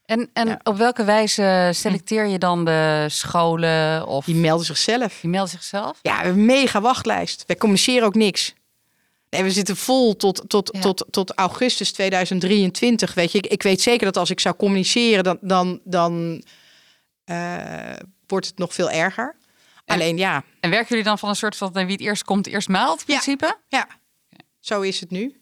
En, 0.06 0.30
en 0.34 0.48
Ja. 0.48 0.60
op 0.64 0.78
welke 0.78 1.04
wijze 1.04 1.70
selecteer 1.74 2.26
je 2.26 2.38
dan 2.38 2.66
de 2.66 3.06
scholen 3.10 4.08
of 4.08 4.26
Die 4.26 4.36
melden 4.36 4.66
zichzelf. 4.66 5.20
die 5.22 5.30
melden 5.30 5.50
zichzelf? 5.52 6.00
Ja, 6.02 6.12
we 6.18 6.24
hebben 6.24 6.40
een 6.40 6.46
mega 6.46 6.82
wachtlijst. 6.82 7.44
Wij 7.48 7.56
communiceren 7.56 8.06
ook 8.08 8.16
niks. 8.16 8.54
Nee, 9.30 9.44
we 9.44 9.52
zitten 9.52 9.76
vol 9.78 10.16
tot, 10.16 10.44
tot, 10.48 10.70
Ja. 10.74 10.80
tot, 10.80 11.06
tot 11.10 11.32
augustus 11.34 11.92
2023. 11.92 13.14
Weet 13.14 13.32
je, 13.32 13.38
ik, 13.38 13.46
ik 13.48 13.64
weet 13.64 13.82
zeker 13.82 14.06
dat 14.06 14.18
als 14.18 14.30
ik 14.30 14.40
zou 14.40 14.56
communiceren, 14.56 15.24
dan, 15.24 15.38
dan, 15.42 15.80
dan 15.84 16.44
eh, 17.24 17.94
wordt 18.28 18.46
het 18.48 18.58
nog 18.58 18.74
veel 18.74 18.90
erger. 18.92 19.36
Alleen 19.86 20.18
ja, 20.18 20.44
En 20.60 20.70
werken 20.70 20.90
jullie 20.90 21.04
dan 21.04 21.20
van 21.20 21.30
een 21.30 21.36
soort 21.36 21.56
van 21.56 21.74
eh, 21.74 21.84
wie 21.84 21.92
het 21.92 22.02
eerst 22.02 22.24
komt, 22.24 22.48
eerst 22.48 22.68
maalt 22.70 23.00
Ja. 23.00 23.06
principe? 23.06 23.58
ja, 23.68 23.88
zo 24.60 24.82
is 24.82 25.00
het 25.00 25.12
nu. 25.12 25.36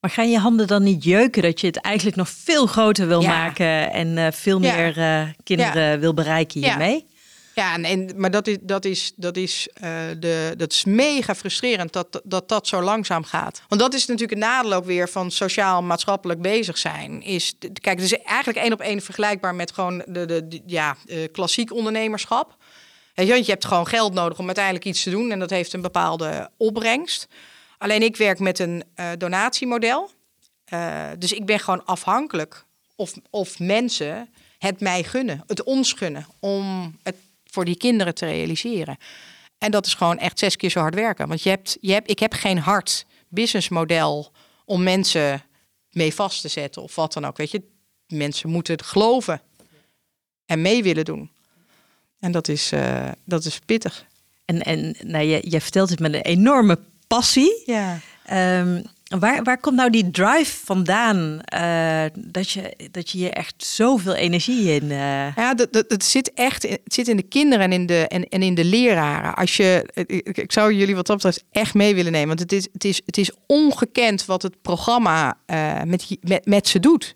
Maar 0.00 0.10
gaan 0.10 0.30
je 0.30 0.38
handen 0.38 0.66
dan 0.66 0.82
niet 0.82 1.04
jeuken 1.04 1.42
dat 1.42 1.60
je 1.60 1.66
het 1.66 1.76
eigenlijk 1.76 2.16
nog 2.16 2.28
veel 2.28 2.66
groter 2.66 3.08
wil 3.08 3.20
Ja. 3.20 3.28
maken 3.28 3.92
en 3.92 4.18
eh, 4.18 4.32
veel 4.32 4.62
Ja. 4.62 4.74
meer 4.76 4.98
eh, 4.98 5.28
kinderen 5.44 6.00
wil 6.00 6.14
bereiken 6.14 6.62
hiermee? 6.64 7.06
Ja, 7.54 7.72
en, 7.74 7.84
en, 7.84 8.12
maar 8.16 8.30
dat 8.30 8.46
is, 8.46 8.56
dat 8.60 8.84
is, 8.84 9.12
dat 9.16 9.36
is, 9.36 9.68
eh, 9.74 9.90
de, 10.18 10.54
dat 10.56 10.72
is 10.72 10.84
mega 10.84 11.34
frustrerend 11.34 11.92
dat, 11.92 12.20
dat 12.24 12.48
dat 12.48 12.66
zo 12.66 12.82
langzaam 12.82 13.24
gaat. 13.24 13.62
Want 13.68 13.80
dat 13.80 13.94
is 13.94 14.06
natuurlijk 14.06 14.40
het 14.40 14.50
nadeel 14.50 14.72
ook 14.72 14.84
weer 14.84 15.08
van 15.08 15.30
sociaal-maatschappelijk 15.30 16.42
bezig 16.42 16.78
zijn. 16.78 17.22
Is, 17.22 17.54
kijk, 17.58 18.00
het 18.00 18.12
is 18.12 18.18
eigenlijk 18.22 18.58
één 18.58 18.72
op 18.72 18.80
één 18.80 19.00
vergelijkbaar 19.02 19.54
met 19.54 19.72
gewoon 19.72 20.02
de, 20.06 20.24
de, 20.26 20.48
de- 20.48 20.62
ja, 20.66 20.96
klassiek 21.32 21.72
ondernemerschap. 21.74 22.56
Je 23.14 23.42
hebt 23.46 23.64
gewoon 23.64 23.86
geld 23.86 24.12
nodig 24.14 24.38
om 24.38 24.46
uiteindelijk 24.46 24.84
iets 24.84 25.02
te 25.02 25.10
doen 25.10 25.30
en 25.30 25.38
dat 25.38 25.50
heeft 25.50 25.72
een 25.72 25.80
bepaalde 25.82 26.50
opbrengst. 26.56 27.26
Alleen 27.78 28.02
ik 28.02 28.16
werk 28.16 28.38
met 28.38 28.58
een 28.58 28.84
eh, 28.94 29.10
donatiemodel. 29.18 30.10
Eh, 30.64 31.08
dus 31.18 31.32
ik 31.32 31.46
ben 31.46 31.60
gewoon 31.60 31.84
afhankelijk 31.84 32.64
of, 32.96 33.14
of 33.30 33.58
mensen 33.58 34.28
het 34.58 34.80
mij 34.80 35.02
gunnen, 35.02 35.44
het 35.46 35.62
ons 35.62 35.92
gunnen, 35.92 36.26
om 36.40 36.96
het 37.02 37.16
voor 37.44 37.64
die 37.64 37.76
kinderen 37.76 38.14
te 38.14 38.26
realiseren. 38.26 38.96
En 39.58 39.70
dat 39.70 39.86
is 39.86 39.94
gewoon 39.94 40.18
echt 40.18 40.38
zes 40.38 40.56
keer 40.56 40.70
zo 40.70 40.80
hard 40.80 40.94
werken. 40.94 41.28
Want 41.28 41.42
je 41.42 41.48
hebt, 41.48 41.76
je 41.80 42.00
ik 42.04 42.18
heb 42.18 42.32
geen 42.32 42.58
hard 42.58 43.06
businessmodel 43.28 44.32
om 44.64 44.82
mensen 44.82 45.42
mee 45.90 46.14
vast 46.14 46.40
te 46.40 46.48
zetten 46.48 46.82
of 46.82 46.94
wat 46.94 47.12
dan 47.12 47.24
ook. 47.24 47.36
Weet 47.36 47.50
je, 47.50 47.62
mensen 48.06 48.50
moeten 48.50 48.74
het 48.74 48.82
geloven 48.82 49.40
en 50.46 50.62
mee 50.62 50.82
willen 50.82 51.04
doen. 51.04 51.30
En 52.20 52.32
dat 52.32 52.48
is, 52.48 52.72
eh, 52.72 53.08
dat 53.24 53.44
is 53.44 53.58
pittig. 53.58 54.06
En, 54.44 54.62
en 54.62 54.96
nou, 55.02 55.24
je, 55.24 55.50
je 55.50 55.60
vertelt 55.60 55.90
het 55.90 56.00
met 56.00 56.14
een 56.14 56.20
enorme 56.20 56.78
passie. 57.06 57.62
Ja. 57.66 57.98
Ehm, 58.24 58.82
waar, 59.18 59.42
waar 59.42 59.58
komt 59.60 59.76
nou 59.76 59.90
die 59.90 60.10
drive 60.10 60.56
vandaan? 60.64 61.40
eh, 61.44 62.04
dat, 62.18 62.50
je, 62.50 62.88
dat 62.90 63.10
je 63.10 63.18
hier 63.18 63.30
echt 63.32 63.54
zoveel 63.64 64.14
energie 64.14 64.74
in. 64.74 64.90
eh, 64.90 65.36
Ja, 65.36 65.54
dat, 65.54 65.72
dat, 65.72 65.84
het 65.88 66.04
zit 66.04 66.32
echt 66.34 66.64
in, 66.64 66.78
het 66.84 66.94
zit 66.94 67.08
in 67.08 67.16
de 67.16 67.22
kinderen 67.22 67.64
en 67.64 67.72
in 67.72 67.86
de, 67.86 68.06
en, 68.08 68.28
en 68.28 68.42
in 68.42 68.54
de 68.54 68.64
leraren. 68.64 69.34
Als 69.34 69.56
je, 69.56 69.88
ik, 70.06 70.38
ik 70.38 70.52
zou 70.52 70.72
jullie 70.74 70.94
wat 70.94 71.06
dat 71.06 71.16
betreft 71.16 71.44
echt 71.52 71.74
mee 71.74 71.94
willen 71.94 72.12
nemen. 72.12 72.28
Want 72.28 72.40
het 72.40 72.52
is, 72.52 72.68
het 72.72 72.84
is, 72.84 73.00
het 73.06 73.18
is 73.18 73.30
ongekend 73.46 74.24
wat 74.24 74.42
het 74.42 74.62
programma 74.62 75.36
eh, 75.46 75.82
met, 75.82 76.06
met, 76.20 76.46
met 76.46 76.68
ze 76.68 76.80
doet. 76.80 77.14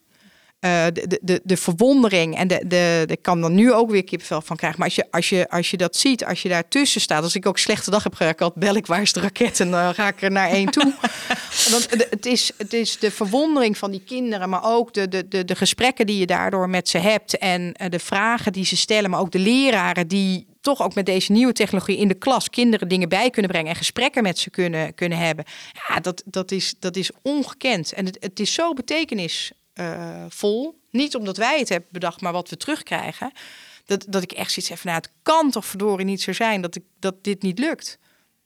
Eh, 0.60 0.84
de, 0.92 1.06
de, 1.06 1.18
de, 1.22 1.40
de 1.44 1.56
verwondering 1.56 2.36
en 2.36 2.48
de, 2.48 2.58
de, 2.66 3.04
de 3.06 3.12
ik 3.12 3.22
kan 3.22 3.44
er 3.44 3.50
nu 3.50 3.72
ook 3.72 3.90
weer 3.90 4.04
kippenvel 4.04 4.40
van 4.40 4.56
krijgen. 4.56 4.78
Maar 4.78 4.88
als 4.88 4.96
je, 4.96 5.10
als, 5.10 5.28
je, 5.28 5.50
als 5.50 5.70
je 5.70 5.76
dat 5.76 5.96
ziet, 5.96 6.24
als 6.24 6.42
je 6.42 6.48
daartussen 6.48 7.00
staat, 7.00 7.22
als 7.22 7.34
ik 7.34 7.46
ook 7.46 7.58
slechte 7.58 7.90
dag 7.90 8.02
heb 8.02 8.14
gehad, 8.14 8.54
bel 8.54 8.74
ik 8.74 8.86
waar 8.86 9.02
is 9.02 9.12
de 9.12 9.20
raket 9.20 9.60
en 9.60 9.70
dan 9.70 9.94
ga 9.94 10.08
ik 10.08 10.22
er 10.22 10.30
naar 10.30 10.50
één 10.50 10.70
toe. 10.70 10.94
Want 11.70 11.90
de- 11.90 12.06
het 12.10 12.26
is, 12.26 12.52
het 12.56 12.72
is 12.72 12.98
de 12.98 13.10
verwondering 13.10 13.78
van 13.78 13.90
die 13.90 14.02
kinderen, 14.06 14.48
maar 14.48 14.64
ook 14.64 14.94
de, 14.94 15.08
de, 15.08 15.28
de, 15.28 15.44
de 15.44 15.54
gesprekken 15.54 16.06
die 16.06 16.18
je 16.18 16.26
daardoor 16.26 16.68
met 16.70 16.88
ze 16.88 16.98
hebt 16.98 17.38
en 17.38 17.72
eh, 17.72 17.90
de 17.90 17.98
vragen 17.98 18.52
die 18.52 18.64
ze 18.64 18.76
stellen, 18.76 19.10
maar 19.10 19.20
ook 19.20 19.32
de 19.32 19.38
leraren 19.38 20.08
die 20.08 20.46
toch 20.60 20.82
ook 20.82 20.94
met 20.94 21.06
deze 21.06 21.32
nieuwe 21.32 21.52
technologie 21.52 21.96
in 21.96 22.08
de 22.08 22.14
klas 22.14 22.50
kinderen 22.50 22.88
dingen 22.88 23.08
bij 23.08 23.30
kunnen 23.30 23.50
brengen 23.50 23.70
en 23.70 23.76
gesprekken 23.76 24.22
met 24.22 24.38
ze 24.38 24.50
kunnen, 24.50 24.94
kunnen 24.94 25.18
hebben. 25.18 25.44
Ja, 25.88 26.00
dat, 26.00 26.22
dat, 26.26 26.50
is, 26.50 26.74
dat 26.78 26.96
is 26.96 27.10
ongekend. 27.22 27.92
En 27.92 28.06
het, 28.06 28.16
het 28.20 28.40
is 28.40 28.54
zo 28.54 28.72
betekenisvol. 29.84 30.78
Niet 30.90 31.14
omdat 31.14 31.36
wij 31.36 31.58
het 31.58 31.68
hebben 31.68 31.88
bedacht, 31.92 32.20
maar 32.20 32.32
wat 32.32 32.48
we 32.48 32.56
terugkrijgen. 32.56 33.32
Dat, 33.84 34.04
dat 34.08 34.22
ik 34.22 34.32
echt 34.32 34.52
zoiets 34.52 34.68
heb 34.70 34.78
van, 34.78 34.90
nou, 34.90 35.02
het 35.02 35.12
kan 35.22 35.50
toch 35.50 35.66
verdorie 35.66 36.06
niet 36.06 36.22
zo 36.22 36.32
zijn 36.32 36.60
dat, 36.60 36.74
ik, 36.76 36.82
dat 36.98 37.24
dit 37.24 37.42
niet 37.42 37.58
lukt. 37.58 37.98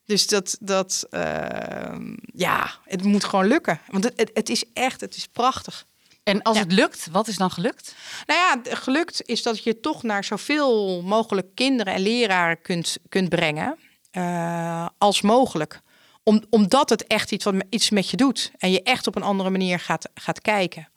Dus 0.06 0.26
dat, 0.26 0.56
dat 0.60 1.06
eh, 1.10 1.98
ja, 2.34 2.70
het 2.84 3.02
moet 3.04 3.24
gewoon 3.24 3.46
lukken. 3.46 3.80
Want 3.86 4.04
het, 4.04 4.30
het, 4.34 4.48
is 4.48 4.64
echt, 4.72 5.00
het 5.00 5.16
is 5.16 5.26
prachtig. 5.26 5.86
En 6.22 6.42
als 6.42 6.56
Ja. 6.56 6.62
het 6.62 6.72
lukt, 6.72 7.08
wat 7.10 7.28
is 7.28 7.36
dan 7.36 7.50
gelukt? 7.50 7.94
Nou 8.26 8.40
ja, 8.40 8.74
gelukt 8.74 9.22
is 9.24 9.42
dat 9.42 9.62
je 9.62 9.80
toch 9.80 10.02
naar 10.02 10.24
zoveel 10.24 11.02
mogelijk 11.02 11.54
kinderen 11.54 11.94
en 11.94 12.00
leraren 12.00 12.62
kunt, 12.62 12.96
kunt 13.08 13.28
brengen 13.28 13.78
eh, 14.10 14.88
als 14.98 15.20
mogelijk. 15.20 15.80
Om, 16.22 16.44
omdat 16.50 16.90
het 16.90 17.06
echt 17.06 17.32
iets, 17.32 17.44
wat, 17.44 17.54
iets 17.70 17.90
met 17.90 18.10
je 18.10 18.16
doet 18.16 18.52
en 18.58 18.70
je 18.70 18.82
echt 18.82 19.06
op 19.06 19.16
een 19.16 19.22
andere 19.22 19.50
manier 19.50 19.80
gaat, 19.80 20.08
gaat 20.14 20.40
kijken. 20.40 20.88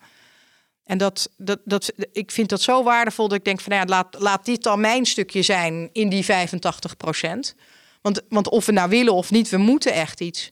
En 0.88 0.98
dat, 0.98 1.30
dat, 1.38 1.60
dat, 1.66 1.92
ik 2.12 2.32
vind 2.32 2.50
dat 2.50 2.62
zo 2.62 2.84
waardevol 2.84 3.28
dat 3.28 3.38
ik 3.38 3.46
denk 3.46 3.62
van 3.62 3.72
nou 3.72 3.84
ja, 3.84 3.96
laat, 3.96 4.16
laat 4.20 4.46
dit 4.46 4.64
dan 4.64 4.80
mijn 4.80 5.06
stukje 5.06 5.42
zijn 5.42 5.90
in 5.94 6.10
die 6.10 6.26
85 6.26 6.98
procent. 6.98 7.56
Want, 8.02 8.22
want 8.30 8.50
of 8.50 8.66
we 8.66 8.72
nou 8.72 8.90
willen 8.90 9.14
of 9.14 9.32
niet, 9.32 9.50
we 9.50 9.58
moeten 9.58 9.94
echt 9.94 10.22
iets. 10.22 10.52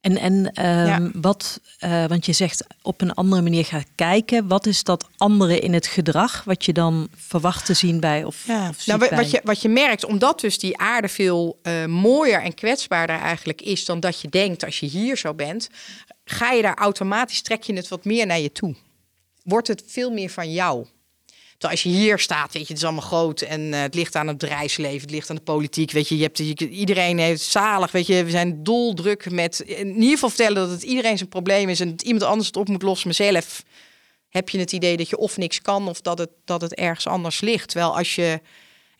En, 0.00 0.16
en 0.16 0.52
ehm, 0.52 1.10
wat, 1.14 1.60
uh, 1.84 2.06
want 2.06 2.26
je 2.26 2.32
zegt 2.32 2.66
op 2.82 3.00
een 3.00 3.14
andere 3.14 3.42
manier 3.42 3.64
gaat 3.64 3.86
kijken. 3.94 4.48
Wat 4.48 4.66
is 4.66 4.84
dat 4.84 5.08
andere 5.16 5.58
in 5.58 5.72
het 5.72 5.86
gedrag 5.86 6.44
wat 6.44 6.64
je 6.64 6.72
dan 6.72 7.08
verwacht 7.16 7.66
te 7.66 7.74
zien 7.74 8.00
bij? 8.00 8.24
Of, 8.24 8.46
ja. 8.46 8.68
of 8.68 8.86
nou, 8.86 8.98
bij? 8.98 9.10
wat, 9.10 9.30
je, 9.30 9.40
wat 9.44 9.62
je 9.62 9.68
merkt, 9.68 10.04
omdat 10.04 10.40
dus 10.40 10.58
die 10.58 10.78
aarde 10.78 11.08
veel 11.08 11.58
uh, 11.62 11.84
mooier 11.86 12.42
en 12.42 12.54
kwetsbaarder 12.54 13.18
eigenlijk 13.18 13.62
is 13.62 13.84
dan 13.84 14.00
dat 14.00 14.20
je 14.20 14.28
denkt 14.28 14.64
als 14.64 14.80
je 14.80 14.86
hier 14.86 15.16
zo 15.16 15.34
bent, 15.34 15.68
ga 16.24 16.50
je 16.50 16.62
daar 16.62 16.78
automatisch, 16.78 17.42
trek 17.42 17.62
je 17.62 17.74
het 17.74 17.88
wat 17.88 18.04
meer 18.04 18.26
naar 18.26 18.40
je 18.40 18.52
toe. 18.52 18.74
Wordt 19.42 19.68
het 19.68 19.82
veel 19.86 20.10
meer 20.10 20.30
van 20.30 20.52
jou. 20.52 20.86
Terwijl 21.58 21.82
als 21.82 21.82
je 21.82 22.00
hier 22.00 22.18
staat, 22.18 22.52
weet 22.52 22.62
je, 22.62 22.68
het 22.68 22.76
is 22.76 22.84
allemaal 22.84 23.06
groot 23.06 23.40
en 23.40 23.60
uh, 23.60 23.80
het 23.80 23.94
ligt 23.94 24.14
aan 24.14 24.26
het 24.26 24.38
bedrijfsleven, 24.38 25.00
het 25.00 25.10
ligt 25.10 25.30
aan 25.30 25.36
de 25.36 25.42
politiek, 25.42 25.90
weet 25.90 26.08
je, 26.08 26.16
je 26.16 26.22
hebt 26.22 26.38
iedereen 26.60 27.18
heeft 27.18 27.42
zalig, 27.42 27.90
weet 27.92 28.06
je, 28.06 28.24
we 28.24 28.30
zijn 28.30 28.62
doldruk 28.62 29.30
met 29.30 29.60
in 29.60 29.94
ieder 29.94 30.10
geval 30.10 30.28
vertellen 30.28 30.54
dat 30.54 30.70
het 30.70 30.82
iedereen 30.82 31.16
zijn 31.16 31.28
probleem 31.28 31.68
is 31.68 31.80
en 31.80 31.90
dat 31.90 32.02
iemand 32.02 32.22
anders 32.24 32.46
het 32.46 32.56
op 32.56 32.68
moet 32.68 32.82
lossen. 32.82 33.08
Mezelf 33.08 33.62
heb 34.28 34.48
je 34.48 34.58
het 34.58 34.72
idee 34.72 34.96
dat 34.96 35.08
je 35.08 35.18
of 35.18 35.36
niks 35.36 35.62
kan 35.62 35.88
of 35.88 36.00
dat 36.00 36.18
het, 36.18 36.30
dat 36.44 36.60
het 36.60 36.74
ergens 36.74 37.06
anders 37.06 37.40
ligt. 37.40 37.68
Terwijl 37.68 37.96
als 37.96 38.14
je 38.14 38.40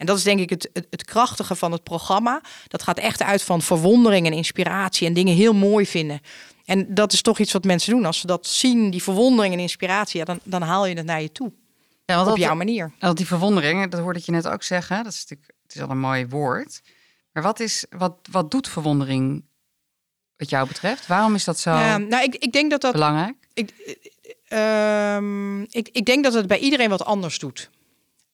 en 0.00 0.06
dat 0.06 0.16
is 0.16 0.22
denk 0.22 0.40
ik 0.40 0.50
het, 0.50 0.70
het, 0.90 1.04
krachtige 1.04 1.54
van 1.54 1.72
het 1.72 1.82
programma. 1.82 2.40
Dat 2.68 2.82
gaat 2.82 2.98
echt 2.98 3.22
uit 3.22 3.42
van 3.42 3.62
verwondering 3.62 4.26
en 4.26 4.32
inspiratie 4.32 5.06
en 5.06 5.12
dingen 5.12 5.34
heel 5.34 5.52
mooi 5.52 5.86
vinden. 5.86 6.20
En 6.70 6.94
dat 6.94 7.12
is 7.12 7.22
toch 7.22 7.38
iets 7.38 7.52
wat 7.52 7.64
mensen 7.64 7.92
doen. 7.92 8.04
Als 8.04 8.20
ze 8.20 8.26
dat 8.26 8.46
zien, 8.46 8.90
die 8.90 9.02
verwondering 9.02 9.54
en 9.54 9.60
inspiratie, 9.60 10.18
ja, 10.18 10.24
dan, 10.24 10.40
dan 10.42 10.62
haal 10.62 10.86
je 10.86 10.94
het 10.94 11.06
naar 11.06 11.22
je 11.22 11.32
toe. 11.32 11.52
Ja, 12.04 12.16
want 12.16 12.28
op 12.28 12.36
jouw 12.36 12.54
manier. 12.54 12.92
Want 12.98 13.16
die 13.16 13.26
verwondering, 13.26 13.90
dat 13.90 14.00
hoorde 14.00 14.18
ik 14.18 14.24
je 14.24 14.32
net 14.32 14.48
ook 14.48 14.62
zeggen. 14.62 15.04
Dat 15.04 15.12
is 15.12 15.20
natuurlijk, 15.20 15.52
het 15.62 15.74
is 15.74 15.82
al 15.82 15.90
een 15.90 15.98
mooi 15.98 16.26
woord. 16.26 16.80
Maar 17.32 17.42
wat, 17.42 17.60
is, 17.60 17.84
wat, 17.90 18.16
wat 18.30 18.50
doet 18.50 18.68
verwondering 18.68 19.44
wat 20.36 20.50
jou 20.50 20.68
betreft? 20.68 21.06
Waarom 21.06 21.34
is 21.34 21.44
dat 21.44 21.58
zo 21.58 21.70
ja, 21.70 21.98
nou, 21.98 22.24
ik, 22.24 22.34
ik 22.34 22.52
denk 22.52 22.70
dat 22.70 22.80
dat, 22.80 22.92
belangrijk? 22.92 23.36
Ik, 23.54 23.72
uh, 24.48 25.60
ik, 25.70 25.88
ik 25.92 26.04
denk 26.04 26.24
dat 26.24 26.34
het 26.34 26.46
bij 26.46 26.58
iedereen 26.58 26.88
wat 26.88 27.04
anders 27.04 27.38
doet. 27.38 27.70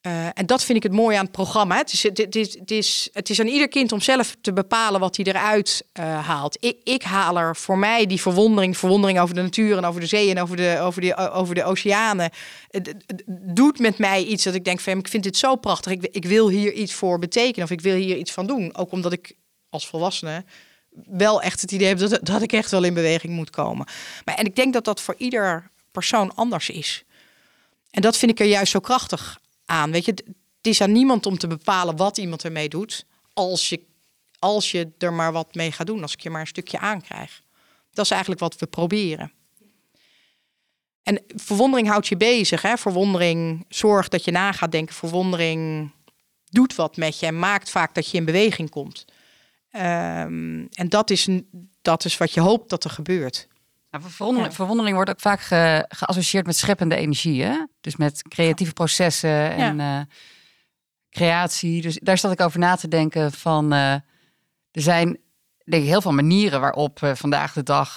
Uh, 0.07 0.27
en 0.35 0.47
dat 0.47 0.64
vind 0.64 0.77
ik 0.79 0.83
het 0.83 0.92
mooie 0.92 1.16
aan 1.16 1.25
het 1.25 1.33
programma. 1.33 1.77
Het 1.77 1.92
is, 1.92 2.05
is, 2.05 2.55
het, 2.55 2.71
is, 2.71 3.09
het 3.12 3.31
is 3.31 3.40
aan 3.40 3.47
ieder 3.47 3.69
kind 3.69 3.92
om 3.92 4.01
zelf 4.01 4.37
te 4.40 4.53
bepalen 4.53 5.01
wat 5.01 5.16
hij 5.16 5.25
eruit 5.25 5.85
uh, 6.01 6.27
haalt. 6.27 6.57
Ik, 6.64 6.77
ik, 6.85 7.03
haal 7.03 7.38
er 7.38 7.57
voor 7.57 7.79
mij 7.79 8.07
die 8.07 8.21
verwondering, 8.21 8.77
verwondering 8.77 9.21
over 9.21 9.35
de 9.35 9.42
natuur 9.42 9.77
en 9.77 9.85
over 9.85 10.01
de 10.01 10.07
zee 10.07 10.31
en 10.31 10.40
over 10.40 10.57
de, 10.57 10.79
over 10.81 11.01
de, 11.01 11.16
over 11.16 11.55
de 11.55 11.64
oceanen. 11.64 12.31
Het, 12.71 12.87
het, 12.87 13.23
doet 13.57 13.79
met 13.79 13.99
mij 13.99 14.25
iets 14.25 14.45
dat 14.45 14.55
ik 14.55 14.64
denk 14.64 14.81
van 14.81 14.99
ik 14.99 15.09
vind 15.09 15.23
dit 15.23 15.37
zo 15.37 15.57
prachtig. 15.57 15.92
Ik, 15.92 16.09
ik 16.11 16.25
wil 16.25 16.49
hier 16.49 16.73
iets 16.73 16.92
voor 16.92 17.19
betekenen 17.19 17.64
of 17.64 17.71
ik 17.71 17.81
wil 17.81 17.97
hier 17.97 18.16
iets 18.16 18.33
van 18.33 18.47
doen. 18.47 18.77
Ook 18.77 18.92
omdat 18.92 19.12
ik 19.12 19.35
als 19.71 19.87
volwassene 19.87 20.45
wel 21.07 21.42
echt 21.42 21.61
het 21.61 21.73
idee 21.73 21.88
heb 21.88 21.99
dat, 21.99 22.19
dat 22.23 22.42
ik 22.42 22.53
echt 22.53 22.71
wel 22.71 22.85
in 22.85 22.95
beweging 22.95 23.33
moet 23.33 23.51
komen. 23.51 23.87
Maar, 24.25 24.35
en 24.35 24.45
ik 24.45 24.57
denk 24.57 24.73
dat 24.73 24.85
dat 24.85 25.01
voor 25.01 25.14
ieder 25.19 25.71
persoon 25.90 26.35
anders 26.35 26.71
is. 26.71 27.05
En 27.90 28.03
dat 28.03 28.16
vind 28.16 28.31
ik 28.31 28.40
er 28.40 28.47
juist 28.47 28.73
zo 28.73 28.81
krachtig 28.81 29.38
aan. 29.67 29.91
Weet 29.91 30.05
je, 30.05 30.11
het 30.11 30.67
is 30.67 30.81
aan 30.81 30.93
niemand 30.93 31.27
om 31.27 31.39
te 31.39 31.47
bepalen 31.47 31.97
wat 31.97 32.19
iemand 32.19 32.45
ermee 32.45 32.69
doet. 32.69 33.07
Als 33.33 33.69
je, 33.69 33.81
als 34.39 34.71
je 34.71 34.93
er 34.99 35.13
maar 35.13 35.33
wat 35.33 35.55
mee 35.55 35.73
gaat 35.73 35.87
doen, 35.87 36.03
als 36.03 36.13
ik 36.13 36.21
je 36.21 36.31
maar 36.31 36.41
een 36.41 36.47
stukje 36.47 36.79
aankrijg. 36.79 37.43
Dat 37.93 38.05
is 38.05 38.11
eigenlijk 38.11 38.41
wat 38.41 38.57
we 38.59 38.67
proberen. 38.67 39.33
En 41.03 41.23
verwondering 41.27 41.89
houdt 41.89 42.07
je 42.07 42.17
bezig. 42.17 42.63
Hè? 42.63 42.77
Verwondering 42.77 43.65
zorgt 43.69 44.11
dat 44.11 44.25
je 44.25 44.31
na 44.31 44.53
gaat 44.53 44.73
denken. 44.73 44.95
Verwondering 44.95 45.91
doet 46.45 46.75
wat 46.75 46.97
met 46.97 47.21
je 47.21 47.27
en 47.27 47.39
maakt 47.39 47.71
vaak 47.71 47.95
dat 47.95 48.11
je 48.11 48.17
in 48.17 48.25
beweging 48.25 48.71
komt. 48.71 49.05
Um, 49.73 50.69
en 50.73 50.89
dat 50.89 51.11
is, 51.11 51.29
dat 51.83 52.05
is 52.05 52.17
wat 52.17 52.33
je 52.33 52.41
hoopt 52.41 52.71
dat 52.71 52.85
er 52.85 52.91
gebeurt. 52.91 53.49
Nou, 53.99 54.11
verwondering, 54.11 54.51
ja. 54.51 54.57
verwondering, 54.57 54.95
wordt 54.95 55.11
ook 55.11 55.21
vaak 55.21 55.41
ge, 55.41 55.85
geassocieerd 55.89 56.47
met 56.47 56.57
scheppende 56.57 56.97
energie. 56.97 57.43
Hè? 57.43 57.65
Dus 57.81 57.97
met 57.97 58.23
creatieve 58.29 58.73
processen 58.73 59.51
en 59.55 59.77
ja. 59.77 59.99
uh, 59.99 60.05
creatie. 61.11 61.83
Dus 61.83 61.99
daar 62.03 62.19
zat 62.19 62.33
ik 62.33 62.41
over 62.41 62.59
na 62.59 62.77
te 62.77 62.89
denken 62.89 63.33
van... 63.33 63.73
Uh, 63.73 63.93
er 64.71 64.83
zijn 64.83 65.19
denk 65.65 65.83
ik 65.83 65.89
heel 65.89 66.01
veel 66.01 66.13
manieren 66.13 66.61
waarop 66.61 67.01
uh, 67.03 67.15
vandaag 67.15 67.53
de 67.53 67.63
dag 67.63 67.95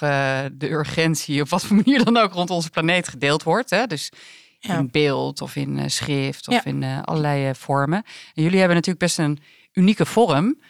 de 0.54 0.70
urgentie... 0.70 1.42
op 1.42 1.50
wat 1.50 1.66
voor 1.66 1.76
manier 1.76 2.04
dan 2.04 2.18
ook 2.18 2.34
rond 2.34 2.50
onze 2.50 2.70
planeet 2.70 3.08
gedeeld 3.08 3.44
wordt. 3.44 3.70
Hè? 3.70 3.88
Dus 3.88 4.12
ja. 4.60 4.78
in 4.78 4.92
beeld 4.92 5.42
of 5.42 5.56
in 5.56 5.92
schrift 5.92 6.48
of 6.48 6.66
in 6.66 6.84
allerlei 6.84 7.56
vormen. 7.56 8.04
En 8.34 8.44
jullie 8.44 8.58
hebben 8.58 8.76
natuurlijk 8.76 9.06
best 9.06 9.18
een 9.18 9.40
unieke 9.74 10.06
vorm 10.06 10.62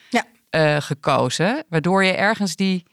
gekozen... 0.80 1.64
waardoor 1.70 2.04
je 2.04 2.12
ergens 2.12 2.56
die 2.56 2.86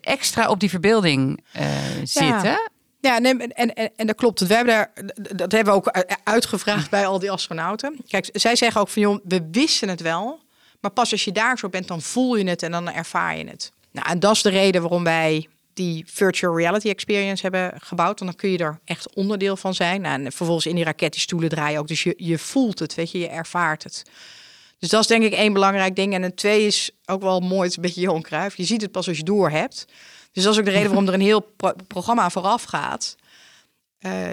extra 0.00 0.48
op 0.48 0.60
die 0.60 0.70
verbeelding 0.70 1.44
uh, 1.56 1.66
zitten. 2.02 2.70
Ja, 3.00 3.18
nee, 3.18 3.36
en, 3.36 3.74
en, 3.74 3.92
en 3.96 4.06
dat 4.06 4.16
klopt. 4.16 4.40
We 4.40 4.54
hebben 4.54 4.74
daar, 4.74 4.92
dat 5.36 5.52
hebben 5.52 5.72
we 5.72 5.78
ook 5.78 6.04
uitgevraagd 6.24 6.90
bij 6.90 7.06
al 7.06 7.18
die 7.18 7.30
astronauten. 7.30 7.96
Kijk, 8.08 8.28
zij 8.32 8.56
zeggen 8.56 8.80
ook 8.80 8.88
van, 8.88 9.02
joh, 9.02 9.18
we 9.24 9.48
wisten 9.50 9.88
het 9.88 10.00
wel. 10.00 10.40
Maar 10.80 10.90
pas 10.90 11.12
als 11.12 11.24
je 11.24 11.32
daar 11.32 11.58
zo 11.58 11.68
bent, 11.68 11.88
dan 11.88 12.02
voel 12.02 12.36
je 12.36 12.48
het 12.48 12.62
en 12.62 12.70
dan 12.70 12.92
ervaar 12.92 13.36
je 13.36 13.44
het. 13.44 13.72
Nou, 13.92 14.10
en 14.10 14.20
dat 14.20 14.34
is 14.34 14.42
de 14.42 14.50
reden 14.50 14.80
waarom 14.80 15.04
wij 15.04 15.48
die 15.72 16.04
virtual 16.06 16.56
reality 16.56 16.88
experience 16.88 17.42
hebben 17.42 17.72
gebouwd. 17.80 18.18
Dan 18.18 18.34
kun 18.34 18.50
je 18.50 18.58
er 18.58 18.80
echt 18.84 19.14
onderdeel 19.14 19.56
van 19.56 19.74
zijn. 19.74 20.00
Nou, 20.00 20.24
en 20.24 20.32
vervolgens 20.32 20.66
in 20.66 20.74
die 20.74 20.84
raket 20.84 21.12
die 21.12 21.20
stoelen 21.20 21.48
draaien 21.48 21.80
ook. 21.80 21.88
Dus 21.88 22.02
je, 22.02 22.14
je 22.16 22.38
voelt 22.38 22.78
het, 22.78 22.94
weet 22.94 23.10
je, 23.10 23.18
je 23.18 23.28
ervaart 23.28 23.82
het. 23.82 24.02
Dus 24.78 24.88
dat 24.88 25.00
is 25.00 25.06
denk 25.06 25.22
ik 25.22 25.32
één 25.32 25.52
belangrijk 25.52 25.96
ding. 25.96 26.14
En 26.14 26.22
een 26.22 26.34
twee 26.34 26.66
is 26.66 26.90
ook 27.04 27.22
wel 27.22 27.40
mooi, 27.40 27.68
het 27.68 27.76
een 27.76 27.82
beetje 27.82 28.00
Johan. 28.00 28.24
Je 28.56 28.64
ziet 28.64 28.82
het 28.82 28.92
pas 28.92 29.08
als 29.08 29.16
je 29.16 29.22
door 29.22 29.50
hebt. 29.50 29.86
Dus 30.32 30.44
dat 30.44 30.52
is 30.52 30.58
ook 30.58 30.64
de 30.64 30.70
reden 30.70 30.88
waarom 30.88 31.08
er 31.08 31.14
een 31.14 31.20
heel 31.20 31.40
pro 31.40 31.72
programma 31.86 32.30
vooraf 32.30 32.62
gaat. 32.62 33.16
Uh, 34.00 34.28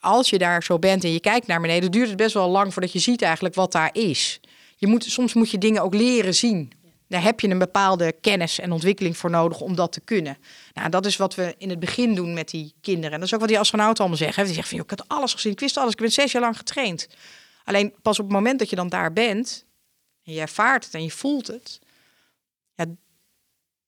als 0.00 0.30
je 0.30 0.38
daar 0.38 0.62
zo 0.62 0.78
bent 0.78 1.04
en 1.04 1.12
je 1.12 1.20
kijkt 1.20 1.46
naar 1.46 1.60
beneden, 1.60 1.90
duurt 1.90 2.08
het 2.08 2.16
best 2.16 2.34
wel 2.34 2.48
lang 2.48 2.72
voordat 2.72 2.92
je 2.92 2.98
ziet 2.98 3.22
eigenlijk 3.22 3.54
wat 3.54 3.72
daar 3.72 3.90
is. 3.92 4.40
Je 4.76 4.86
moet, 4.86 5.04
soms 5.04 5.34
moet 5.34 5.50
je 5.50 5.58
dingen 5.58 5.82
ook 5.82 5.94
leren 5.94 6.34
zien. 6.34 6.72
Daar 7.08 7.22
heb 7.22 7.40
je 7.40 7.48
een 7.48 7.58
bepaalde 7.58 8.12
kennis 8.20 8.58
en 8.58 8.72
ontwikkeling 8.72 9.16
voor 9.16 9.30
nodig 9.30 9.60
om 9.60 9.74
dat 9.74 9.92
te 9.92 10.00
kunnen. 10.00 10.38
Nou, 10.74 10.90
dat 10.90 11.06
is 11.06 11.16
wat 11.16 11.34
we 11.34 11.54
in 11.58 11.70
het 11.70 11.78
begin 11.78 12.14
doen 12.14 12.34
met 12.34 12.48
die 12.48 12.74
kinderen. 12.80 13.12
En 13.12 13.18
dat 13.18 13.26
is 13.26 13.34
ook 13.34 13.40
wat 13.40 13.48
die 13.48 13.58
astronauten 13.58 13.98
allemaal 13.98 14.18
zeggen. 14.18 14.44
Die 14.44 14.54
zeggen 14.54 14.76
van, 14.76 14.84
ik 14.84 14.90
had 14.90 15.08
alles 15.08 15.32
gezien, 15.32 15.52
ik 15.52 15.60
wist 15.60 15.76
alles, 15.76 15.92
ik 15.92 15.98
ben 15.98 16.12
zes 16.12 16.32
jaar 16.32 16.42
lang 16.42 16.56
getraind. 16.56 17.08
Alleen 17.64 17.94
pas 18.02 18.18
op 18.18 18.24
het 18.24 18.34
moment 18.34 18.58
dat 18.58 18.70
je 18.70 18.76
dan 18.76 18.88
daar 18.88 19.12
bent, 19.12 19.65
en 20.26 20.32
je 20.32 20.40
ervaart 20.40 20.84
het 20.84 20.94
en 20.94 21.02
je 21.02 21.10
voelt 21.10 21.46
het, 21.46 21.80
ja, 22.74 22.84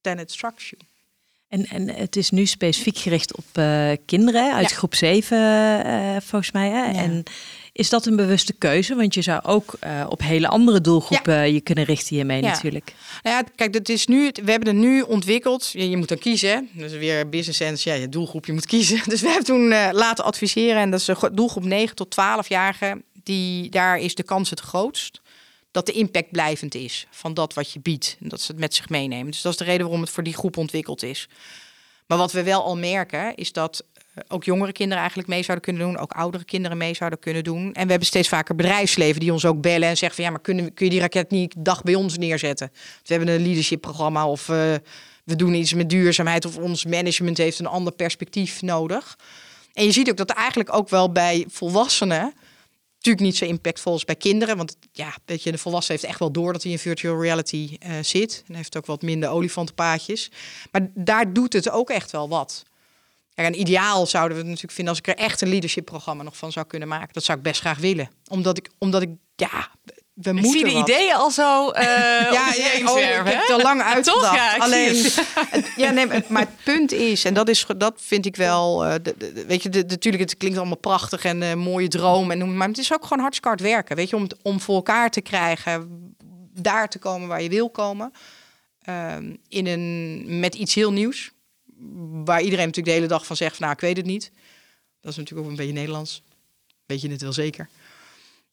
then 0.00 0.18
it 0.18 0.30
strikes 0.30 0.70
you. 0.70 0.82
En, 1.48 1.66
en 1.66 1.88
het 1.94 2.16
is 2.16 2.30
nu 2.30 2.46
specifiek 2.46 2.98
gericht 2.98 3.36
op 3.36 3.44
uh, 3.58 3.90
kinderen 4.06 4.54
uit 4.54 4.70
ja. 4.70 4.76
groep 4.76 4.94
7, 4.94 5.38
uh, 5.86 6.16
volgens 6.20 6.50
mij. 6.50 6.68
Hè? 6.68 6.84
Ja. 6.84 6.92
En 6.92 7.22
is 7.72 7.88
dat 7.88 8.06
een 8.06 8.16
bewuste 8.16 8.52
keuze? 8.52 8.94
Want 8.94 9.14
je 9.14 9.22
zou 9.22 9.42
ook 9.44 9.74
uh, 9.84 10.06
op 10.08 10.22
hele 10.22 10.48
andere 10.48 10.80
doelgroepen 10.80 11.34
ja. 11.34 11.42
je 11.42 11.60
kunnen 11.60 11.84
richten 11.84 12.16
hiermee 12.16 12.42
natuurlijk. 12.42 12.92
Nou 13.22 13.36
ja, 13.36 13.42
kijk, 13.56 13.72
dat 13.72 13.88
is 13.88 14.06
nu, 14.06 14.30
we 14.44 14.50
hebben 14.50 14.68
het 14.68 14.76
nu 14.76 15.00
ontwikkeld. 15.00 15.70
Je, 15.72 15.90
je 15.90 15.96
moet 15.96 16.08
dan 16.08 16.18
kiezen. 16.18 16.68
Dus 16.72 16.92
weer 16.92 17.28
business 17.28 17.58
sense, 17.58 17.88
ja, 17.88 17.94
je 17.94 18.08
doelgroep, 18.08 18.46
je 18.46 18.52
moet 18.52 18.66
kiezen. 18.66 19.00
Dus 19.10 19.20
we 19.20 19.26
hebben 19.26 19.46
toen 19.46 19.68
laten 19.92 20.24
adviseren. 20.24 20.80
En 20.80 20.90
dat 20.90 21.00
is 21.00 21.06
de 21.06 21.30
doelgroep 21.32 21.64
9 21.64 21.96
tot 21.96 22.14
12-jarigen. 22.14 23.02
Die, 23.22 23.70
daar 23.70 23.98
is 23.98 24.14
de 24.14 24.22
kans 24.22 24.50
het 24.50 24.60
grootst 24.60 25.20
dat 25.78 25.86
de 25.86 26.00
impact 26.00 26.30
blijvend 26.30 26.74
is 26.74 27.06
van 27.10 27.34
dat 27.34 27.54
wat 27.54 27.72
je 27.72 27.80
biedt. 27.80 28.16
En 28.20 28.28
dat 28.28 28.40
ze 28.40 28.52
het 28.52 28.60
met 28.60 28.74
zich 28.74 28.88
meenemen. 28.88 29.30
Dus 29.30 29.42
dat 29.42 29.52
is 29.52 29.58
de 29.58 29.64
reden 29.64 29.82
waarom 29.82 30.00
het 30.00 30.10
voor 30.10 30.22
die 30.22 30.34
groep 30.34 30.56
ontwikkeld 30.56 31.02
is. 31.02 31.28
Maar 32.06 32.18
wat 32.18 32.32
we 32.32 32.42
wel 32.42 32.62
al 32.62 32.76
merken, 32.76 33.34
is 33.34 33.52
dat 33.52 33.84
eh, 34.14 34.22
ook 34.28 34.44
jongere 34.44 34.72
kinderen 34.72 34.98
eigenlijk 34.98 35.28
mee 35.28 35.42
zouden 35.42 35.64
kunnen 35.64 35.82
doen. 35.82 35.98
Ook 35.98 36.12
oudere 36.12 36.44
kinderen 36.44 36.76
mee 36.76 36.94
zouden 36.94 37.18
kunnen 37.18 37.44
doen. 37.44 37.72
En 37.72 37.84
we 37.84 37.90
hebben 37.90 38.06
steeds 38.06 38.28
vaker 38.28 38.54
bedrijfsleven 38.54 39.20
die 39.20 39.32
ons 39.32 39.44
ook 39.44 39.60
bellen 39.60 39.88
en 39.88 39.96
zeggen 39.96 40.16
van 40.16 40.24
ja, 40.24 40.30
maar 40.30 40.40
kunnen, 40.40 40.74
kun 40.74 40.84
je 40.84 40.92
die 40.92 41.00
raket 41.00 41.30
niet 41.30 41.54
dag 41.58 41.82
bij 41.82 41.94
ons 41.94 42.18
neerzetten? 42.18 42.70
We 43.04 43.14
hebben 43.14 43.34
een 43.34 43.42
leadership 43.42 43.80
programma 43.80 44.28
of 44.28 44.48
uh, 44.48 44.56
we 45.24 45.36
doen 45.36 45.54
iets 45.54 45.74
met 45.74 45.90
duurzaamheid 45.90 46.44
of 46.44 46.56
ons 46.56 46.84
management 46.84 47.38
heeft 47.38 47.58
een 47.58 47.66
ander 47.66 47.92
perspectief 47.92 48.62
nodig. 48.62 49.18
En 49.72 49.84
je 49.84 49.92
ziet 49.92 50.10
ook 50.10 50.16
dat 50.16 50.30
eigenlijk 50.30 50.74
ook 50.74 50.88
wel 50.88 51.12
bij 51.12 51.44
volwassenen 51.48 52.34
natuurlijk 53.08 53.40
niet 53.40 53.48
zo 53.48 53.56
impactvol 53.56 53.92
als 53.92 54.04
bij 54.04 54.16
kinderen. 54.16 54.56
Want 54.56 54.76
ja, 54.92 55.14
weet 55.24 55.42
je, 55.42 55.50
de 55.50 55.58
volwassen 55.58 55.94
heeft 55.94 56.06
echt 56.06 56.18
wel 56.18 56.32
door 56.32 56.52
dat 56.52 56.62
hij 56.62 56.72
in 56.72 56.78
virtual 56.78 57.22
reality 57.22 57.76
uh, 57.86 57.92
zit. 58.02 58.44
En 58.48 58.54
heeft 58.54 58.76
ook 58.76 58.86
wat 58.86 59.02
minder 59.02 59.28
olifantenpaadjes. 59.28 60.30
Maar 60.70 60.90
daar 60.94 61.32
doet 61.32 61.52
het 61.52 61.70
ook 61.70 61.90
echt 61.90 62.10
wel 62.10 62.28
wat. 62.28 62.64
Een 63.34 63.60
ideaal 63.60 64.06
zouden 64.06 64.32
we 64.32 64.38
het 64.38 64.48
natuurlijk 64.48 64.74
vinden 64.74 64.94
als 64.94 65.02
ik 65.02 65.08
er 65.08 65.24
echt 65.24 65.40
een 65.40 65.48
leadership 65.48 65.84
programma 65.84 66.22
nog 66.22 66.36
van 66.36 66.52
zou 66.52 66.66
kunnen 66.66 66.88
maken. 66.88 67.12
Dat 67.12 67.24
zou 67.24 67.38
ik 67.38 67.44
best 67.44 67.60
graag 67.60 67.78
willen. 67.78 68.10
Omdat 68.28 68.58
ik, 68.58 68.70
omdat 68.78 69.02
ik 69.02 69.10
ja, 69.36 69.70
we 70.22 70.28
Ik 70.30 70.32
moeten 70.34 70.50
zie 70.50 70.64
de 70.64 70.72
wat. 70.72 70.88
ideeën 70.88 71.14
al 71.14 71.30
zo 71.30 71.70
eh 71.70 71.84
Ja, 72.32 72.48
oh, 72.48 72.98
ik 73.00 73.24
heb 73.26 73.48
al 73.50 73.60
lang 73.60 73.80
uitgedacht. 73.82 74.04
Toch? 74.22 74.34
Ja, 74.34 74.56
Alleen, 74.56 74.94
het. 75.50 75.72
ja, 75.76 75.90
nee, 75.90 76.06
maar- 76.28 76.40
het 76.40 76.64
punt 76.64 76.92
is, 76.92 77.24
en 77.24 77.34
dat, 77.34 77.48
is, 77.48 77.66
dat 77.76 77.94
vind 77.96 78.26
ik 78.26 78.36
wel, 78.36 78.84
eh, 78.84 78.92
de- 79.02 79.14
de- 79.18 79.32
de- 79.32 79.46
weet 79.46 79.62
je, 79.62 79.68
de- 79.68 79.84
natuurlijk, 79.88 80.22
het 80.22 80.36
klinkt 80.36 80.58
allemaal 80.58 80.76
prachtig 80.76 81.24
en 81.24 81.42
een 81.42 81.58
mooie 81.58 81.88
droom, 81.88 82.30
en, 82.30 82.38
noem- 82.38 82.56
maar 82.56 82.68
het 82.68 82.78
is 82.78 82.92
ook 82.92 83.02
gewoon 83.02 83.18
hartstikke 83.18 83.48
hard 83.48 83.60
werken, 83.60 83.96
weet 83.96 84.10
je, 84.10 84.16
om, 84.16 84.26
om 84.42 84.60
voor 84.60 84.74
elkaar 84.74 85.10
te 85.10 85.20
krijgen, 85.20 85.88
daar 86.54 86.88
te 86.88 86.98
komen 86.98 87.28
waar 87.28 87.42
je 87.42 87.48
wil 87.48 87.70
komen, 87.70 88.12
Ehm, 88.82 89.34
in 89.48 89.66
een, 89.66 90.24
met 90.40 90.54
iets 90.54 90.74
heel 90.74 90.92
nieuws, 90.92 91.30
waar 92.24 92.40
iedereen 92.42 92.66
natuurlijk 92.66 92.86
de 92.86 92.92
hele 93.02 93.06
dag 93.06 93.26
van 93.26 93.36
zegt, 93.36 93.56
van, 93.56 93.60
nou, 93.66 93.72
ik 93.74 93.80
weet 93.82 93.96
het 93.96 94.06
niet. 94.06 94.30
Dat 95.00 95.12
is 95.12 95.16
natuurlijk 95.18 95.44
ook 95.46 95.50
een 95.52 95.58
beetje 95.58 95.72
Nederlands. 95.72 96.22
Weet 96.86 97.00
je 97.00 97.10
het 97.10 97.22
wel 97.22 97.32
zeker. 97.32 97.68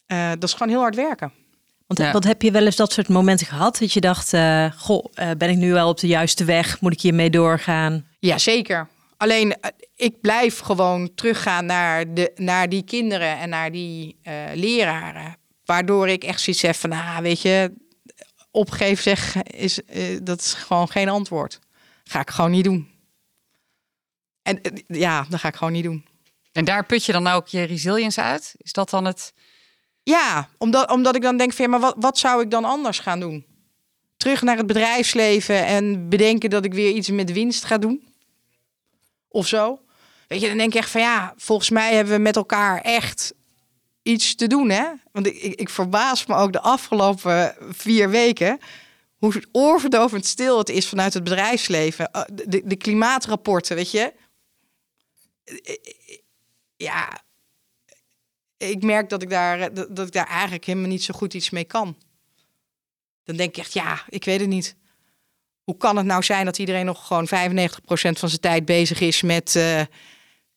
Eh, 0.06 0.30
dat 0.30 0.44
is 0.44 0.52
gewoon 0.54 0.70
heel 0.70 0.80
hard 0.82 0.96
werken. 0.96 1.32
Want, 1.88 2.00
Ja. 2.00 2.12
want 2.12 2.24
heb 2.24 2.42
je 2.42 2.52
wel 2.52 2.66
eens 2.66 2.76
dat 2.76 2.92
soort 2.92 3.08
momenten 3.10 3.48
gehad 3.48 3.78
dat 3.80 3.94
je 3.94 4.02
dacht, 4.02 4.34
eh, 4.34 4.72
goh, 4.78 5.06
eh, 5.14 5.30
ben 5.38 5.50
ik 5.50 5.58
nu 5.58 5.72
wel 5.74 5.90
op 5.90 6.00
de 6.00 6.08
juiste 6.08 6.44
weg? 6.46 6.82
Moet 6.82 6.94
ik 6.94 7.02
hiermee 7.02 7.30
doorgaan? 7.30 8.08
Ja, 8.20 8.38
zeker. 8.38 8.88
Alleen 9.18 9.60
eh, 9.60 9.70
ik 9.96 10.22
blijf 10.22 10.60
gewoon 10.60 11.14
teruggaan 11.16 11.66
naar, 11.66 12.14
de, 12.14 12.32
naar 12.36 12.70
die 12.70 12.84
kinderen 12.84 13.38
en 13.38 13.50
naar 13.50 13.72
die 13.72 14.18
eh, 14.22 14.34
leraren. 14.54 15.38
Waardoor 15.66 16.10
ik 16.10 16.24
echt 16.24 16.42
zoiets 16.42 16.62
heb 16.62 16.76
van, 16.76 16.92
ah, 16.92 17.18
weet 17.18 17.42
je, 17.42 17.74
opgeven 18.52 19.04
zeg, 19.04 19.36
is, 19.44 19.84
eh, 19.84 20.18
dat 20.24 20.40
is 20.40 20.54
gewoon 20.54 20.90
geen 20.90 21.10
antwoord. 21.10 21.60
Ga 22.04 22.20
ik 22.20 22.30
gewoon 22.30 22.52
niet 22.52 22.64
doen. 22.64 22.88
En 24.42 24.60
ja, 24.88 25.26
dat 25.30 25.40
ga 25.40 25.48
ik 25.48 25.56
gewoon 25.56 25.74
niet 25.74 25.84
doen. 25.84 26.06
En 26.52 26.66
daar 26.66 26.86
put 26.86 27.06
je 27.06 27.12
dan 27.12 27.28
ook 27.28 27.48
je 27.48 27.64
resilience 27.64 28.22
uit? 28.22 28.56
Is 28.58 28.74
dat 28.74 28.90
dan 28.90 29.06
het... 29.06 29.34
Ja, 30.06 30.50
omdat, 30.58 30.92
omdat 30.92 31.16
ik 31.16 31.22
dan 31.22 31.38
denk 31.38 31.54
van, 31.54 31.66
ja, 31.66 31.72
maar 31.72 31.80
wat, 31.80 31.96
wat 31.98 32.18
zou 32.18 32.42
ik 32.42 32.52
dan 32.52 32.66
anders 32.66 33.00
gaan 33.00 33.20
doen? 33.20 33.46
Terug 34.18 34.42
naar 34.42 34.58
het 34.58 34.68
bedrijfsleven 34.68 35.66
en 35.66 36.10
bedenken 36.10 36.50
dat 36.50 36.66
ik 36.66 36.74
weer 36.74 36.92
iets 36.92 37.10
met 37.10 37.32
winst 37.32 37.64
ga 37.64 37.78
doen? 37.78 38.08
Of 39.28 39.48
zo? 39.48 39.80
Weet 40.28 40.42
je, 40.42 40.48
dan 40.48 40.58
denk 40.58 40.74
ik 40.74 40.80
echt 40.80 40.90
van, 40.90 41.02
ja, 41.02 41.34
volgens 41.38 41.70
mij 41.70 41.96
hebben 41.96 42.14
we 42.14 42.20
met 42.20 42.36
elkaar 42.36 42.82
echt 42.82 43.34
iets 44.02 44.36
te 44.36 44.48
doen, 44.48 44.70
hè? 44.70 44.86
Want 45.12 45.28
ik, 45.28 45.42
ik, 45.42 45.70
verbaas 45.70 46.26
me 46.26 46.36
ook 46.36 46.52
de 46.52 46.62
afgelopen 46.62 47.56
vier 47.60 48.10
weken 48.10 48.60
hoe 49.18 49.44
oorverdovend 49.52 50.26
stil 50.26 50.58
het 50.58 50.70
is 50.70 50.90
vanuit 50.90 51.14
het 51.14 51.24
bedrijfsleven. 51.24 52.10
Uh, 52.16 52.22
De, 52.34 52.62
de 52.66 52.76
klimaatrapporten, 52.76 53.76
weet 53.76 53.92
je? 53.92 54.14
Ja, 56.76 57.24
ik 58.58 58.84
merk 58.84 59.10
dat 59.10 59.22
ik, 59.22 59.30
daar, 59.30 59.60
eh, 59.60 59.86
dat, 59.90 60.08
ik 60.08 60.14
daar 60.14 60.28
eigenlijk 60.28 60.66
helemaal 60.66 60.90
niet 60.90 61.04
zo 61.04 61.14
goed 61.14 61.34
iets 61.34 61.50
mee 61.50 61.64
kan. 61.64 61.98
Dan 63.24 63.36
denk 63.36 63.50
ik 63.50 63.58
echt, 63.58 63.74
ja, 63.74 64.04
ik 64.10 64.26
weet 64.26 64.40
het 64.40 64.50
niet. 64.50 64.76
Hoe 65.64 65.78
kan 65.78 65.98
het 65.98 66.06
nou 66.06 66.24
zijn 66.24 66.46
dat 66.46 66.58
iedereen 66.58 66.86
nog 66.86 67.08
gewoon 67.08 67.28
95% 67.28 68.20
van 68.20 68.30
zijn 68.30 68.42
tijd 68.42 68.66
bezig 68.66 69.00
is 69.00 69.22
met 69.22 69.56
eh, 69.56 69.80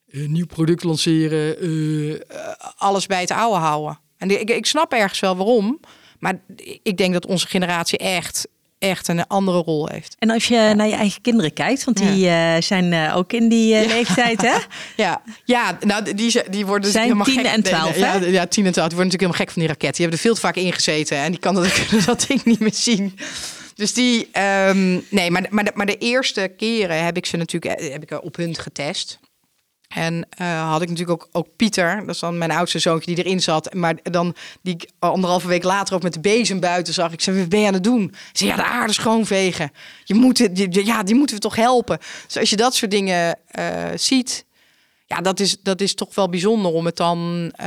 een 0.09 0.33
nieuw 0.33 0.47
product 0.47 0.83
lanceren, 0.83 1.59
eh, 1.61 2.55
alles 2.77 3.07
bij 3.07 3.21
het 3.21 3.31
oude 3.31 3.59
houden? 3.59 3.99
En 4.17 4.41
ik, 4.41 4.51
ik 4.51 4.67
snap 4.67 4.93
ergens 4.93 5.21
wel 5.21 5.37
waarom, 5.37 5.81
maar 6.19 6.41
ik 6.83 6.97
denk 6.97 7.13
dat 7.13 7.27
onze 7.27 7.47
generatie 7.47 7.99
echt, 7.99 8.49
echt 8.79 9.09
een 9.09 9.27
andere 9.27 9.59
rol 9.59 9.89
heeft. 9.89 10.17
En 10.19 10.31
als 10.31 10.45
je 10.45 10.73
naar 10.77 10.87
je 10.87 10.95
eigen 10.95 11.21
kinderen 11.23 11.53
kijkt, 11.53 11.85
want 11.85 11.97
die 11.97 12.29
eh, 12.29 12.61
zijn 12.61 12.93
eh, 12.93 13.17
ook 13.17 13.33
in 13.33 13.49
die 13.49 13.75
eh, 13.75 13.87
leeftijd, 13.89 14.43
hè? 14.43 14.55
Ja, 15.05 15.23
ja 15.45 15.79
nou, 15.81 16.15
die, 16.15 16.43
die- 16.51 16.67
worden 16.67 16.83
dus 16.83 16.93
Zijn 16.93 17.05
helemaal 17.05 17.25
10 17.27 17.35
gek. 17.35 17.45
en 17.47 17.63
12, 17.63 17.97
Nee, 17.99 18.11
nee, 18.21 18.21
ja, 18.21 18.41
ja, 18.41 18.47
10 18.47 18.67
en 18.67 18.73
12. 18.73 18.89
Die 18.89 18.97
worden 18.97 18.97
natuurlijk 18.97 19.13
helemaal 19.13 19.39
gek 19.39 19.51
van 19.51 19.63
die 19.63 19.71
raket. 19.71 19.97
Die 19.97 20.01
hebben 20.01 20.17
er 20.17 20.25
veel 20.25 20.35
te 20.35 20.41
vaak 20.41 20.57
ingezeten 20.57 21.17
en 21.19 21.31
die 21.31 21.41
kan 21.41 21.55
dat, 21.55 21.73
kunnen 21.89 22.07
dat 22.07 22.25
ding 22.29 22.45
niet 22.45 22.61
meer 22.61 22.75
zien. 22.75 23.19
Dus 23.75 23.95
die, 23.95 24.29
ehm, 24.33 24.99
nee, 25.09 25.31
maar, 25.31 25.47
maar, 25.51 25.65
de, 25.65 25.71
maar 25.75 25.87
de 25.87 25.97
eerste 25.99 26.53
keren 26.57 27.05
heb 27.05 27.17
ik 27.17 27.27
ze 27.27 27.37
natuurlijk 27.37 27.81
heb 27.93 28.03
ik 28.03 28.25
op 28.25 28.37
hun 28.37 28.57
getest. 28.57 29.19
En 29.89 30.27
eh, 30.31 30.71
had 30.71 30.83
ik 30.83 30.89
natuurlijk 30.89 31.23
ook, 31.23 31.29
ook 31.33 31.57
Pieter, 31.57 32.01
dat 32.01 32.15
is 32.15 32.21
dan 32.21 32.39
mijn 32.39 32.51
oudste 32.51 32.79
zoontje 32.79 33.15
die 33.15 33.25
erin 33.25 33.41
zat. 33.41 33.75
Maar 33.75 33.97
dan 34.03 34.35
die 34.63 34.75
ik 34.75 34.91
anderhalve 34.99 35.49
week 35.49 35.63
later 35.63 35.95
ook 35.95 36.03
met 36.03 36.13
de 36.13 36.21
bezem 36.21 36.61
buiten 36.61 36.95
zag. 36.95 37.13
Ik 37.13 37.21
zei, 37.21 37.39
wat 37.39 37.49
ben 37.49 37.61
je 37.61 37.67
aan 37.67 37.75
het 37.75 37.85
doen? 37.85 38.15
Ze 38.15 38.29
zei, 38.33 38.51
ja, 38.51 38.57
de 38.57 38.65
aarde 38.65 38.93
schoonvegen. 38.93 39.73
Je 40.05 40.15
moet 40.15 40.49
ja, 40.71 41.03
die 41.03 41.15
moeten 41.15 41.37
we 41.37 41.43
toch 41.43 41.57
helpen. 41.57 41.99
Dus 42.27 42.39
als 42.39 42.51
je 42.51 42.57
dat 42.57 42.75
soort 42.75 42.91
dingen 42.91 43.39
eh, 43.47 43.85
ziet, 43.95 44.45
ja, 45.07 45.21
dat 45.21 45.41
is, 45.41 45.63
dat 45.63 45.81
is 45.81 45.95
toch 45.95 46.15
wel 46.15 46.29
bijzonder 46.29 46.73
om 46.73 46.87
het 46.87 46.97
dan 46.97 47.53
eh, 47.57 47.67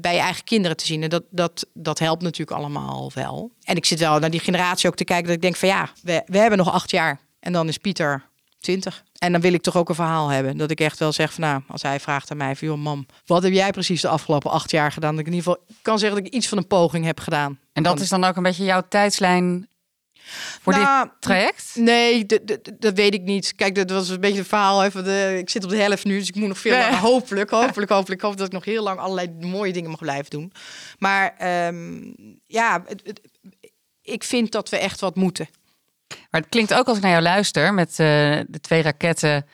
bij 0.00 0.14
je 0.14 0.20
eigen 0.20 0.44
kinderen 0.44 0.76
te 0.76 0.86
zien. 0.86 1.02
En 1.02 1.08
dat, 1.08 1.22
dat, 1.30 1.66
dat 1.74 1.98
helpt 1.98 2.22
natuurlijk 2.22 2.58
allemaal 2.58 3.10
wel. 3.14 3.50
En 3.62 3.76
ik 3.76 3.84
zit 3.84 3.98
wel 3.98 4.18
naar 4.18 4.30
die 4.30 4.40
generatie 4.40 4.88
ook 4.88 4.96
te 4.96 5.04
kijken 5.04 5.26
dat 5.26 5.34
ik 5.34 5.42
denk 5.42 5.56
van 5.56 5.68
ja, 5.68 5.90
we, 6.02 6.22
we 6.26 6.38
hebben 6.38 6.58
nog 6.58 6.72
acht 6.72 6.90
jaar. 6.90 7.20
En 7.40 7.52
dan 7.52 7.68
is 7.68 7.78
Pieter 7.78 8.28
20. 8.60 9.04
En 9.18 9.32
dan 9.32 9.40
wil 9.40 9.52
ik 9.52 9.62
toch 9.62 9.76
ook 9.76 9.88
een 9.88 9.94
verhaal 9.94 10.28
hebben. 10.28 10.56
Dat 10.56 10.70
ik 10.70 10.80
echt 10.80 10.98
wel 10.98 11.12
zeg 11.12 11.32
van 11.32 11.42
nou, 11.44 11.62
als 11.68 11.82
hij 11.82 12.00
vraagt 12.00 12.30
aan 12.30 12.36
mij 12.36 12.56
van 12.56 12.68
joh 12.68 12.78
mam, 12.78 13.06
wat 13.26 13.42
heb 13.42 13.52
jij 13.52 13.70
precies 13.70 14.00
de 14.00 14.08
afgelopen 14.08 14.50
acht 14.50 14.70
jaar 14.70 14.92
gedaan? 14.92 15.10
Dat 15.10 15.20
ik 15.20 15.26
in 15.26 15.32
ieder 15.34 15.48
geval 15.52 15.66
kan 15.82 15.98
zeggen 15.98 16.18
dat 16.18 16.26
ik 16.26 16.32
iets 16.34 16.48
van 16.48 16.58
een 16.58 16.66
poging 16.66 17.04
heb 17.04 17.20
gedaan. 17.20 17.58
En 17.72 17.82
dat 17.82 18.00
is 18.00 18.08
dan 18.08 18.24
ook 18.24 18.36
een 18.36 18.42
beetje 18.42 18.64
jouw 18.64 18.82
tijdslijn 18.88 19.68
voor 20.60 20.72
Nou, 20.72 21.04
dit 21.08 21.12
traject? 21.20 21.72
Nee, 21.74 22.26
dat 22.78 22.94
weet 22.94 23.14
ik 23.14 23.22
niet. 23.22 23.54
Kijk, 23.54 23.74
dat 23.74 23.90
was 23.90 24.08
een 24.08 24.20
beetje 24.20 24.38
het 24.38 24.48
verhaal. 24.48 24.90
De, 24.90 25.34
ik 25.38 25.50
zit 25.50 25.64
op 25.64 25.70
de 25.70 25.76
helft 25.76 26.04
nu, 26.04 26.18
dus 26.18 26.28
ik 26.28 26.34
moet 26.34 26.48
nog 26.48 26.58
veel 26.58 26.76
Nee. 26.76 26.94
Hopelijk, 26.94 27.50
hopelijk, 27.60 27.90
hopelijk. 27.90 28.20
Ik 28.20 28.26
hoop 28.26 28.36
dat 28.36 28.46
ik 28.46 28.52
nog 28.52 28.64
heel 28.64 28.82
lang 28.82 28.98
allerlei 28.98 29.30
mooie 29.40 29.72
dingen 29.72 29.90
mag 29.90 29.98
blijven 29.98 30.30
doen. 30.30 30.52
Maar 30.98 31.34
ehm, 31.38 32.00
ja, 32.46 32.82
het- 32.86 33.02
het- 33.04 33.20
ik 34.02 34.24
vind 34.24 34.52
dat 34.52 34.68
we 34.68 34.76
echt 34.78 35.00
wat 35.00 35.16
moeten. 35.16 35.48
Maar 36.30 36.40
het 36.40 36.50
klinkt 36.50 36.74
ook 36.74 36.86
als 36.86 36.96
ik 36.96 37.02
naar 37.02 37.10
jou 37.12 37.22
luister 37.22 37.74
met 37.74 37.88
eh, 37.90 37.96
de 38.46 38.60
twee 38.60 38.82
raketten, 38.82 39.46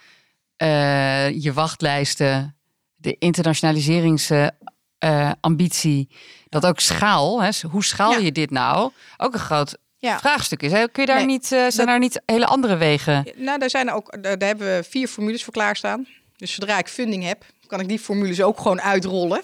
eh, 0.56 1.30
je 1.42 1.52
wachtlijsten, 1.52 2.56
de 2.96 3.16
internationaliseringsambitie, 3.18 6.08
dat 6.48 6.66
ook 6.66 6.80
schaal, 6.80 7.42
hè, 7.42 7.50
hoe 7.70 7.84
schaal 7.84 8.12
Ja. 8.12 8.18
je 8.18 8.32
dit 8.32 8.50
nou, 8.50 8.90
ook 9.16 9.34
een 9.34 9.40
groot 9.40 9.76
Ja. 9.98 10.18
vraagstuk 10.18 10.62
is. 10.62 10.72
Hè? 10.72 10.88
Kun 10.88 11.02
je 11.02 11.08
daar 11.08 11.16
Nee, 11.16 11.26
niet, 11.26 11.42
eh, 11.44 11.48
zijn 11.58 11.70
dat- 11.76 11.86
daar 11.86 11.98
niet 11.98 12.22
hele 12.26 12.46
andere 12.46 12.76
wegen? 12.76 13.28
Nou, 13.36 13.58
daar, 13.58 13.70
zijn 13.70 13.90
ook, 13.90 14.22
daar 14.22 14.36
hebben 14.38 14.66
we 14.76 14.84
vier 14.88 15.08
formules 15.08 15.44
voor 15.44 15.52
klaarstaan. 15.52 16.06
Dus 16.36 16.54
zodra 16.54 16.78
ik 16.78 16.88
funding 16.88 17.24
heb, 17.24 17.44
kan 17.66 17.80
ik 17.80 17.88
die 17.88 17.98
formules 17.98 18.42
ook 18.42 18.56
gewoon 18.60 18.80
uitrollen. 18.80 19.42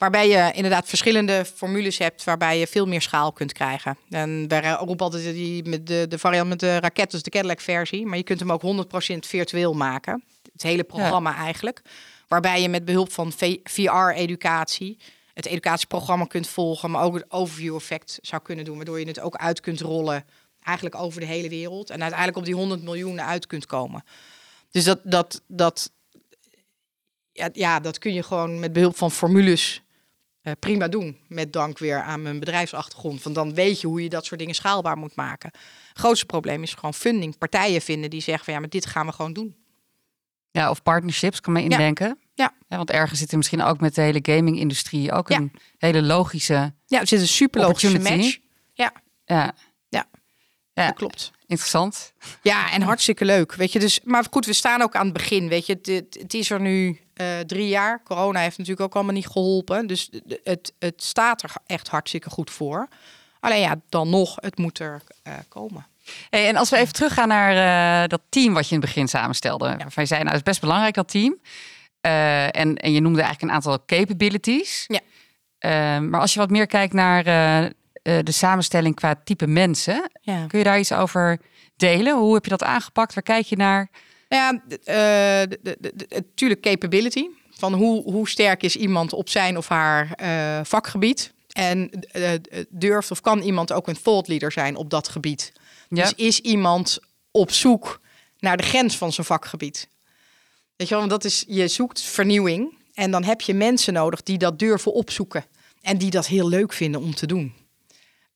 Waarbij 0.00 0.28
je 0.28 0.52
inderdaad 0.54 0.88
verschillende 0.88 1.44
formules 1.44 1.98
hebt 1.98 2.24
waarbij 2.24 2.58
je 2.58 2.66
veel 2.66 2.86
meer 2.86 3.02
schaal 3.02 3.32
kunt 3.32 3.52
krijgen. 3.52 3.98
En 4.10 4.48
wij 4.48 4.70
roepen 4.70 5.04
altijd 5.04 5.22
die, 5.22 5.68
met 5.68 5.86
de, 5.86 6.06
de 6.08 6.18
variant 6.18 6.48
met 6.48 6.60
de 6.60 6.78
raket, 6.78 7.10
dus 7.10 7.22
de 7.22 7.30
Cadillac 7.30 7.60
versie. 7.60 8.06
Maar 8.06 8.16
je 8.16 8.22
kunt 8.22 8.40
hem 8.40 8.52
ook 8.52 8.62
100% 8.62 9.18
virtueel 9.18 9.72
maken. 9.72 10.24
Het 10.52 10.62
hele 10.62 10.84
programma 10.84 11.36
eigenlijk. 11.36 11.82
Waarbij 12.28 12.62
je 12.62 12.68
met 12.68 12.84
behulp 12.84 13.12
van 13.12 13.32
VR-educatie 13.64 14.98
het 15.34 15.46
educatieprogramma 15.46 16.24
kunt 16.24 16.48
volgen. 16.48 16.90
Maar 16.90 17.02
ook 17.02 17.14
het 17.14 17.30
overview 17.30 17.74
effect 17.74 18.18
zou 18.22 18.42
kunnen 18.42 18.64
doen. 18.64 18.76
Waardoor 18.76 19.00
je 19.00 19.06
het 19.06 19.20
ook 19.20 19.36
uit 19.36 19.60
kunt 19.60 19.80
rollen 19.80 20.24
eigenlijk 20.62 20.96
over 20.96 21.20
de 21.20 21.26
hele 21.26 21.48
wereld. 21.48 21.90
En 21.90 22.00
uiteindelijk 22.00 22.38
op 22.38 22.44
die 22.44 22.54
100 22.54 22.82
miljoen 22.82 23.20
uit 23.20 23.46
kunt 23.46 23.66
komen. 23.66 24.04
Dus 24.70 24.84
dat, 24.84 25.00
dat, 25.04 25.42
dat, 25.46 25.92
ja, 27.32 27.48
ja, 27.52 27.80
dat 27.80 27.98
kun 27.98 28.14
je 28.14 28.22
gewoon 28.22 28.58
met 28.58 28.72
behulp 28.72 28.96
van 28.96 29.10
formules 29.10 29.82
eh, 30.42 30.52
prima 30.58 30.88
doen. 30.88 31.18
Met 31.28 31.52
dank 31.52 31.78
weer 31.78 32.02
aan 32.02 32.22
mijn 32.22 32.38
bedrijfsachtergrond. 32.38 33.22
Want 33.22 33.34
dan 33.34 33.54
weet 33.54 33.80
je 33.80 33.86
hoe 33.86 34.02
je 34.02 34.08
dat 34.08 34.24
soort 34.24 34.40
dingen 34.40 34.54
schaalbaar 34.54 34.96
moet 34.96 35.14
maken. 35.14 35.50
Het 35.88 35.98
grootste 35.98 36.26
probleem 36.26 36.62
is 36.62 36.74
gewoon 36.74 36.94
funding. 36.94 37.38
Partijen 37.38 37.80
vinden 37.82 38.10
die 38.10 38.20
zeggen 38.22 38.44
van 38.44 38.54
ja, 38.54 38.60
maar 38.60 38.68
dit 38.68 38.86
gaan 38.86 39.06
we 39.06 39.12
gewoon 39.12 39.32
doen. 39.32 39.54
Ja, 40.50 40.70
of 40.70 40.82
partnerships, 40.82 41.40
kan 41.40 41.52
me 41.52 41.62
indenken. 41.62 42.18
Ja. 42.34 42.52
want 42.68 42.90
ergens 42.90 43.18
zit 43.18 43.30
er 43.30 43.36
misschien 43.36 43.62
ook 43.62 43.80
met 43.80 43.94
de 43.94 44.00
hele 44.02 44.18
gaming-industrie 44.22 45.12
ook 45.12 45.28
Ja. 45.28 45.36
een 45.36 45.52
hele 45.78 46.02
logische, 46.02 46.74
Ja, 46.86 47.00
er 47.00 47.06
zit 47.06 47.20
een 47.20 47.28
super 47.28 47.60
logische 47.60 47.98
match. 47.98 48.38
Ja, 48.74 48.92
ja, 49.24 49.54
Ja. 49.88 50.04
ja 50.72 50.86
dat 50.86 50.94
klopt. 50.94 51.30
interessant. 51.46 52.12
Ja, 52.42 52.72
en 52.72 52.82
hartstikke 52.82 53.24
leuk. 53.24 53.54
Weet 53.54 53.72
je, 53.72 53.78
dus, 53.78 54.00
maar 54.04 54.24
goed, 54.30 54.46
we 54.46 54.52
staan 54.52 54.82
ook 54.82 54.94
aan 54.94 55.04
het 55.04 55.12
begin. 55.12 55.48
Weet 55.48 55.66
je, 55.66 55.78
het 56.20 56.34
is 56.34 56.50
er 56.50 56.60
nu 56.60 57.00
eh, 57.20 57.38
drie 57.46 57.68
jaar. 57.68 58.02
Corona 58.02 58.40
heeft 58.40 58.58
natuurlijk 58.58 58.86
ook 58.86 58.94
allemaal 58.94 59.14
niet 59.14 59.26
geholpen. 59.26 59.86
Dus 59.86 60.10
het, 60.44 60.72
het 60.78 61.02
staat 61.02 61.42
er 61.42 61.52
echt 61.66 61.88
hartstikke 61.88 62.30
goed 62.30 62.50
voor. 62.50 62.88
Alleen 63.40 63.60
ja, 63.60 63.80
dan 63.88 64.10
nog, 64.10 64.36
het 64.40 64.58
moet 64.58 64.78
er 64.78 65.02
eh, 65.22 65.34
komen. 65.48 65.86
Hey, 66.30 66.48
en 66.48 66.56
als 66.56 66.70
we 66.70 66.76
even 66.76 66.92
teruggaan 66.92 67.28
naar 67.28 68.02
eh, 68.02 68.08
dat 68.08 68.20
team 68.28 68.54
wat 68.54 68.68
je 68.68 68.74
in 68.74 68.80
het 68.80 68.90
begin 68.90 69.08
samenstelde. 69.08 69.64
Waarvan 69.64 70.02
je 70.02 70.06
zei, 70.06 70.20
nou, 70.20 70.36
het 70.36 70.46
is 70.46 70.50
best 70.50 70.60
belangrijk 70.60 70.94
dat 70.94 71.08
team. 71.08 71.38
En, 72.00 72.76
en 72.76 72.92
je 72.92 73.00
noemde 73.00 73.22
eigenlijk 73.22 73.42
een 73.42 73.56
aantal 73.56 73.84
capabilities. 73.86 74.84
Ja. 74.86 75.00
Eh, 75.58 76.00
maar 76.00 76.20
als 76.20 76.32
je 76.32 76.38
wat 76.38 76.50
meer 76.50 76.66
kijkt 76.66 76.92
naar 76.92 77.24
de 78.02 78.32
samenstelling 78.32 78.94
qua 78.94 79.14
type 79.24 79.46
mensen. 79.46 80.10
Ja. 80.20 80.46
Kun 80.46 80.58
je 80.58 80.64
daar 80.64 80.78
iets 80.78 80.92
over 80.92 81.40
delen? 81.76 82.16
Hoe 82.16 82.34
heb 82.34 82.44
je 82.44 82.50
dat 82.50 82.62
aangepakt? 82.62 83.14
Waar 83.14 83.22
kijk 83.22 83.46
je 83.46 83.56
naar? 83.56 83.90
Nou 84.30 84.42
ja, 84.42 84.62
d- 84.68 84.84
eh, 84.84 86.18
natuurlijk 86.18 86.60
capability. 86.60 87.26
Van 87.50 87.72
hoe, 87.74 88.02
hoe 88.02 88.28
sterk 88.28 88.62
is 88.62 88.76
iemand 88.76 89.12
op 89.12 89.28
zijn 89.28 89.56
of 89.56 89.68
haar 89.68 90.12
eh, 90.12 90.60
vakgebied. 90.64 91.32
En 91.50 91.90
uh, 92.12 92.30
durft 92.68 93.10
of 93.10 93.20
kan 93.20 93.40
iemand 93.40 93.72
ook 93.72 93.88
een 93.88 94.02
thought 94.02 94.28
leader 94.28 94.52
zijn 94.52 94.76
op 94.76 94.90
dat 94.90 95.08
gebied? 95.08 95.52
Ja. 95.88 96.02
Dus 96.02 96.12
is 96.14 96.40
iemand 96.40 96.98
op 97.30 97.50
zoek 97.50 98.00
naar 98.38 98.56
de 98.56 98.62
grens 98.62 98.96
van 98.96 99.12
zijn 99.12 99.26
vakgebied? 99.26 99.88
Weet 100.76 100.88
je 100.88 100.94
wel, 100.94 100.98
want 101.08 101.22
dat 101.22 101.24
is, 101.24 101.44
je 101.46 101.68
zoekt 101.68 102.00
vernieuwing. 102.00 102.78
En 102.94 103.10
dan 103.10 103.24
heb 103.24 103.40
je 103.40 103.54
mensen 103.54 103.92
nodig 103.92 104.22
die 104.22 104.38
dat 104.38 104.58
durven 104.58 104.92
opzoeken. 104.92 105.44
En 105.82 105.98
die 105.98 106.10
dat 106.10 106.26
heel 106.26 106.48
leuk 106.48 106.72
vinden 106.72 107.00
om 107.00 107.14
te 107.14 107.26
doen. 107.26 107.54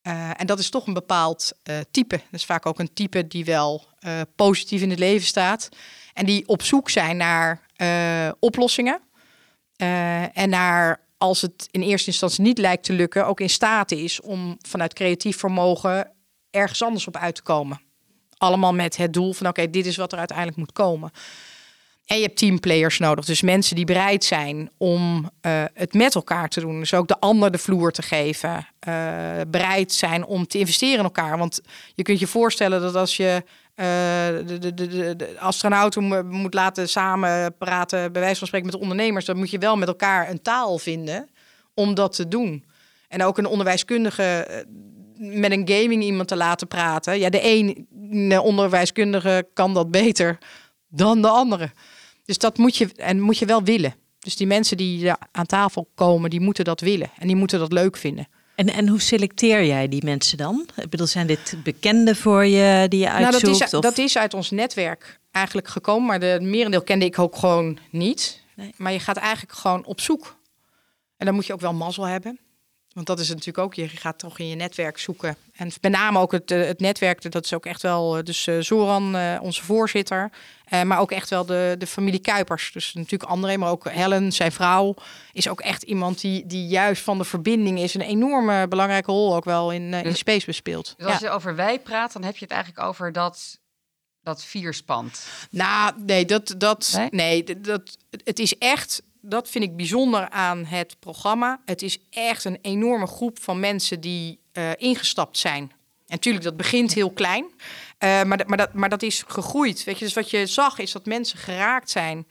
Uh, 0.07 0.41
en 0.41 0.47
dat 0.47 0.59
is 0.59 0.71
toch 0.71 0.87
een 0.87 0.95
bepaald 0.95 1.53
uh, 1.71 1.77
type. 1.91 2.17
Dat 2.17 2.41
is 2.41 2.45
vaak 2.45 2.67
ook 2.67 2.79
een 2.79 2.93
type 2.93 3.27
die 3.27 3.45
wel 3.45 3.85
uh, 4.01 4.21
positief 4.37 4.83
in 4.83 4.91
het 4.91 4.99
leven 4.99 5.27
staat. 5.27 5.69
En 6.13 6.27
die 6.27 6.49
op 6.49 6.63
zoek 6.63 6.91
zijn 6.91 7.17
naar 7.17 7.63
oplossingen. 8.39 9.01
en 10.33 10.49
naar, 10.49 11.01
als 11.19 11.41
het 11.41 11.69
in 11.71 11.83
eerste 11.83 12.11
instantie 12.11 12.43
niet 12.43 12.59
lijkt 12.59 12.85
te 12.85 12.93
lukken, 12.93 13.27
ook 13.27 13.41
in 13.41 13.51
staat 13.51 13.91
is 13.91 14.21
om 14.21 14.57
vanuit 14.67 14.93
creatief 14.93 15.39
vermogen 15.39 16.13
ergens 16.51 16.83
anders 16.83 17.07
op 17.07 17.17
uit 17.17 17.35
te 17.35 17.43
komen. 17.43 17.81
Allemaal 18.37 18.75
met 18.75 18.97
het 18.97 19.13
doel 19.13 19.33
van 19.33 19.47
oké, 19.47 19.71
dit 19.71 19.87
is 19.87 19.97
wat 19.97 20.13
er 20.13 20.19
uiteindelijk 20.19 20.57
moet 20.57 20.73
komen. 20.73 21.11
En 22.05 22.17
je 22.17 22.23
hebt 22.23 22.37
teamplayers 22.37 22.99
nodig. 22.99 23.25
Dus 23.25 23.43
mensen 23.43 23.77
die 23.77 23.85
bereid 23.85 24.25
zijn 24.25 24.71
om 24.77 25.31
uh, 25.47 25.65
het 25.75 25.95
met 25.95 26.15
elkaar 26.15 26.49
te 26.49 26.61
doen. 26.61 26.79
Dus 26.79 26.95
ook 26.95 27.09
de 27.09 27.21
ander 27.21 27.51
de 27.51 27.59
vloer 27.59 27.93
te 27.93 28.03
geven. 28.03 28.67
Uh, 28.89 28.95
bereid 29.49 29.93
zijn 29.93 30.25
om 30.25 30.47
te 30.47 30.59
investeren 30.59 30.99
in 30.99 31.05
elkaar. 31.05 31.39
Want 31.39 31.61
je 31.95 32.03
kunt 32.03 32.19
je 32.19 32.27
voorstellen 32.27 32.81
dat 32.81 32.95
als 32.95 33.17
je 33.17 33.43
uh, 33.77 33.87
de, 34.47 34.59
de, 34.59 34.75
de, 34.75 35.17
de, 35.17 35.37
astronauten 35.39 36.29
moet 36.29 36.55
laten 36.55 36.89
samen 36.89 37.57
praten, 37.57 38.13
bij 38.13 38.23
wijze 38.23 38.39
van 38.39 38.47
spreken 38.47 38.67
met 38.67 38.77
de 38.77 38.83
ondernemers, 38.83 39.25
dan 39.25 39.37
moet 39.37 39.51
je 39.51 39.59
wel 39.59 39.77
met 39.77 39.89
elkaar 39.89 40.31
een 40.31 40.43
taal 40.43 40.79
vinden 40.79 41.29
om 41.75 41.95
dat 41.95 42.13
te 42.13 42.29
doen. 42.29 42.65
En 43.09 43.23
ook 43.23 43.39
een 43.39 43.47
onderwijskundige 43.47 44.65
met 45.17 45.53
een 45.53 45.69
gaming 45.69 46.03
iemand 46.03 46.29
te 46.29 46.37
laten 46.37 46.69
praten. 46.69 47.19
Ja, 47.19 47.31
de 47.31 47.41
een 47.43 48.39
onderwijskundige 48.41 49.49
kan 49.55 49.75
dat 49.75 49.91
beter 49.91 50.39
dan 50.89 51.23
de 51.23 51.29
andere. 51.29 51.71
Dus 52.25 52.39
dat 52.39 52.59
moet 52.59 52.77
je, 52.77 52.89
en 52.97 53.21
moet 53.21 53.39
je 53.39 53.47
wel 53.47 53.63
willen. 53.63 53.95
Dus 54.19 54.37
die 54.37 54.47
mensen 54.47 54.77
die 54.77 55.13
aan 55.33 55.47
tafel 55.47 55.89
komen, 55.95 56.31
die 56.31 56.41
moeten 56.41 56.65
dat 56.65 56.81
willen. 56.81 57.11
En 57.19 57.27
die 57.27 57.37
moeten 57.37 57.59
dat 57.59 57.73
leuk 57.73 57.97
vinden. 57.97 58.29
En, 58.55 58.69
en 58.69 58.89
hoe 58.89 59.01
selecteer 59.01 59.65
jij 59.65 59.89
die 59.89 60.05
mensen 60.05 60.39
dan? 60.39 60.69
Ik 60.77 60.91
bedoel, 60.91 61.07
zijn 61.07 61.27
dit 61.27 61.57
bekenden 61.65 62.17
voor 62.17 62.47
je 62.47 62.89
die 62.89 63.01
je 63.01 63.11
uitzoekt? 63.11 63.43
Nou, 63.43 63.59
dat, 63.59 63.73
is, 63.73 63.81
dat 63.81 63.99
is 63.99 64.17
uit 64.17 64.35
ons 64.35 64.51
netwerk 64.51 65.21
eigenlijk 65.31 65.69
gekomen. 65.69 66.07
Maar 66.07 66.21
de 66.21 66.39
merendeel 66.41 66.83
kende 66.83 67.05
ik 67.05 67.19
ook 67.19 67.37
gewoon 67.37 67.79
niet. 67.91 68.43
Nee. 68.57 68.75
Maar 68.77 68.93
je 68.93 69.01
gaat 69.01 69.17
eigenlijk 69.17 69.59
gewoon 69.59 69.85
op 69.85 70.01
zoek. 70.01 70.37
En 71.17 71.27
dan 71.27 71.35
moet 71.35 71.47
je 71.47 71.53
ook 71.53 71.61
wel 71.61 71.75
mazzel 71.75 72.05
hebben. 72.05 72.39
Want 72.95 73.07
dat 73.07 73.21
is 73.21 73.29
natuurlijk 73.29 73.59
ook, 73.59 73.75
je 73.75 73.89
gaat 73.89 74.19
toch 74.19 74.39
in 74.39 74.49
je 74.49 74.55
netwerk 74.55 74.99
zoeken. 74.99 75.37
En 75.53 75.71
met 75.81 75.93
name 75.93 76.19
ook 76.19 76.33
het, 76.33 76.51
eh, 76.51 76.67
het 76.67 76.81
netwerk, 76.81 77.33
dat 77.33 77.45
is 77.45 77.53
ook 77.53 77.67
echt 77.67 77.83
wel, 77.83 78.17
eh, 78.17 78.25
dus 78.25 78.47
eh, 78.47 78.61
Zoran, 78.61 79.17
onze 79.41 79.65
voorzitter, 79.65 80.31
maar 80.85 80.99
ook 80.99 81.11
echt 81.11 81.31
wel 81.31 81.45
de, 81.47 81.75
de 81.79 81.87
familie 81.87 82.21
Kuipers. 82.21 82.73
Dus 82.73 82.95
natuurlijk 82.95 83.31
André, 83.31 83.57
maar 83.57 83.71
ook 83.71 83.91
Helen, 83.91 84.33
zijn 84.33 84.53
vrouw, 84.53 84.95
is 85.33 85.49
ook 85.49 85.61
echt 85.61 85.83
iemand 85.83 86.21
die, 86.21 86.47
die 86.47 86.67
juist 86.67 87.03
van 87.03 87.19
de 87.19 87.25
verbinding 87.25 87.79
is. 87.79 87.95
Een 87.95 88.01
enorme 88.01 88.69
belangrijke 88.69 89.11
rol 89.11 89.35
ook 89.35 89.45
wel 89.45 89.73
in, 89.73 89.95
in 89.95 90.17
Space 90.17 90.47
bespeelt. 90.47 90.95
Dus 90.97 91.07
als 91.07 91.19
je 91.19 91.31
over 91.31 91.57
wij 91.57 91.79
praat, 91.79 92.13
dan 92.13 92.23
heb 92.23 92.37
je 92.37 92.45
het 92.45 92.55
eigenlijk 92.55 92.87
over 92.87 93.13
dat 93.13 93.59
dat 94.23 94.45
vierspant. 94.45 95.27
Nou, 95.51 95.93
nee, 95.97 96.25
dat, 96.25 96.55
dat, 96.59 96.93
nee? 96.97 97.09
nee, 97.11 97.61
dat, 97.61 97.97
het 98.25 98.39
is 98.39 98.59
echt 98.59 99.03
dat 99.27 99.49
vind 99.49 99.65
ik 99.65 99.77
bijzonder 99.77 100.29
aan 100.29 100.65
het 100.65 100.97
programma. 101.01 101.61
Het 101.65 101.83
is 101.83 101.99
echt 102.11 102.45
een 102.45 102.59
enorme 102.63 103.07
groep 103.07 103.43
van 103.43 103.61
mensen 103.61 104.01
die 104.01 104.39
uh, 104.53 104.71
ingestapt 104.77 105.39
zijn. 105.39 105.63
En 105.63 106.21
natuurlijk, 106.21 106.45
dat 106.45 106.57
begint 106.57 106.95
heel 106.95 107.11
klein. 107.11 107.45
Uh, 107.45 108.23
maar, 108.23 108.43
maar, 108.47 108.57
dat, 108.57 108.73
maar 108.73 108.89
dat 108.89 109.03
is 109.03 109.25
gegroeid. 109.27 109.85
Weet 109.85 109.99
je? 109.99 110.05
Dus 110.05 110.15
wat 110.15 110.31
je 110.31 110.47
zag 110.47 110.79
is 110.79 110.93
dat 110.93 111.07
mensen 111.07 111.39
geraakt 111.39 111.91
zijn. 111.91 112.27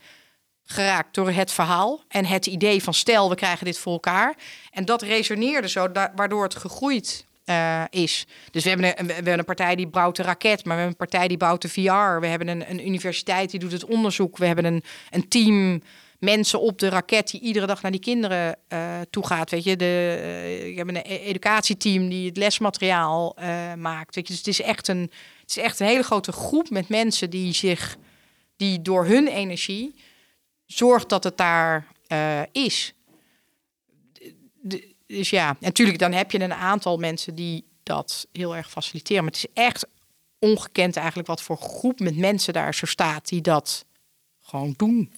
Geraakt 0.66 1.14
door 1.14 1.30
het 1.30 1.52
verhaal 1.52 2.02
en 2.08 2.24
het 2.24 2.46
idee 2.46 2.82
van 2.82 2.94
stel, 2.94 3.28
we 3.28 3.34
krijgen 3.34 3.64
dit 3.64 3.78
voor 3.78 3.92
elkaar. 3.92 4.34
En 4.70 4.84
dat 4.84 5.02
resoneerde 5.02 5.68
zo, 5.68 5.88
waardoor 6.14 6.42
het 6.42 6.56
gegroeid 6.56 7.26
uh, 7.44 7.82
is. 7.90 8.26
Dus 8.50 8.62
we 8.62 8.68
hebben, 8.68 9.00
een, 9.00 9.06
we 9.06 9.12
hebben 9.12 9.38
een 9.38 9.44
partij 9.44 9.76
die 9.76 9.86
bouwt 9.86 10.16
de 10.16 10.22
raket, 10.22 10.64
maar 10.64 10.76
we 10.76 10.82
hebben 10.82 11.00
een 11.00 11.08
partij 11.08 11.28
die 11.28 11.36
bouwt 11.36 11.62
de 11.62 11.68
VR. 11.68 12.20
We 12.20 12.26
hebben 12.26 12.48
een, 12.48 12.70
een 12.70 12.86
universiteit 12.86 13.50
die 13.50 13.60
doet 13.60 13.72
het 13.72 13.84
onderzoek. 13.84 14.38
We 14.38 14.46
hebben 14.46 14.64
een, 14.64 14.82
een 15.10 15.28
team 15.28 15.82
mensen 16.24 16.60
op 16.60 16.78
de 16.78 16.88
raket 16.88 17.30
die 17.30 17.40
iedere 17.40 17.66
dag 17.66 17.82
naar 17.82 17.90
die 17.90 18.00
kinderen 18.00 18.58
uh, 18.68 19.00
toe 19.10 19.26
gaat. 19.26 19.50
Weet 19.50 19.64
je, 19.64 19.76
de, 19.76 20.18
uh, 20.20 20.66
ik 20.66 20.76
heb 20.76 20.88
een 20.88 20.96
e-, 20.96 21.00
educatieteam 21.02 22.08
die 22.08 22.26
het 22.28 22.36
lesmateriaal 22.36 23.36
uh, 23.38 23.74
maakt. 23.74 24.14
Weet 24.14 24.26
je, 24.26 24.34
dus 24.34 24.44
het 24.44 24.48
is 24.48 24.60
echt 24.60 24.88
een, 24.88 25.10
het 25.40 25.50
is 25.50 25.58
echt 25.58 25.80
een 25.80 25.86
hele 25.86 26.02
grote 26.02 26.32
groep 26.32 26.70
met 26.70 26.88
mensen 26.88 27.30
die 27.30 27.52
zich, 27.52 27.96
die 28.56 28.82
door 28.82 29.06
hun 29.06 29.26
energie 29.26 29.94
zorgt 30.66 31.08
dat 31.08 31.24
het 31.24 31.36
daar 31.36 31.86
is. 32.52 32.94
Dus 35.06 35.30
ja, 35.30 35.56
natuurlijk, 35.60 35.98
dan 35.98 36.12
heb 36.12 36.30
je 36.30 36.40
een 36.40 36.54
aantal 36.54 36.96
mensen 36.96 37.34
die 37.34 37.64
dat 37.82 38.26
heel 38.32 38.56
erg 38.56 38.70
faciliteren. 38.70 39.24
Maar 39.24 39.32
het 39.32 39.44
is 39.44 39.62
echt 39.62 39.86
ongekend 40.38 40.96
eigenlijk 40.96 41.28
wat 41.28 41.42
voor 41.42 41.56
groep 41.56 42.00
met 42.00 42.16
mensen 42.16 42.52
daar 42.52 42.74
zo 42.74 42.86
staat 42.86 43.28
die 43.28 43.40
dat 43.40 43.84
gewoon 44.40 44.74
doen 44.76 45.12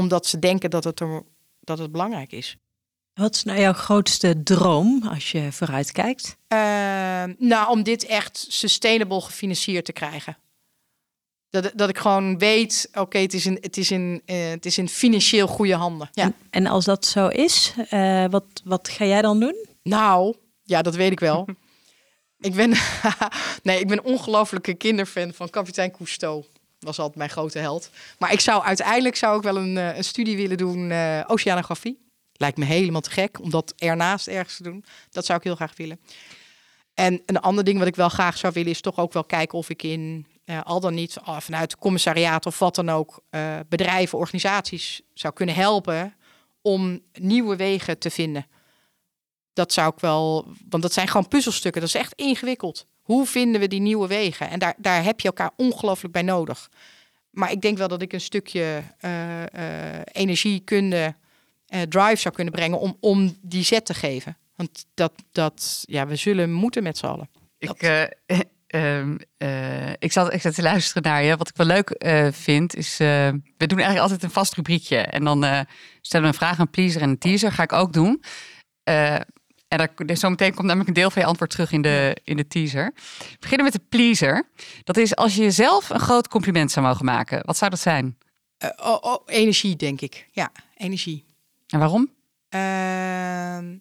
omdat 0.00 0.26
ze 0.26 0.38
denken 0.38 0.70
dat 0.70 0.84
het, 0.84 1.00
er, 1.00 1.22
dat 1.60 1.78
het 1.78 1.92
belangrijk 1.92 2.32
is. 2.32 2.56
Wat 3.14 3.34
is 3.34 3.44
nou 3.44 3.60
jouw 3.60 3.72
grootste 3.72 4.42
droom 4.42 5.06
als 5.08 5.32
je 5.32 5.52
vooruit 5.52 5.92
kijkt? 5.92 6.36
Uh, 6.52 6.58
nou, 7.38 7.68
om 7.68 7.82
dit 7.82 8.06
echt 8.06 8.46
sustainable 8.48 9.20
gefinancierd 9.20 9.84
te 9.84 9.92
krijgen. 9.92 10.36
Dat, 11.50 11.72
dat 11.74 11.88
ik 11.88 11.98
gewoon 11.98 12.38
weet, 12.38 12.88
oké, 12.94 13.18
het, 13.18 13.34
is 13.34 13.46
in, 13.46 13.58
het, 13.60 13.76
is 13.76 13.90
in, 13.90 14.22
uh, 14.26 14.48
het 14.48 14.66
is 14.66 14.78
in 14.78 14.88
financieel 14.88 15.46
goede 15.46 15.74
handen. 15.74 16.08
Ja. 16.12 16.22
En, 16.22 16.34
en 16.50 16.66
als 16.66 16.84
dat 16.84 17.06
zo 17.06 17.28
is, 17.28 17.74
uh, 17.90 18.24
wat, 18.30 18.44
wat 18.64 18.88
ga 18.88 19.04
jij 19.04 19.22
dan 19.22 19.40
doen? 19.40 19.66
Nou, 19.82 20.36
ja, 20.62 20.82
dat 20.82 20.94
weet 20.94 21.12
ik 21.12 21.20
wel. 21.20 21.48
ik 22.48 22.54
ben, 22.54 22.70
nee, 23.62 23.80
ik 23.80 23.88
ben 23.88 24.04
ongelofelijke 24.04 24.74
kinderfan 24.74 25.32
van 25.34 25.50
kapitein 25.50 25.90
Cousteau 25.90 26.44
was 26.80 26.98
altijd 26.98 27.18
mijn 27.18 27.30
grote 27.30 27.58
held. 27.58 27.90
Maar 28.18 28.32
ik 28.32 28.40
zou 28.40 28.62
uiteindelijk 28.62 29.16
zou 29.16 29.36
ik 29.36 29.42
wel 29.42 29.56
een, 29.56 29.76
eh, 29.76 29.96
een 29.96 30.04
studie 30.04 30.36
willen 30.36 30.56
doen, 30.56 30.90
uh, 30.90 31.24
oceanografie. 31.26 32.08
Lijkt 32.32 32.58
me 32.58 32.64
helemaal 32.64 33.00
te 33.00 33.10
gek 33.10 33.40
om 33.40 33.50
dat 33.50 33.72
ernaast 33.76 34.26
ergens 34.26 34.56
te 34.56 34.62
doen. 34.62 34.84
Dat 35.10 35.24
zou 35.24 35.38
ik 35.38 35.44
heel 35.44 35.54
graag 35.54 35.76
willen. 35.76 36.00
En 36.94 37.22
een 37.26 37.40
ander 37.40 37.64
ding 37.64 37.78
wat 37.78 37.86
ik 37.86 37.96
wel 37.96 38.08
graag 38.08 38.36
zou 38.36 38.52
willen 38.52 38.70
is 38.70 38.80
toch 38.80 38.98
ook 38.98 39.12
wel 39.12 39.24
kijken 39.24 39.58
of 39.58 39.68
ik 39.68 39.82
in 39.82 40.26
uh, 40.44 40.60
al 40.62 40.80
dan 40.80 40.94
niet 40.94 41.16
vanuit 41.24 41.76
commissariaat 41.76 42.46
of 42.46 42.58
wat 42.58 42.74
dan 42.74 42.88
ook 42.88 43.22
bedrijven, 43.68 44.18
organisaties 44.18 45.00
zou 45.14 45.34
kunnen 45.34 45.54
helpen 45.54 46.14
om 46.62 47.00
nieuwe 47.12 47.56
wegen 47.56 47.98
te 47.98 48.10
vinden. 48.10 48.46
Dat 49.52 49.72
zou 49.72 49.92
ik 49.92 50.00
wel, 50.00 50.52
want 50.68 50.82
dat 50.82 50.92
zijn 50.92 51.08
gewoon 51.08 51.28
puzzelstukken. 51.28 51.80
Dat 51.80 51.90
is 51.90 52.00
echt 52.00 52.12
ingewikkeld. 52.14 52.86
Hoe 53.02 53.26
vinden 53.26 53.60
we 53.60 53.68
die 53.68 53.80
nieuwe 53.80 54.06
wegen? 54.06 54.50
En 54.50 54.58
daar, 54.58 54.74
daar 54.76 55.04
heb 55.04 55.20
je 55.20 55.28
elkaar 55.28 55.50
ongelooflijk 55.56 56.12
bij 56.12 56.22
nodig. 56.22 56.70
Maar 57.30 57.50
ik 57.50 57.60
denk 57.60 57.78
wel 57.78 57.88
dat 57.88 58.02
ik 58.02 58.12
een 58.12 58.20
stukje 58.20 58.82
uh, 59.00 59.40
uh, 59.40 59.46
energiekunde, 60.12 61.14
uh, 61.74 61.82
drive 61.82 62.16
zou 62.16 62.34
kunnen 62.34 62.54
brengen 62.54 62.78
om, 62.78 62.96
om 63.00 63.38
die 63.40 63.64
zet 63.64 63.84
te 63.84 63.94
geven. 63.94 64.36
Want 64.56 64.86
dat, 64.94 65.12
dat, 65.32 65.82
ja, 65.86 66.06
we 66.06 66.16
zullen 66.16 66.52
moeten 66.52 66.82
met 66.82 66.98
z'n 66.98 67.06
allen. 67.06 67.30
Ik, 67.58 67.82
ehm, 68.66 69.16
ik, 69.98 70.12
zat, 70.12 70.32
ik 70.32 70.40
zat 70.40 70.54
te 70.54 70.62
luisteren 70.62 71.02
naar 71.02 71.22
je. 71.22 71.36
Wat 71.36 71.48
ik 71.48 71.56
wel 71.56 71.66
leuk 71.66 71.94
vind, 72.34 72.76
is... 72.76 72.96
we 72.96 73.42
doen 73.56 73.78
eigenlijk 73.78 73.98
altijd 73.98 74.22
een 74.22 74.30
vast 74.30 74.54
rubriekje. 74.54 74.96
En 74.96 75.24
dan 75.24 75.66
stellen 76.00 76.26
we 76.26 76.32
een 76.32 76.38
vraag, 76.38 76.58
een 76.58 76.70
pleaser 76.70 77.02
en 77.02 77.08
een 77.08 77.18
teaser. 77.18 77.52
Ga 77.52 77.62
ik 77.62 77.72
ook 77.72 77.92
doen. 77.92 78.22
En 79.70 79.78
daar, 79.78 80.16
zometeen 80.16 80.54
komt 80.54 80.66
namelijk 80.66 80.88
een 80.88 80.94
deel 80.94 81.10
van 81.10 81.22
je 81.22 81.28
antwoord 81.28 81.50
terug 81.50 81.72
in 81.72 81.82
de, 81.82 82.16
in 82.24 82.36
de 82.36 82.46
teaser. 82.46 82.92
We 82.94 83.36
beginnen 83.40 83.64
met 83.64 83.74
de 83.74 83.82
pleaser. 83.88 84.48
Dat 84.84 84.96
is 84.96 85.16
als 85.16 85.34
je 85.34 85.42
jezelf 85.42 85.90
een 85.90 86.00
groot 86.00 86.28
compliment 86.28 86.70
zou 86.70 86.86
mogen 86.86 87.04
maken. 87.04 87.40
Wat 87.46 87.56
zou 87.56 87.70
dat 87.70 87.80
zijn? 87.80 88.18
Uh, 88.64 88.70
oh, 88.76 88.96
oh, 89.00 89.22
energie, 89.26 89.76
denk 89.76 90.00
ik. 90.00 90.28
Ja, 90.32 90.52
energie. 90.76 91.24
En 91.66 91.78
waarom? 91.78 92.10
Uh, 92.54 92.60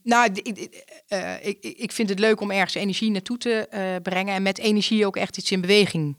nou, 0.04 0.30
ik, 0.34 0.84
uh, 1.10 1.46
ik, 1.46 1.64
ik 1.64 1.92
vind 1.92 2.10
het 2.10 2.20
leuk 2.20 2.42
om 2.42 2.52
ergens 2.52 2.74
energie 2.74 3.12
naartoe 3.12 3.38
te 3.38 3.68
uh, 3.74 4.02
brengen. 4.04 4.34
En 4.34 4.42
met 4.42 4.58
energie 4.58 5.06
ook 5.06 5.16
echt 5.16 5.38
iets 5.38 5.52
in 5.52 5.62
beweging 5.62 6.16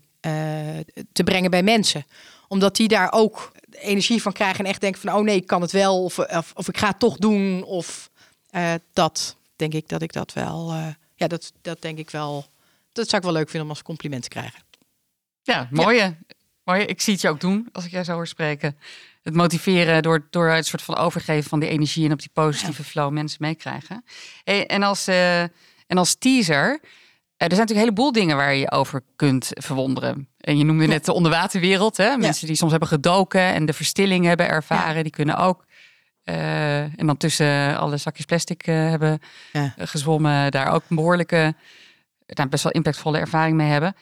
te 1.12 1.24
brengen 1.24 1.50
bij 1.50 1.62
mensen. 1.62 2.04
Omdat 2.48 2.76
die 2.76 2.88
daar 2.88 3.12
ook 3.12 3.52
energie 3.70 4.22
van 4.22 4.32
krijgen 4.32 4.64
en 4.64 4.70
echt 4.70 4.80
denken 4.80 5.00
van... 5.00 5.14
oh 5.14 5.24
nee, 5.24 5.36
ik 5.36 5.46
kan 5.46 5.60
het 5.60 5.72
wel. 5.72 6.04
Of, 6.04 6.18
of, 6.18 6.52
of 6.54 6.68
ik 6.68 6.78
ga 6.78 6.88
het 6.88 6.98
toch 6.98 7.16
doen. 7.16 7.62
Of 7.64 8.10
dat 8.92 9.38
denk 9.60 9.74
ik 9.74 9.88
dat 9.88 10.02
ik 10.02 10.12
dat 10.12 10.32
wel, 10.32 10.72
uh, 10.72 10.86
ja, 11.14 11.26
dat, 11.26 11.52
dat 11.62 11.82
denk 11.82 11.98
ik 11.98 12.10
wel, 12.10 12.46
dat 12.92 13.08
zou 13.08 13.16
ik 13.16 13.28
wel 13.28 13.36
leuk 13.36 13.48
vinden 13.48 13.62
om 13.62 13.74
als 13.74 13.82
compliment 13.82 14.22
te 14.22 14.28
krijgen. 14.28 14.62
Ja, 15.42 15.68
mooie. 15.70 15.96
Ja. 15.96 16.16
Mooi, 16.64 16.82
ik 16.82 17.00
zie 17.00 17.12
het 17.12 17.22
je 17.22 17.28
ook 17.28 17.40
doen 17.40 17.68
als 17.72 17.84
ik 17.84 17.90
jij 17.90 18.04
zo 18.04 18.12
hoor 18.12 18.26
spreken. 18.26 18.78
Het 19.22 19.34
motiveren 19.34 20.02
door, 20.02 20.26
door 20.30 20.48
het 20.48 20.66
soort 20.66 20.82
van 20.82 20.96
overgeven 20.96 21.50
van 21.50 21.60
die 21.60 21.68
energie 21.68 22.04
en 22.04 22.12
op 22.12 22.18
die 22.18 22.30
positieve 22.32 22.84
flow 22.84 23.12
mensen 23.12 23.38
meekrijgen. 23.40 24.04
Hey, 24.44 24.66
en, 24.66 24.82
als, 24.82 25.08
uh, 25.08 25.40
en 25.42 25.52
als 25.86 26.14
teaser, 26.14 26.70
er 26.70 26.80
zijn 27.36 27.50
natuurlijk 27.50 27.70
een 27.70 27.76
heleboel 27.76 28.12
dingen 28.12 28.36
waar 28.36 28.52
je 28.52 28.60
je 28.60 28.70
over 28.70 29.02
kunt 29.16 29.50
verwonderen. 29.50 30.28
En 30.40 30.58
je 30.58 30.64
noemde 30.64 30.86
net 30.86 31.04
de 31.04 31.12
onderwaterwereld. 31.12 31.96
Hè? 31.96 32.16
Mensen 32.16 32.46
die 32.46 32.56
soms 32.56 32.70
hebben 32.70 32.88
gedoken 32.88 33.40
en 33.40 33.66
de 33.66 33.72
verstilling 33.72 34.24
hebben 34.24 34.48
ervaren, 34.48 35.02
die 35.02 35.12
kunnen 35.12 35.36
ook. 35.36 35.64
Uh, 36.30 36.80
en 36.80 37.06
dan 37.06 37.16
tussen 37.16 37.78
alle 37.78 37.96
zakjes 37.96 38.24
plastic 38.24 38.66
uh, 38.66 38.74
hebben 38.74 39.20
gezwommen, 39.76 40.50
daar 40.50 40.72
ook 40.72 40.82
een 40.88 40.96
behoorlijke, 40.96 41.54
nou, 42.26 42.48
best 42.48 42.62
wel 42.62 42.72
impactvolle 42.72 43.18
ervaring 43.18 43.56
mee 43.56 43.68
hebben. 43.68 43.94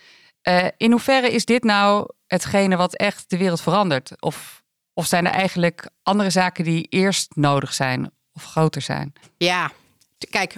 In 0.76 0.90
hoeverre 0.90 1.32
is 1.32 1.44
dit 1.44 1.64
nou 1.64 2.08
hetgene 2.26 2.76
wat 2.76 2.96
echt 2.96 3.30
de 3.30 3.36
wereld 3.36 3.60
verandert? 3.60 4.12
Of, 4.20 4.62
of 4.92 5.06
zijn 5.06 5.26
er 5.26 5.32
eigenlijk 5.32 5.88
andere 6.02 6.30
zaken 6.30 6.64
die 6.64 6.86
eerst 6.88 7.36
nodig 7.36 7.74
zijn 7.74 8.10
of 8.32 8.44
groter 8.44 8.82
zijn? 8.82 9.12
Ja, 9.36 9.70
kijk, 10.30 10.56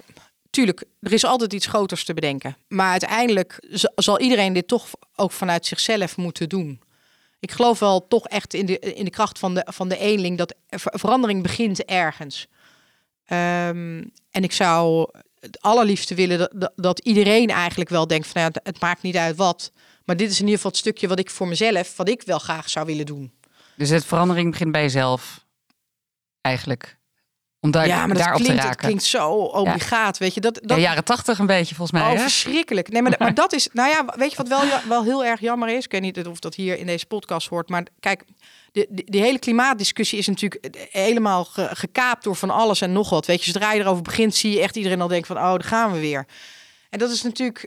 tuurlijk, 0.50 0.84
er 1.00 1.12
is 1.12 1.24
altijd 1.24 1.52
iets 1.52 1.66
groters 1.66 2.04
te 2.04 2.14
bedenken. 2.14 2.56
Maar 2.68 2.90
uiteindelijk 2.90 3.58
zal 3.94 4.20
iedereen 4.20 4.52
dit 4.52 4.68
toch 4.68 4.88
ook 5.16 5.32
vanuit 5.32 5.66
zichzelf 5.66 6.16
moeten 6.16 6.48
doen. 6.48 6.80
Ik 7.41 7.51
geloof 7.51 7.78
wel 7.78 8.07
toch 8.09 8.26
echt 8.26 8.55
in 8.55 8.66
de, 8.66 8.78
in 8.78 9.05
de 9.05 9.11
kracht 9.11 9.38
van 9.38 9.55
de, 9.55 9.66
van 9.70 9.88
de 9.88 9.99
eenling 9.99 10.38
dat 10.38 10.55
verandering 10.68 11.43
begint 11.43 11.84
ergens. 11.84 12.47
Um, 13.26 14.12
en 14.30 14.43
ik 14.43 14.53
zou 14.53 15.11
het 15.41 15.61
allerliefste 15.61 16.14
willen 16.14 16.51
dat, 16.59 16.72
dat, 16.76 16.99
iedereen 16.99 17.49
eigenlijk 17.49 17.91
wel 17.91 18.07
denkt 18.07 18.26
van 18.26 18.41
nou 18.41 18.53
het 18.62 18.80
maakt 18.80 19.03
niet 19.03 19.16
uit 19.16 19.36
wat. 19.36 19.72
Maar 20.05 20.16
dit 20.16 20.30
is 20.30 20.36
in 20.36 20.41
ieder 20.41 20.57
geval 20.57 20.70
het 20.70 20.80
stukje 20.80 21.09
wat 21.09 21.18
ik 21.18 21.30
voor 21.30 21.49
mezelf, 21.49 21.97
wat 21.97 22.09
ik 22.09 22.22
wel 22.22 22.38
graag 22.38 22.70
zou 22.70 22.86
willen 22.86 23.07
doen. 23.07 23.32
Dus 23.76 23.88
het 23.88 24.05
verandering 24.05 24.51
begint 24.51 24.72
bij 24.72 24.82
jezelf 24.82 25.47
eigenlijk. 26.41 26.99
Om 27.62 27.70
daar, 27.70 27.86
ja, 27.86 28.06
maar 28.06 28.16
daarop 28.16 28.40
klinkt, 28.40 28.61
te 28.61 28.66
raken. 28.66 28.70
Het 28.70 28.86
klinkt 28.86 29.02
zo 29.02 29.30
obligaat, 29.30 30.18
weet 30.18 30.34
je. 30.34 30.40
Dat, 30.40 30.54
dat... 30.54 30.76
Ja, 30.76 30.82
jaren 30.82 31.04
tachtig 31.04 31.38
een 31.38 31.46
beetje, 31.46 31.74
volgens 31.74 32.00
mij. 32.00 32.11
Oh, 32.11 32.16
hè? 32.16 32.22
verschrikkelijk. 32.22 32.88
Nee, 32.88 33.02
maar, 33.02 33.14
maar 33.18 33.34
dat 33.44 33.52
is... 33.52 33.68
Nou 33.72 33.88
ja, 33.88 34.04
weet 34.16 34.30
je 34.30 34.36
wat 34.36 34.48
wel, 34.48 34.62
wel 34.88 35.04
heel 35.04 35.24
erg 35.24 35.40
jammer 35.40 35.68
is? 35.68 35.84
Ik 35.84 35.92
weet 35.92 36.00
niet 36.00 36.26
of 36.26 36.38
dat 36.38 36.54
hier 36.54 36.78
in 36.78 36.86
deze 36.86 37.06
podcast 37.06 37.48
hoort. 37.48 37.68
Maar 37.68 37.86
kijk, 38.00 38.24
de, 38.72 38.86
de, 38.90 39.02
de 39.06 39.18
hele 39.18 39.38
klimaatdiscussie 39.38 40.18
is 40.18 40.26
natuurlijk 40.26 40.88
helemaal 40.90 41.44
ge, 41.44 41.68
gekaapt 41.72 42.24
door 42.24 42.36
van 42.36 42.50
alles 42.50 42.80
en 42.80 42.92
nog 42.92 43.11
wat. 43.11 43.26
Weet 43.26 43.44
je, 43.44 43.52
zodra 43.52 43.72
je 43.72 43.80
erover 43.80 44.02
begint, 44.02 44.34
zie 44.34 44.52
je 44.52 44.61
echt 44.61 44.76
iedereen 44.76 45.00
al 45.00 45.08
denkt 45.08 45.26
van... 45.26 45.36
Oh, 45.36 45.42
daar 45.42 45.64
gaan 45.64 45.92
we 45.92 46.00
weer. 46.00 46.26
En 46.90 46.98
dat 46.98 47.11
is 47.11 47.22
natuurlijk... 47.22 47.66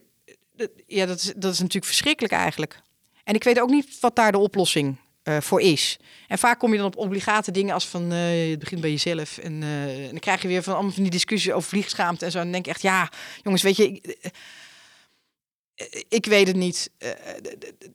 Ja, 0.87 1.05
dat 1.05 1.17
is, 1.17 1.33
dat 1.35 1.53
is 1.53 1.59
natuurlijk 1.59 1.85
verschrikkelijk 1.85 2.33
eigenlijk. 2.33 2.81
En 3.23 3.35
ik 3.35 3.43
weet 3.43 3.59
ook 3.59 3.69
niet 3.69 3.99
wat 3.99 4.15
daar 4.15 4.31
de 4.31 4.37
oplossing 4.37 4.97
uh, 5.23 5.37
voor 5.39 5.61
is. 5.61 5.97
En 6.27 6.37
vaak 6.37 6.59
kom 6.59 6.71
je 6.71 6.77
dan 6.77 6.85
op 6.85 6.97
obligate 6.97 7.51
dingen 7.51 7.73
als 7.73 7.87
van 7.87 8.13
uh, 8.13 8.49
het 8.49 8.59
begint 8.59 8.81
bij 8.81 8.89
jezelf. 8.89 9.37
En, 9.37 9.61
uh, 9.61 10.03
en, 10.03 10.09
dan 10.09 10.19
krijg 10.19 10.41
je 10.41 10.47
weer 10.47 10.63
van 10.63 10.73
allemaal 10.73 10.91
van 10.91 11.03
die 11.03 11.11
discussies 11.11 11.51
over 11.51 11.69
vliegschaamte 11.69 12.25
en 12.25 12.31
zo. 12.31 12.37
En 12.37 12.43
dan 12.43 12.53
denk 12.53 12.65
ik 12.65 12.71
echt, 12.71 12.81
ja, 12.81 13.09
jongens, 13.43 13.63
weet 13.63 13.77
je, 13.77 13.91
ik, 13.91 14.31
ik 16.09 16.25
weet 16.25 16.47
het 16.47 16.55
niet. 16.55 16.89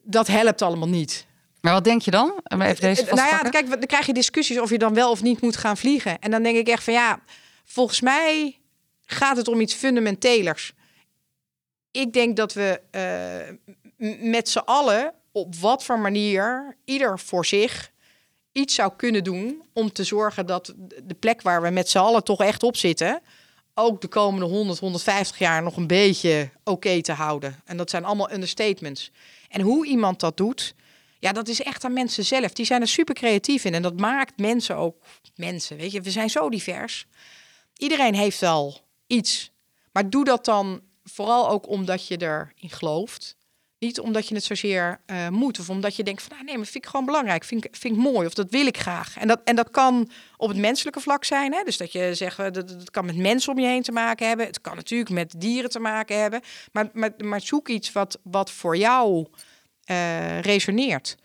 dat 0.02 0.26
helpt 0.26 0.62
allemaal 0.62 0.88
niet. 0.88 1.26
Maar 1.60 1.72
wat 1.72 1.84
denk 1.84 2.02
je 2.02 2.10
dan? 2.10 2.40
Even 2.44 2.80
deze 2.80 3.04
nou 3.04 3.28
ja, 3.28 3.38
kijk, 3.38 3.68
dan 3.68 3.86
krijg 3.86 4.06
je 4.06 4.12
discussies 4.12 4.60
of 4.60 4.70
je 4.70 4.78
dan 4.78 4.94
wel 4.94 5.10
of 5.10 5.22
niet 5.22 5.40
moet 5.40 5.56
gaan 5.56 5.76
vliegen. 5.76 6.18
En 6.18 6.30
dan 6.30 6.42
denk 6.42 6.56
ik 6.56 6.68
echt 6.68 6.84
van 6.84 6.92
ja, 6.92 7.20
volgens 7.64 8.00
mij 8.00 8.58
gaat 9.04 9.36
het 9.36 9.48
om 9.48 9.60
iets 9.60 9.74
fundamentelers. 9.74 10.72
Ik 11.90 12.12
denk 12.12 12.36
dat 12.36 12.52
we 12.52 12.80
met 14.20 14.48
z'n 14.48 14.58
allen 14.58 15.14
op 15.32 15.54
wat 15.54 15.84
voor 15.84 15.98
manier 15.98 16.76
ieder 16.84 17.18
voor 17.18 17.46
zich 17.46 17.92
iets 18.52 18.74
zou 18.74 18.92
kunnen 18.96 19.24
doen 19.24 19.62
om 19.72 19.92
te 19.92 20.04
zorgen 20.04 20.46
dat 20.46 20.74
de 21.02 21.14
plek 21.14 21.42
waar 21.42 21.62
we 21.62 21.70
met 21.70 21.88
z'n 21.88 21.98
allen 21.98 22.24
toch 22.24 22.40
echt 22.40 22.62
op 22.62 22.76
zitten, 22.76 23.20
ook 23.74 24.00
de 24.00 24.08
komende 24.08 24.46
100, 24.46 24.78
150 24.78 25.38
jaar 25.38 25.62
nog 25.62 25.76
een 25.76 25.86
beetje 25.86 26.50
oké 26.64 27.02
te 27.02 27.12
houden. 27.12 27.60
En 27.64 27.76
dat 27.76 27.90
zijn 27.90 28.04
allemaal 28.04 28.32
understatements. 28.32 29.10
En 29.48 29.60
hoe 29.60 29.86
iemand 29.86 30.20
dat 30.20 30.36
doet, 30.36 30.74
ja, 31.18 31.32
dat 31.32 31.48
is 31.48 31.62
echt 31.62 31.84
aan 31.84 31.92
mensen 31.92 32.24
zelf. 32.24 32.52
Die 32.52 32.66
zijn 32.66 32.80
er 32.80 32.88
super 32.88 33.14
creatief 33.14 33.64
in 33.64 33.74
en 33.74 33.82
dat 33.82 34.00
maakt 34.00 34.38
mensen 34.38 34.76
ook 34.76 34.96
mensen. 35.34 35.76
Weet 35.76 35.92
je, 35.92 36.00
we 36.00 36.10
zijn 36.10 36.30
zo 36.30 36.50
divers. 36.50 37.06
Iedereen 37.76 38.14
heeft 38.14 38.40
wel 38.40 38.80
iets, 39.06 39.50
maar 39.92 40.10
doe 40.10 40.24
dat 40.24 40.44
dan 40.44 40.80
vooral 41.04 41.48
ook 41.48 41.68
omdat 41.68 42.06
je 42.06 42.22
erin 42.22 42.70
gelooft. 42.70 43.36
Niet 43.78 44.00
omdat 44.00 44.28
je 44.28 44.34
het 44.34 44.44
zozeer 44.44 45.00
uh, 45.06 45.28
moet 45.28 45.58
of 45.58 45.70
omdat 45.70 45.96
je 45.96 46.02
denkt 46.02 46.22
van 46.22 46.36
ah, 46.36 46.44
nee, 46.44 46.56
maar 46.56 46.66
vind 46.66 46.84
ik 46.84 46.90
gewoon 46.90 47.06
belangrijk, 47.06 47.44
vind 47.44 47.64
ik, 47.64 47.76
vind 47.76 47.96
ik 47.96 48.02
mooi 48.02 48.26
of 48.26 48.34
dat 48.34 48.50
wil 48.50 48.66
ik 48.66 48.78
graag. 48.78 49.16
En 49.16 49.28
dat, 49.28 49.40
en 49.44 49.56
dat 49.56 49.70
kan 49.70 50.10
op 50.36 50.48
het 50.48 50.58
menselijke 50.58 51.00
vlak 51.00 51.24
zijn. 51.24 51.52
Hè? 51.52 51.62
Dus 51.62 51.76
dat 51.76 51.92
je 51.92 52.14
zegt 52.14 52.36
dat, 52.36 52.54
dat 52.54 52.90
kan 52.90 53.04
met 53.04 53.16
mensen 53.16 53.52
om 53.52 53.58
je 53.58 53.66
heen 53.66 53.82
te 53.82 53.92
maken 53.92 54.28
hebben. 54.28 54.46
Het 54.46 54.60
kan 54.60 54.76
natuurlijk 54.76 55.10
met 55.10 55.34
dieren 55.36 55.70
te 55.70 55.78
maken 55.78 56.20
hebben. 56.20 56.40
Maar, 56.72 56.90
maar, 57.16 57.40
zoek 57.40 57.68
iets 57.68 57.92
wat, 57.92 58.18
wat 58.22 58.50
voor 58.50 58.76
jou 58.76 59.26
uh, 59.90 60.40
resoneert. 60.40 61.16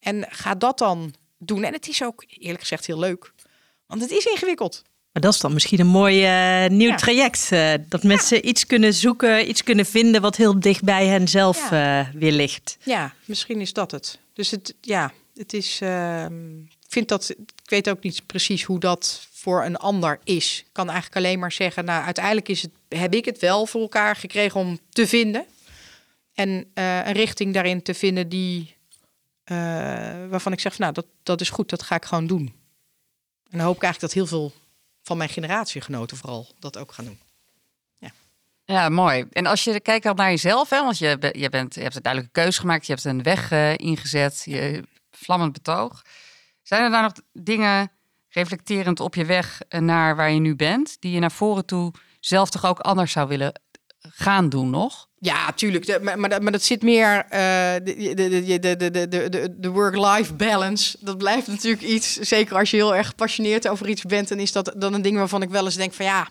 En 0.00 0.26
ga 0.28 0.54
dat 0.54 0.78
dan 0.78 1.14
doen. 1.38 1.64
En 1.64 1.72
het 1.72 1.88
is 1.88 2.02
ook 2.02 2.24
eerlijk 2.28 2.60
gezegd 2.60 2.86
heel 2.86 2.98
leuk. 2.98 3.32
Want 3.86 4.00
het 4.00 4.10
is 4.10 4.24
ingewikkeld. 4.24 4.82
Maar 5.12 5.22
dat 5.22 5.34
is 5.34 5.40
dan 5.40 5.52
misschien 5.52 5.80
een 5.80 5.86
mooi 5.86 6.22
uh, 6.64 6.70
nieuw 6.70 6.88
ja. 6.88 6.96
traject. 6.96 7.48
Uh, 7.52 7.74
dat 7.88 8.02
mensen 8.02 8.36
ja. 8.36 8.42
iets 8.42 8.66
kunnen 8.66 8.94
zoeken, 8.94 9.48
iets 9.48 9.62
kunnen 9.62 9.86
vinden 9.86 10.20
wat 10.20 10.36
heel 10.36 10.60
dicht 10.60 10.84
bij 10.84 11.06
hen 11.06 11.28
zelf 11.28 11.70
ja. 11.70 12.00
uh, 12.00 12.08
weer 12.14 12.32
ligt. 12.32 12.76
Ja, 12.84 13.14
misschien 13.24 13.60
is 13.60 13.72
dat 13.72 13.90
het. 13.90 14.18
Dus 14.32 14.50
het, 14.50 14.74
ja, 14.80 15.12
het 15.34 15.52
is. 15.52 15.78
Ehm, 15.80 16.60
ik 16.60 16.88
vind 16.88 17.08
dat. 17.08 17.30
Ik 17.30 17.70
weet 17.70 17.90
ook 17.90 18.02
niet 18.02 18.26
precies 18.26 18.62
hoe 18.62 18.80
dat 18.80 19.28
voor 19.32 19.64
een 19.64 19.76
ander 19.76 20.20
is. 20.24 20.62
Ik 20.66 20.72
kan 20.72 20.90
eigenlijk 20.90 21.16
alleen 21.16 21.38
maar 21.38 21.52
zeggen, 21.52 21.84
nou, 21.84 22.04
uiteindelijk 22.04 22.48
is 22.48 22.62
het, 22.62 22.72
heb 22.88 23.14
ik 23.14 23.24
het 23.24 23.38
wel 23.38 23.66
voor 23.66 23.80
elkaar 23.80 24.16
gekregen 24.16 24.60
om 24.60 24.78
te 24.88 25.06
vinden. 25.06 25.44
En 26.34 26.66
een 26.74 27.12
richting 27.12 27.54
daarin 27.54 27.82
te 27.82 27.94
vinden 27.94 28.28
die. 28.28 28.76
waarvan 30.28 30.52
ik 30.52 30.60
zeg, 30.60 30.74
van, 30.74 30.80
nou, 30.80 30.92
dat, 30.92 31.06
dat 31.22 31.40
is 31.40 31.50
goed, 31.50 31.70
dat 31.70 31.82
ga 31.82 31.94
ik 31.94 32.04
gewoon 32.04 32.26
doen. 32.26 32.52
En 33.50 33.58
dan 33.58 33.66
hoop 33.66 33.76
ik 33.76 33.82
eigenlijk 33.82 34.12
dat 34.14 34.22
heel 34.22 34.38
veel 34.38 34.52
mijn 35.16 35.28
generatiegenoten 35.28 36.16
vooral 36.16 36.46
dat 36.58 36.78
ook 36.78 36.92
gaan 36.92 37.04
doen. 37.04 37.20
Ja, 37.98 38.10
ja 38.64 38.88
mooi. 38.88 39.26
En 39.30 39.46
als 39.46 39.64
je 39.64 39.80
kijkt 39.80 40.14
naar 40.14 40.30
jezelf, 40.30 40.70
hè, 40.70 40.82
want 40.82 40.98
je, 40.98 41.32
je, 41.32 41.48
bent, 41.48 41.74
je 41.74 41.80
hebt 41.80 41.94
een 41.94 42.02
duidelijke 42.02 42.40
keuze 42.40 42.60
gemaakt, 42.60 42.86
je 42.86 42.92
hebt 42.92 43.04
een 43.04 43.22
weg 43.22 43.50
uh, 43.50 43.76
ingezet, 43.76 44.42
je 44.44 44.84
vlammend 45.10 45.52
betoog. 45.52 46.02
Zijn 46.62 46.82
er 46.82 46.90
daar 46.90 47.02
nog 47.02 47.12
dingen 47.32 47.92
reflecterend 48.28 49.00
op 49.00 49.14
je 49.14 49.24
weg 49.24 49.60
naar 49.68 50.16
waar 50.16 50.30
je 50.30 50.40
nu 50.40 50.56
bent, 50.56 50.96
die 51.00 51.12
je 51.12 51.20
naar 51.20 51.32
voren 51.32 51.66
toe 51.66 51.92
zelf 52.20 52.50
toch 52.50 52.64
ook 52.64 52.78
anders 52.78 53.12
zou 53.12 53.28
willen 53.28 53.60
gaan 54.00 54.48
doen 54.48 54.70
nog? 54.70 55.08
Ja, 55.22 55.52
tuurlijk. 55.52 56.02
Maar, 56.02 56.18
maar, 56.18 56.52
dat 56.52 56.62
zit 56.62 56.82
meer. 56.82 57.24
Uh, 57.24 57.30
de, 57.84 58.12
de, 58.14 58.76
de, 58.76 58.90
de, 58.90 59.28
de, 59.28 59.54
de, 59.58 59.68
work-life 59.68 60.34
balance. 60.34 60.96
Dat 61.00 61.18
blijft 61.18 61.46
natuurlijk 61.46 61.82
iets. 61.82 62.14
Zeker 62.14 62.56
als 62.56 62.70
je 62.70 62.76
heel 62.76 62.94
erg 62.94 63.06
gepassioneerd 63.06 63.68
over 63.68 63.88
iets 63.88 64.02
bent. 64.02 64.28
Dan 64.28 64.38
is 64.38 64.52
dat 64.52 64.74
dan 64.76 64.94
een 64.94 65.02
ding 65.02 65.16
waarvan 65.16 65.42
ik 65.42 65.50
wel 65.50 65.64
eens 65.64 65.76
denk: 65.76 65.92
van 65.92 66.04
ja, 66.04 66.28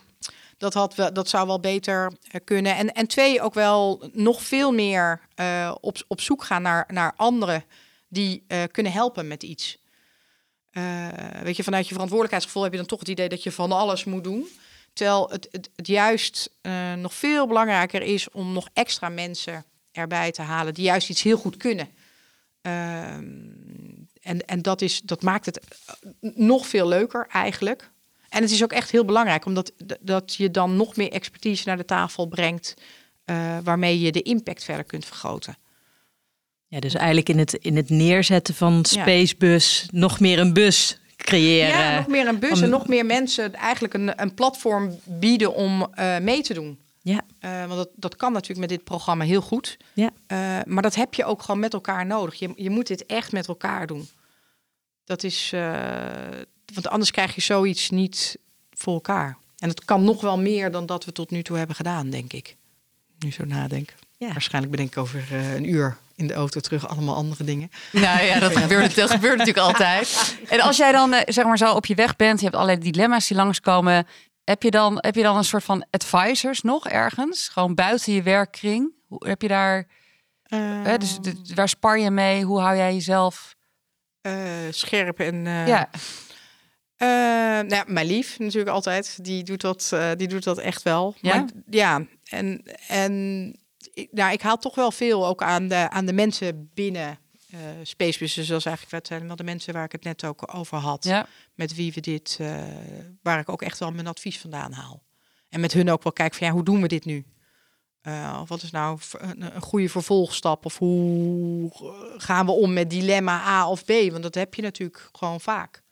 dat, 0.57 0.73
had 0.73 0.95
wel, 0.95 1.13
dat 1.13 1.29
zou 1.29 1.47
wel 1.47 1.59
beter 1.59 2.11
kunnen. 2.43 2.75
En, 2.75 2.93
en 2.93 3.07
twee, 3.07 3.41
ook 3.41 3.53
wel 3.53 4.09
nog 4.13 4.43
veel 4.43 4.71
meer 4.71 5.21
uh, 5.35 5.75
op, 5.81 5.97
op 6.07 6.21
zoek 6.21 6.43
gaan 6.43 6.61
naar, 6.61 6.85
naar 6.87 7.13
anderen 7.15 7.63
die 8.07 8.43
kunnen 8.71 8.91
helpen 8.91 9.27
met 9.27 9.43
iets. 9.43 9.77
weet 11.43 11.55
je, 11.55 11.63
vanuit 11.63 11.87
je 11.87 11.93
verantwoordelijkheidsgevoel 11.93 12.63
heb 12.63 12.71
je 12.71 12.77
dan 12.77 12.87
toch 12.87 12.99
het 12.99 13.09
idee 13.09 13.29
dat 13.29 13.43
je 13.43 13.51
van 13.51 13.71
alles 13.71 14.03
moet 14.03 14.23
doen. 14.23 14.47
Terwijl 14.93 15.29
het, 15.29 15.47
het, 15.51 15.69
het 15.75 15.87
juist 15.87 16.49
uh, 16.61 16.93
nog 16.93 17.13
veel 17.13 17.47
belangrijker 17.47 18.01
is 18.01 18.29
om 18.29 18.53
nog 18.53 18.69
extra 18.73 19.09
mensen 19.09 19.65
erbij 19.91 20.31
te 20.31 20.41
halen 20.41 20.73
die 20.73 20.85
juist 20.85 21.09
iets 21.09 21.21
heel 21.21 21.37
goed 21.37 21.57
kunnen. 21.57 21.87
Uh, 22.61 23.13
en 24.21 24.45
en 24.45 24.61
dat, 24.61 24.81
is, 24.81 25.01
dat 25.01 25.21
maakt 25.21 25.45
het 25.45 25.59
nog 26.19 26.67
veel 26.67 26.87
leuker 26.87 27.27
eigenlijk. 27.31 27.89
En 28.29 28.41
het 28.41 28.51
is 28.51 28.63
ook 28.63 28.71
echt 28.71 28.91
heel 28.91 29.05
belangrijk, 29.05 29.45
omdat 29.45 29.71
dat 30.01 30.35
je 30.35 30.51
dan 30.51 30.75
nog 30.75 30.95
meer 30.95 31.11
expertise 31.11 31.67
naar 31.67 31.77
de 31.77 31.85
tafel 31.85 32.25
brengt, 32.25 32.73
uh, 33.25 33.57
waarmee 33.63 33.99
je 33.99 34.11
de 34.11 34.21
impact 34.21 34.63
verder 34.63 34.83
kunt 34.83 35.05
vergroten. 35.05 35.57
Ja, 36.67 36.79
dus 36.79 36.93
eigenlijk 36.93 37.29
in 37.29 37.37
het, 37.37 37.53
in 37.53 37.75
het 37.75 37.89
neerzetten 37.89 38.55
van 38.55 38.85
Spacebus 38.85 39.81
ja. 39.81 39.99
nog 39.99 40.19
meer 40.19 40.39
een 40.39 40.53
bus 40.53 40.99
creëren. 41.23 41.77
Ja, 41.77 41.95
nog 41.97 42.07
meer 42.07 42.27
een 42.27 42.39
bus 42.39 42.57
om... 42.57 42.63
en 42.63 42.69
nog 42.69 42.87
meer 42.87 43.05
mensen 43.05 43.53
eigenlijk 43.53 43.93
een, 43.93 44.21
een 44.21 44.33
platform 44.33 44.99
bieden 45.03 45.53
om 45.53 45.87
uh, 45.99 46.17
mee 46.17 46.41
te 46.41 46.53
doen. 46.53 46.79
Ja. 47.01 47.21
Uh, 47.41 47.65
want 47.65 47.77
dat, 47.77 47.89
dat 47.95 48.15
kan 48.15 48.31
natuurlijk 48.31 48.59
met 48.59 48.69
dit 48.69 48.83
programma 48.83 49.23
heel 49.23 49.41
goed. 49.41 49.77
Ja. 49.93 50.09
Uh, 50.27 50.37
maar 50.65 50.83
dat 50.83 50.95
heb 50.95 51.13
je 51.13 51.25
ook 51.25 51.41
gewoon 51.41 51.59
met 51.59 51.73
elkaar 51.73 52.05
nodig. 52.05 52.35
Je, 52.35 52.53
je 52.55 52.69
moet 52.69 52.87
dit 52.87 53.05
echt 53.05 53.31
met 53.31 53.47
elkaar 53.47 53.87
doen. 53.87 54.09
Dat 55.05 55.23
is, 55.23 55.53
want 56.73 56.89
anders 56.89 57.11
krijg 57.11 57.35
je 57.35 57.41
zoiets 57.41 57.89
niet 57.89 58.37
voor 58.71 58.93
elkaar. 58.93 59.37
En 59.57 59.69
het 59.69 59.85
kan 59.85 60.03
nog 60.03 60.21
wel 60.21 60.37
meer 60.39 60.71
dan 60.71 60.85
dat 60.85 61.05
we 61.05 61.11
tot 61.11 61.31
nu 61.31 61.41
toe 61.41 61.57
hebben 61.57 61.75
gedaan, 61.75 62.09
denk 62.09 62.33
ik. 62.33 62.55
Nu 63.19 63.31
zo 63.31 63.45
nadenk. 63.45 63.93
Ja. 64.17 64.27
Waarschijnlijk 64.27 64.71
bedenk 64.71 64.91
ik 64.91 64.97
over 64.97 65.33
een 65.55 65.69
uur 65.69 65.97
in 66.21 66.27
de 66.27 66.33
auto 66.33 66.59
terug 66.59 66.87
allemaal 66.87 67.15
andere 67.15 67.43
dingen. 67.43 67.69
Nou 67.91 68.23
ja, 68.23 68.39
dat 68.39 68.57
gebeurt, 68.61 68.95
dat 68.95 69.11
gebeurt 69.11 69.37
natuurlijk 69.37 69.67
altijd. 69.67 70.35
En 70.49 70.59
als 70.59 70.77
jij 70.77 70.91
dan 70.91 71.13
eh, 71.13 71.21
zeg 71.25 71.45
maar 71.45 71.57
zo 71.57 71.73
op 71.73 71.85
je 71.85 71.95
weg 71.95 72.15
bent, 72.15 72.37
je 72.39 72.45
hebt 72.45 72.57
allerlei 72.57 72.79
dilemma's 72.91 73.27
die 73.27 73.37
langskomen. 73.37 74.07
Heb 74.43 74.63
je 74.63 74.71
dan, 74.71 74.97
heb 75.01 75.15
je 75.15 75.21
dan 75.23 75.37
een 75.37 75.43
soort 75.43 75.63
van 75.63 75.85
advisors 75.89 76.61
nog 76.61 76.87
ergens? 76.87 77.47
Gewoon 77.49 77.75
buiten 77.75 78.13
je 78.13 78.21
werkkring? 78.23 78.91
Hoe 79.07 79.27
heb 79.27 79.41
je 79.41 79.47
daar... 79.47 79.87
hè, 80.83 80.97
dus 80.97 81.17
de- 81.19 81.41
waar 81.55 81.69
spar 81.69 81.99
je 81.99 82.11
mee? 82.11 82.43
Hoe 82.43 82.59
hou 82.59 82.75
jij 82.75 82.93
jezelf... 82.93 83.55
Eh, 84.21 84.33
scherp 84.69 85.19
en 85.19 85.47
eh, 85.47 85.67
ja, 85.67 85.89
Eh, 86.97 87.07
nou 87.67 87.75
ja, 87.75 87.83
mijn 87.87 88.05
lief 88.07 88.39
natuurlijk 88.39 88.71
altijd. 88.71 89.23
Die 89.23 89.43
doet 89.43 89.61
dat, 89.61 89.89
eh, 89.93 90.09
die 90.17 90.27
doet 90.27 90.43
dat 90.43 90.57
echt 90.57 90.83
wel. 90.83 91.15
Ja? 91.21 91.35
Maar, 91.35 91.45
ja. 91.69 92.01
En, 92.29 92.63
en 92.87 93.55
ik, 93.93 94.07
nou, 94.11 94.31
ik 94.33 94.41
haal 94.41 94.57
toch 94.57 94.75
wel 94.75 94.91
veel 94.91 95.27
ook 95.27 95.43
aan 95.43 95.67
de, 95.67 95.89
aan 95.89 96.05
de 96.05 96.13
mensen 96.13 96.69
binnen 96.73 97.19
eh 97.51 97.59
Spacebus. 97.83 98.33
Dus 98.33 98.47
dat 98.47 98.59
is 98.59 98.65
eigenlijk 98.65 98.95
dat 98.95 99.07
zijn 99.07 99.27
wel 99.27 99.35
de 99.35 99.43
mensen 99.43 99.73
waar 99.73 99.83
ik 99.83 99.91
het 99.91 100.03
net 100.03 100.25
ook 100.25 100.55
over 100.55 100.77
had. 100.77 101.03
ja. 101.03 101.27
Met 101.55 101.75
wie 101.75 101.93
we 101.93 102.01
dit, 102.01 102.37
eh, 102.39 102.63
waar 103.21 103.39
ik 103.39 103.49
ook 103.49 103.61
echt 103.61 103.79
wel 103.79 103.91
mijn 103.91 104.07
advies 104.07 104.39
vandaan 104.39 104.71
haal. 104.71 105.03
En 105.49 105.59
met 105.59 105.73
hun 105.73 105.89
ook 105.89 106.03
wel 106.03 106.13
kijk 106.13 106.33
van 106.33 106.47
ja, 106.47 106.53
hoe 106.53 106.63
doen 106.63 106.81
we 106.81 106.87
dit 106.87 107.05
nu? 107.05 107.25
Eh, 108.01 108.39
of 108.41 108.49
wat 108.49 108.61
is 108.61 108.71
nou 108.71 108.99
een, 109.17 109.55
een 109.55 109.61
goede 109.61 109.89
vervolgstap? 109.89 110.65
Of 110.65 110.77
hoe 110.77 111.71
eh, 111.71 112.21
gaan 112.21 112.45
we 112.45 112.51
om 112.51 112.73
met 112.73 112.89
dilemma 112.89 113.47
A 113.47 113.69
of 113.69 113.85
B? 113.85 113.89
Want 113.89 114.23
dat 114.23 114.35
heb 114.35 114.53
je 114.53 114.61
natuurlijk 114.61 115.09
gewoon 115.11 115.41
vaak. 115.41 115.83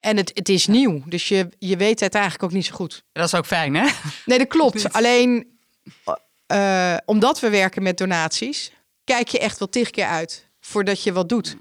En 0.00 0.16
het, 0.16 0.30
het 0.34 0.48
is 0.48 0.66
nieuw, 0.66 1.02
dus 1.06 1.28
je, 1.28 1.48
je 1.58 1.76
weet 1.76 2.00
het 2.00 2.14
eigenlijk 2.14 2.44
ook 2.44 2.52
niet 2.52 2.66
zo 2.66 2.74
goed. 2.74 3.04
Dat 3.12 3.26
is 3.26 3.34
ook 3.34 3.46
fijn, 3.46 3.74
hè? 3.74 3.88
Nee, 4.24 4.38
dat 4.38 4.48
klopt. 4.56 4.92
Alleen 4.92 5.58
eh, 6.46 6.96
omdat 7.04 7.40
we 7.40 7.50
werken 7.50 7.82
met 7.82 7.98
donaties, 7.98 8.72
kijk 9.04 9.28
je 9.28 9.38
echt 9.38 9.58
wel 9.58 9.68
tig 9.68 9.90
keer 9.90 10.06
uit 10.06 10.48
voordat 10.60 11.02
je 11.02 11.12
wat 11.12 11.28
doet. 11.28 11.56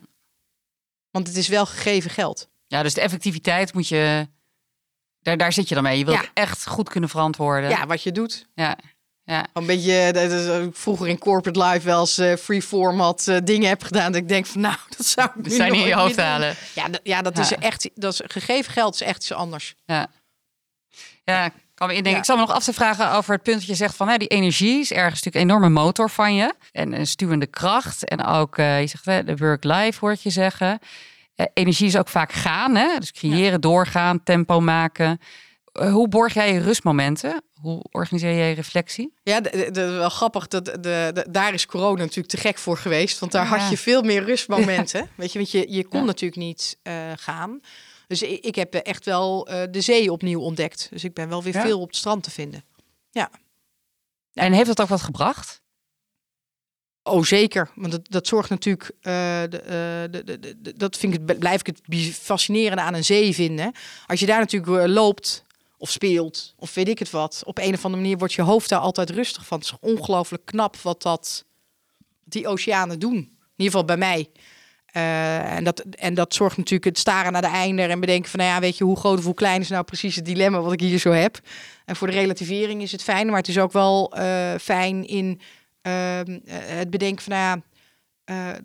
Want 1.11 1.27
het 1.27 1.35
is 1.37 1.47
wel 1.47 1.65
gegeven 1.65 2.11
geld. 2.11 2.49
Ja, 2.67 2.83
dus 2.83 2.93
de 2.93 3.01
effectiviteit 3.01 3.73
moet 3.73 3.87
je... 3.87 4.27
Daar, 5.19 5.37
daar 5.37 5.53
zit 5.53 5.69
je 5.69 5.75
dan 5.75 5.83
mee. 5.83 5.97
Je 5.97 6.05
wilt 6.05 6.17
Ja. 6.21 6.29
echt 6.33 6.67
goed 6.67 6.89
kunnen 6.89 7.09
verantwoorden. 7.09 7.69
Ja, 7.69 7.85
wat 7.85 8.03
je 8.03 8.11
doet. 8.11 8.47
ja. 8.55 8.77
ja. 9.23 9.47
Een 9.53 9.65
beetje, 9.65 10.09
dat 10.13 10.31
is, 10.31 10.47
eh, 10.47 10.65
vroeger 10.71 11.07
in 11.07 11.17
corporate 11.17 11.63
life 11.63 11.85
wel 11.85 11.99
eens 11.99 12.17
eh, 12.17 12.35
free 12.35 12.61
format 12.61 13.27
eh, 13.27 13.37
dingen 13.43 13.67
heb 13.69 13.83
gedaan. 13.83 14.11
Dat 14.11 14.21
ik 14.21 14.27
denk 14.27 14.45
van 14.45 14.61
nou, 14.61 14.75
dat 14.97 15.05
zou 15.05 15.27
ik 15.27 15.35
Dat 15.35 15.45
nu 15.45 15.55
zijn 15.55 15.71
niet 15.71 15.81
in 15.81 15.87
je 15.87 15.95
hoofd 15.95 16.17
halen. 16.17 16.55
Ja, 16.75 16.87
dat, 16.89 16.99
ja, 17.03 17.21
dat 17.21 17.37
is 17.37 17.51
echt, 17.51 17.89
dat 17.95 18.13
is, 18.13 18.21
gegeven 18.25 18.73
geld 18.73 18.93
is 18.93 19.01
echt 19.01 19.17
iets 19.17 19.31
anders. 19.31 19.75
Ja. 19.85 20.07
Ja, 21.23 21.51
Ja. 21.91 22.17
Ik 22.17 22.25
zal 22.25 22.35
me 22.35 22.41
nog 22.41 22.51
af 22.51 22.63
te 22.63 22.73
vragen 22.73 23.11
over 23.11 23.33
het 23.33 23.43
punt 23.43 23.57
dat 23.57 23.65
je 23.67 23.75
zegt 23.75 23.95
van 23.95 24.07
hè, 24.07 24.17
die 24.17 24.27
energie 24.27 24.79
is 24.79 24.91
ergens 24.91 25.23
natuurlijk 25.23 25.35
een 25.35 25.49
enorme 25.57 25.69
motor 25.81 26.09
van 26.09 26.35
je. 26.35 26.53
En 26.71 26.93
een 26.99 27.07
stuwende 27.07 27.47
kracht. 27.47 28.05
En 28.07 28.25
ook, 28.25 28.57
eh, 28.57 28.79
je 28.81 28.87
zegt 28.87 29.05
hè, 29.05 29.23
de 29.23 29.37
work-life 29.37 29.99
hoort 29.99 30.21
je 30.23 30.29
zeggen. 30.29 30.79
Eh, 31.35 31.45
energie 31.53 31.87
is 31.87 31.97
ook 31.97 32.09
vaak 32.09 32.31
gaan, 32.31 32.75
hè? 32.75 32.97
dus 32.99 33.11
creëren, 33.11 33.61
doorgaan, 33.61 34.23
tempo 34.23 34.59
maken. 34.59 35.19
Eh, 35.73 35.91
hoe 35.91 36.07
borg 36.07 36.33
jij 36.33 36.53
je 36.53 36.59
rustmomenten? 36.59 37.41
Hoe 37.61 37.83
organiseer 37.91 38.31
je 38.31 38.43
je 38.43 38.53
reflectie? 38.53 39.13
Ja, 39.23 39.41
d- 39.41 39.51
d- 39.51 39.73
d- 39.73 39.77
wel 39.77 40.09
grappig. 40.09 40.47
Dat, 40.47 40.65
de, 40.65 40.79
de, 41.13 41.25
daar 41.29 41.53
is 41.53 41.65
corona 41.65 41.99
natuurlijk 42.01 42.27
te 42.27 42.37
gek 42.37 42.57
voor 42.57 42.77
geweest. 42.77 43.19
Want 43.19 43.31
daar 43.31 43.45
Ja. 43.45 43.57
had 43.57 43.69
je 43.69 43.77
veel 43.77 44.01
meer 44.01 44.23
rustmomenten. 44.23 45.09
Weet 45.15 45.31
je, 45.31 45.37
want 45.39 45.51
je, 45.51 45.65
je 45.69 45.87
kon 45.87 46.05
natuurlijk 46.05 46.41
niet 46.41 46.77
gaan. 47.15 47.59
Dus 48.19 48.29
ik, 48.29 48.43
ik 48.45 48.55
heb 48.55 48.73
echt 48.73 49.05
wel 49.05 49.47
eh, 49.47 49.63
de 49.71 49.81
zee 49.81 50.11
opnieuw 50.11 50.39
ontdekt. 50.41 50.87
Dus 50.89 51.03
ik 51.03 51.13
ben 51.13 51.29
wel 51.29 51.43
weer 51.43 51.53
Ja. 51.55 51.61
veel 51.61 51.79
op 51.79 51.87
het 51.87 51.95
strand 51.97 52.23
te 52.23 52.31
vinden. 52.31 52.63
En 54.33 54.53
heeft 54.53 54.67
dat 54.67 54.81
ook 54.81 54.87
wat 54.87 55.01
gebracht? 55.01 55.61
Oh, 57.03 57.23
zeker. 57.23 57.71
Want 57.75 57.91
dat, 57.91 58.01
dat 58.09 58.27
zorgt 58.27 58.49
natuurlijk. 58.49 58.91
eh, 59.01 59.13
de, 59.49 59.59
eh, 59.59 60.23
de, 60.25 60.39
de, 60.61 60.73
dat 60.77 60.97
vind 60.97 61.13
ik 61.13 61.21
het, 61.27 61.39
blijf 61.39 61.59
ik 61.59 61.65
het 61.65 62.15
fascinerende 62.15 62.81
aan 62.81 62.93
een 62.93 63.03
zee 63.03 63.33
vinden. 63.33 63.71
Als 64.07 64.19
je 64.19 64.25
daar 64.25 64.39
natuurlijk 64.39 64.83
eh, 64.83 64.93
loopt 64.93 65.45
of 65.77 65.89
speelt 65.91 66.53
of 66.57 66.73
weet 66.73 66.87
ik 66.87 66.99
het 66.99 67.09
wat, 67.09 67.41
op 67.45 67.57
een 67.57 67.73
of 67.73 67.85
andere 67.85 68.01
manier 68.01 68.17
wordt 68.17 68.33
je 68.33 68.41
hoofd 68.41 68.69
daar 68.69 68.79
altijd 68.79 69.09
rustig 69.09 69.45
van. 69.45 69.57
Het 69.57 69.67
is 69.67 69.77
ongelooflijk 69.79 70.45
knap 70.45 70.77
wat 70.77 71.01
dat 71.01 71.45
die 72.23 72.47
oceanen 72.47 72.99
doen. 72.99 73.15
In 73.15 73.29
ieder 73.55 73.71
geval 73.79 73.85
bij 73.85 73.97
mij. 73.97 74.29
Eh, 74.93 75.55
en, 75.55 75.63
dat, 75.63 75.79
en 75.79 76.13
dat 76.13 76.33
zorgt 76.33 76.57
natuurlijk 76.57 76.85
het 76.85 76.97
staren 76.97 77.31
naar 77.31 77.41
de 77.41 77.47
einder 77.47 77.89
en 77.89 77.99
bedenken 77.99 78.29
van, 78.29 78.39
nou 78.39 78.51
ja, 78.51 78.59
weet 78.59 78.77
je, 78.77 78.83
hoe 78.83 78.97
groot 78.97 79.17
of 79.17 79.25
hoe 79.25 79.33
klein 79.33 79.61
is 79.61 79.69
nou 79.69 79.83
precies 79.83 80.15
het 80.15 80.25
dilemma 80.25 80.59
wat 80.59 80.73
ik 80.73 80.79
hier 80.79 80.99
zo 80.99 81.11
heb. 81.11 81.39
En 81.85 81.95
voor 81.95 82.07
de 82.07 82.13
relativering 82.13 82.81
is 82.81 82.91
het 82.91 83.03
fijn, 83.03 83.27
maar 83.27 83.37
het 83.37 83.47
is 83.47 83.59
ook 83.59 83.71
wel 83.71 84.11
eh, 84.13 84.53
fijn 84.61 85.07
in 85.07 85.41
ehm, 85.81 86.39
eh, 86.45 86.57
het 86.57 86.89
bedenken 86.89 87.23
van, 87.23 87.33
nou 87.33 87.61
ja, 88.25 88.59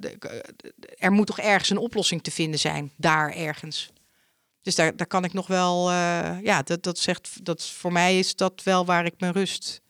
er 0.99 1.13
moet 1.13 1.27
toch 1.27 1.39
ergens 1.39 1.71
een 1.71 1.79
oplossing 1.79 2.23
te 2.23 2.31
vinden 2.31 2.61
zijn, 2.61 2.93
daar 2.97 3.33
ergens. 3.33 3.91
Dus 4.63 4.75
daar, 4.75 4.97
daar 4.97 5.07
kan 5.07 5.25
ik 5.25 5.33
nog 5.33 5.47
wel, 5.47 5.91
ja, 6.43 6.63
dat, 6.63 6.83
dat 6.83 6.99
zegt, 6.99 7.45
dat 7.45 7.67
voor 7.67 7.93
mij 7.93 8.19
is 8.19 8.37
dat 8.37 8.63
wel 8.63 8.85
waar 8.85 9.05
ik 9.05 9.15
mijn 9.19 9.33
rust 9.33 9.81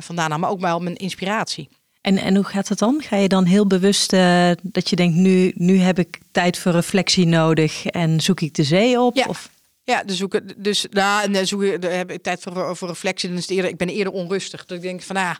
vandaan 0.00 0.30
haal, 0.30 0.38
maar 0.38 0.50
ook 0.50 0.60
wel 0.60 0.80
mijn 0.80 0.96
inspiratie. 0.96 1.68
En, 2.00 2.18
en 2.18 2.34
hoe 2.34 2.44
gaat 2.44 2.68
het 2.68 2.78
dan? 2.78 3.02
Ga 3.02 3.16
je 3.16 3.28
dan 3.28 3.44
heel 3.44 3.66
bewust 3.66 4.12
eh, 4.12 4.50
dat 4.62 4.90
je 4.90 4.96
denkt, 4.96 5.16
nu, 5.16 5.52
nu 5.54 5.78
heb 5.78 5.98
ik 5.98 6.18
tijd 6.32 6.58
voor 6.58 6.72
reflectie 6.72 7.26
nodig 7.26 7.86
en 7.86 8.20
zoek 8.20 8.40
ik 8.40 8.54
de 8.54 8.64
zee 8.64 9.00
op? 9.00 9.16
Ja. 9.16 9.26
Of, 9.28 9.50
Ja, 9.84 10.02
dus, 10.04 10.16
zoeken, 10.16 10.46
dus 10.56 10.86
nou, 10.90 11.22
en 11.22 11.32
dan 11.32 11.46
zoek 11.46 11.62
ik, 11.62 11.82
dan 11.82 11.90
heb 11.90 12.10
ik 12.10 12.22
tijd 12.22 12.42
voor, 12.42 12.76
voor 12.76 12.88
reflectie. 12.88 13.28
Dan 13.28 13.38
is 13.38 13.44
het 13.44 13.56
eerder, 13.56 13.70
ik 13.70 13.76
ben 13.76 13.88
eerder 13.88 14.12
onrustig. 14.12 14.66
Dat 14.66 14.76
ik 14.76 14.82
denk 14.82 15.02
van, 15.02 15.16
ah, 15.16 15.36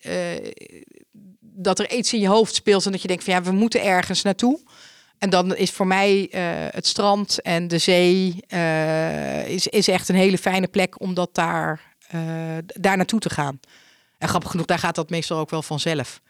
eh, 0.00 0.52
dat 1.40 1.78
er 1.78 1.92
iets 1.92 2.12
in 2.12 2.20
je 2.20 2.28
hoofd 2.28 2.54
speelt 2.54 2.86
en 2.86 2.92
dat 2.92 3.02
je 3.02 3.08
denkt 3.08 3.24
van, 3.24 3.34
ja, 3.34 3.42
we 3.42 3.52
moeten 3.52 3.84
ergens 3.84 4.22
naartoe. 4.22 4.60
En 5.18 5.30
dan 5.30 5.56
is 5.56 5.70
voor 5.70 5.86
mij 5.86 6.28
eh, 6.30 6.42
het 6.70 6.86
strand 6.86 7.42
en 7.42 7.68
de 7.68 7.78
zee 7.78 8.36
eh, 8.48 9.48
is, 9.48 9.66
is 9.66 9.88
echt 9.88 10.08
een 10.08 10.14
hele 10.14 10.38
fijne 10.38 10.66
plek 10.66 11.00
om 11.00 11.14
dat 11.14 11.34
daar, 11.34 11.80
eh, 12.08 12.20
daar 12.66 12.96
naartoe 12.96 13.20
te 13.20 13.30
gaan. 13.30 13.60
En 14.18 14.28
grappig 14.28 14.50
genoeg, 14.50 14.66
daar 14.66 14.78
gaat 14.78 14.94
dat 14.94 15.10
meestal 15.10 15.38
ook 15.38 15.50
wel 15.50 15.62
vanzelf. 15.62 16.20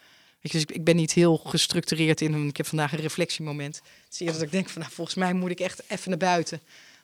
Je, 0.40 0.48
dus 0.48 0.62
ik, 0.62 0.70
ik 0.70 0.84
ben 0.84 0.96
niet 0.96 1.12
heel 1.12 1.36
gestructureerd 1.36 2.20
in. 2.20 2.46
Ik 2.46 2.56
heb 2.56 2.66
vandaag 2.66 2.92
een 2.92 2.98
reflectiemoment. 2.98 3.80
Is 4.10 4.20
eerder 4.20 4.34
dat 4.34 4.44
ik 4.44 4.50
denk 4.52 4.68
van, 4.68 4.80
nou, 4.80 4.92
volgens 4.94 5.16
mij 5.16 5.32
moet 5.32 5.50
ik 5.50 5.60
echt 5.60 5.82
even 5.88 6.08
naar 6.10 6.18
buiten 6.18 6.60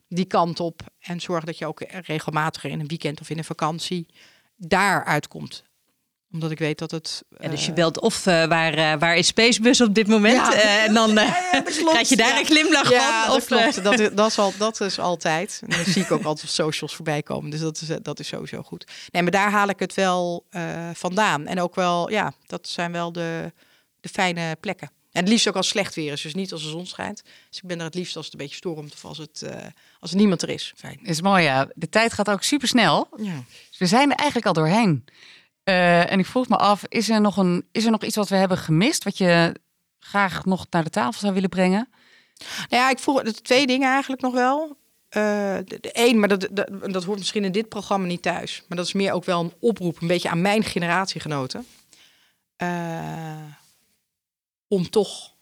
die 0.09 0.25
kant 0.25 0.61
op. 0.61 0.83
En 1.01 1.21
zorg 1.21 1.45
dat 1.45 1.59
je 1.59 1.67
ook 1.67 1.81
regelmatig 1.89 2.65
in 2.65 2.81
een 2.81 2.87
weekend 2.87 3.21
of 3.21 3.31
in 3.31 3.39
een 3.39 3.45
vakantie 3.45 4.07
daar 4.57 5.05
uitkomt. 5.05 5.65
Omdat 6.33 6.51
ik 6.51 6.59
weet 6.59 6.79
dat 6.79 6.91
het. 6.91 7.23
ja, 7.41 7.49
dus 7.49 7.63
je 7.65 7.69
eh, 7.69 7.75
belt 7.77 8.01
of 8.01 8.27
eh, 8.27 8.45
waar, 8.47 8.75
eh, 8.75 8.99
waar 8.99 9.17
is 9.17 9.27
Spacebus 9.27 9.81
op 9.81 9.95
dit 9.95 10.07
moment? 10.07 10.37
Ja. 10.37 10.55
Eh, 10.55 10.85
en 10.85 10.95
dan 10.95 11.19
eh, 11.19 11.33
krijg 11.87 12.09
je 12.09 12.17
daar 12.17 12.29
Ja. 12.29 12.39
een 12.39 12.45
glimlach 12.47 12.91
ja, 12.91 13.23
van? 13.25 13.27
dat 13.33 13.37
Of, 13.43 13.47
klopt. 13.47 13.85
Dat, 13.85 13.99
is- 14.01 14.09
dat, 14.21 14.31
is 14.31 14.39
al, 14.39 14.53
dat 14.59 14.81
is 14.81 14.99
altijd. 14.99 15.61
En 15.63 15.69
dan 15.77 15.85
zie 15.85 16.03
ik 16.03 16.11
ook 16.11 16.23
altijd 16.25 16.47
op 16.49 16.53
socials 16.55 16.95
voorbij 16.95 17.23
komen. 17.23 17.51
Dus 17.51 17.61
dat 17.61 17.81
is, 17.81 17.89
dat 18.03 18.19
is 18.21 18.29
sowieso 18.29 18.63
goed. 18.63 18.85
Nee, 19.11 19.23
maar 19.23 19.31
daar 19.33 19.51
haal 19.51 19.69
ik 19.69 19.79
het 19.79 19.95
wel 19.95 20.47
eh, 20.51 20.91
vandaan. 20.95 21.47
En 21.47 21.61
ook 21.61 21.75
wel, 21.75 22.11
ja, 22.11 22.33
dat 22.47 22.69
zijn 22.69 22.93
wel 22.93 23.13
de, 23.13 23.53
de 24.01 24.09
fijne 24.09 24.57
plekken. 24.61 24.91
En 25.13 25.21
het 25.21 25.29
liefst 25.29 25.49
ook 25.49 25.57
als 25.57 25.69
slecht 25.69 25.95
weer 25.95 26.13
is, 26.13 26.23
dus 26.23 26.35
niet 26.35 26.53
als 26.53 26.63
de 26.63 26.69
zon 26.69 26.87
schijnt. 26.87 27.23
Dus 27.49 27.59
ik 27.61 27.69
ben 27.69 27.79
er 27.79 27.85
het 27.85 27.95
liefst 27.95 28.17
als 28.17 28.25
het 28.25 28.35
een 28.35 28.41
beetje 28.41 28.57
stormt 28.57 28.93
of 28.95 29.05
als, 29.05 29.19
het, 29.19 29.43
eh, 29.43 29.57
als 30.01 30.11
er 30.11 30.17
niemand 30.17 30.43
er 30.43 30.49
is. 30.49 30.73
Fijn. 30.77 30.99
Is 31.03 31.21
mooi, 31.21 31.43
ja. 31.43 31.69
De 31.75 31.89
tijd 31.89 32.13
gaat 32.13 32.31
ook 32.31 32.43
super 32.43 32.69
snel. 32.69 33.09
Ja. 33.17 33.45
Dus 33.71 33.79
we 33.79 33.87
zijn 33.87 34.11
er 34.11 34.17
eigenlijk 34.17 34.47
al 34.47 34.53
doorheen. 34.53 35.05
Eh, 35.65 36.13
en 36.13 36.19
ik 36.19 36.27
vroeg 36.27 36.49
me 36.49 36.57
af, 36.57 36.85
is 36.89 37.09
er, 37.09 37.21
nog 37.21 37.37
een, 37.37 37.69
is 37.73 37.85
er 37.85 37.91
nog 37.91 38.03
iets 38.03 38.17
wat 38.17 38.29
we 38.29 38.37
hebben 38.37 38.59
gemist... 38.59 39.05
wat 39.05 39.19
je 39.19 39.55
graag 39.99 40.45
nog 40.45 40.67
naar 40.71 40.85
de 40.85 40.91
tafel 40.91 41.21
zou 41.21 41.35
willen 41.35 41.49
brengen? 41.49 41.89
Nou 42.69 42.83
ja, 42.83 42.91
ik 42.91 42.99
vroeg 42.99 43.23
twee 43.23 43.67
dingen 43.67 43.89
eigenlijk 43.89 44.23
nog 44.23 44.33
wel. 44.33 44.77
Eh, 45.09 45.57
de, 45.65 45.93
één, 45.93 46.19
maar 46.19 46.29
dat, 46.29 46.49
dat, 46.51 46.93
dat 46.93 47.05
hoort 47.05 47.19
misschien 47.19 47.45
in 47.45 47.53
dit 47.53 47.69
programma 47.69 48.07
niet 48.07 48.23
thuis. 48.23 48.65
Maar 48.69 48.77
dat 48.77 48.87
is 48.87 48.93
meer 48.93 49.13
ook 49.13 49.25
wel 49.25 49.41
een 49.41 49.53
oproep, 49.61 50.01
een 50.01 50.07
beetje 50.09 50.31
aan 50.31 50.41
mijn 50.41 50.65
generatiegenoten. 50.65 51.67
Eh, 52.57 53.45
om 54.69 54.91
toch 54.91 55.35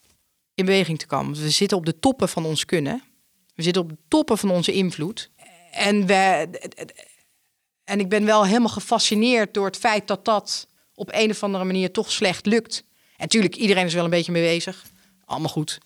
in 0.54 0.64
beweging 0.64 0.98
te 0.98 1.06
komen. 1.06 1.34
We 1.34 1.50
zitten 1.50 1.76
op 1.76 1.86
de 1.86 1.98
toppen 1.98 2.28
van 2.28 2.44
ons 2.44 2.64
kunnen. 2.64 3.02
We 3.54 3.62
zitten 3.62 3.82
op 3.82 3.88
de 3.88 3.98
toppen 4.08 4.38
van 4.38 4.50
onze 4.50 4.72
invloed. 4.72 5.30
En, 5.70 6.06
we, 6.06 6.48
en 7.90 8.00
ik 8.00 8.08
ben 8.08 8.24
wel 8.24 8.44
helemaal 8.46 8.68
gefascineerd 8.68 9.54
door 9.54 9.66
het 9.66 9.76
feit 9.76 10.08
dat 10.08 10.24
dat 10.24 10.66
op 10.94 11.08
een 11.12 11.30
of 11.30 11.42
andere 11.42 11.64
manier 11.64 11.92
toch 11.92 12.12
slecht 12.12 12.46
lukt. 12.46 12.84
En 12.88 13.16
natuurlijk, 13.18 13.56
iedereen 13.56 13.86
is 13.86 13.94
wel 13.94 14.04
een 14.04 14.10
beetje 14.10 14.32
mee 14.32 14.42
bezig. 14.42 14.84
Allemaal 15.24 15.48
goed 15.48 15.78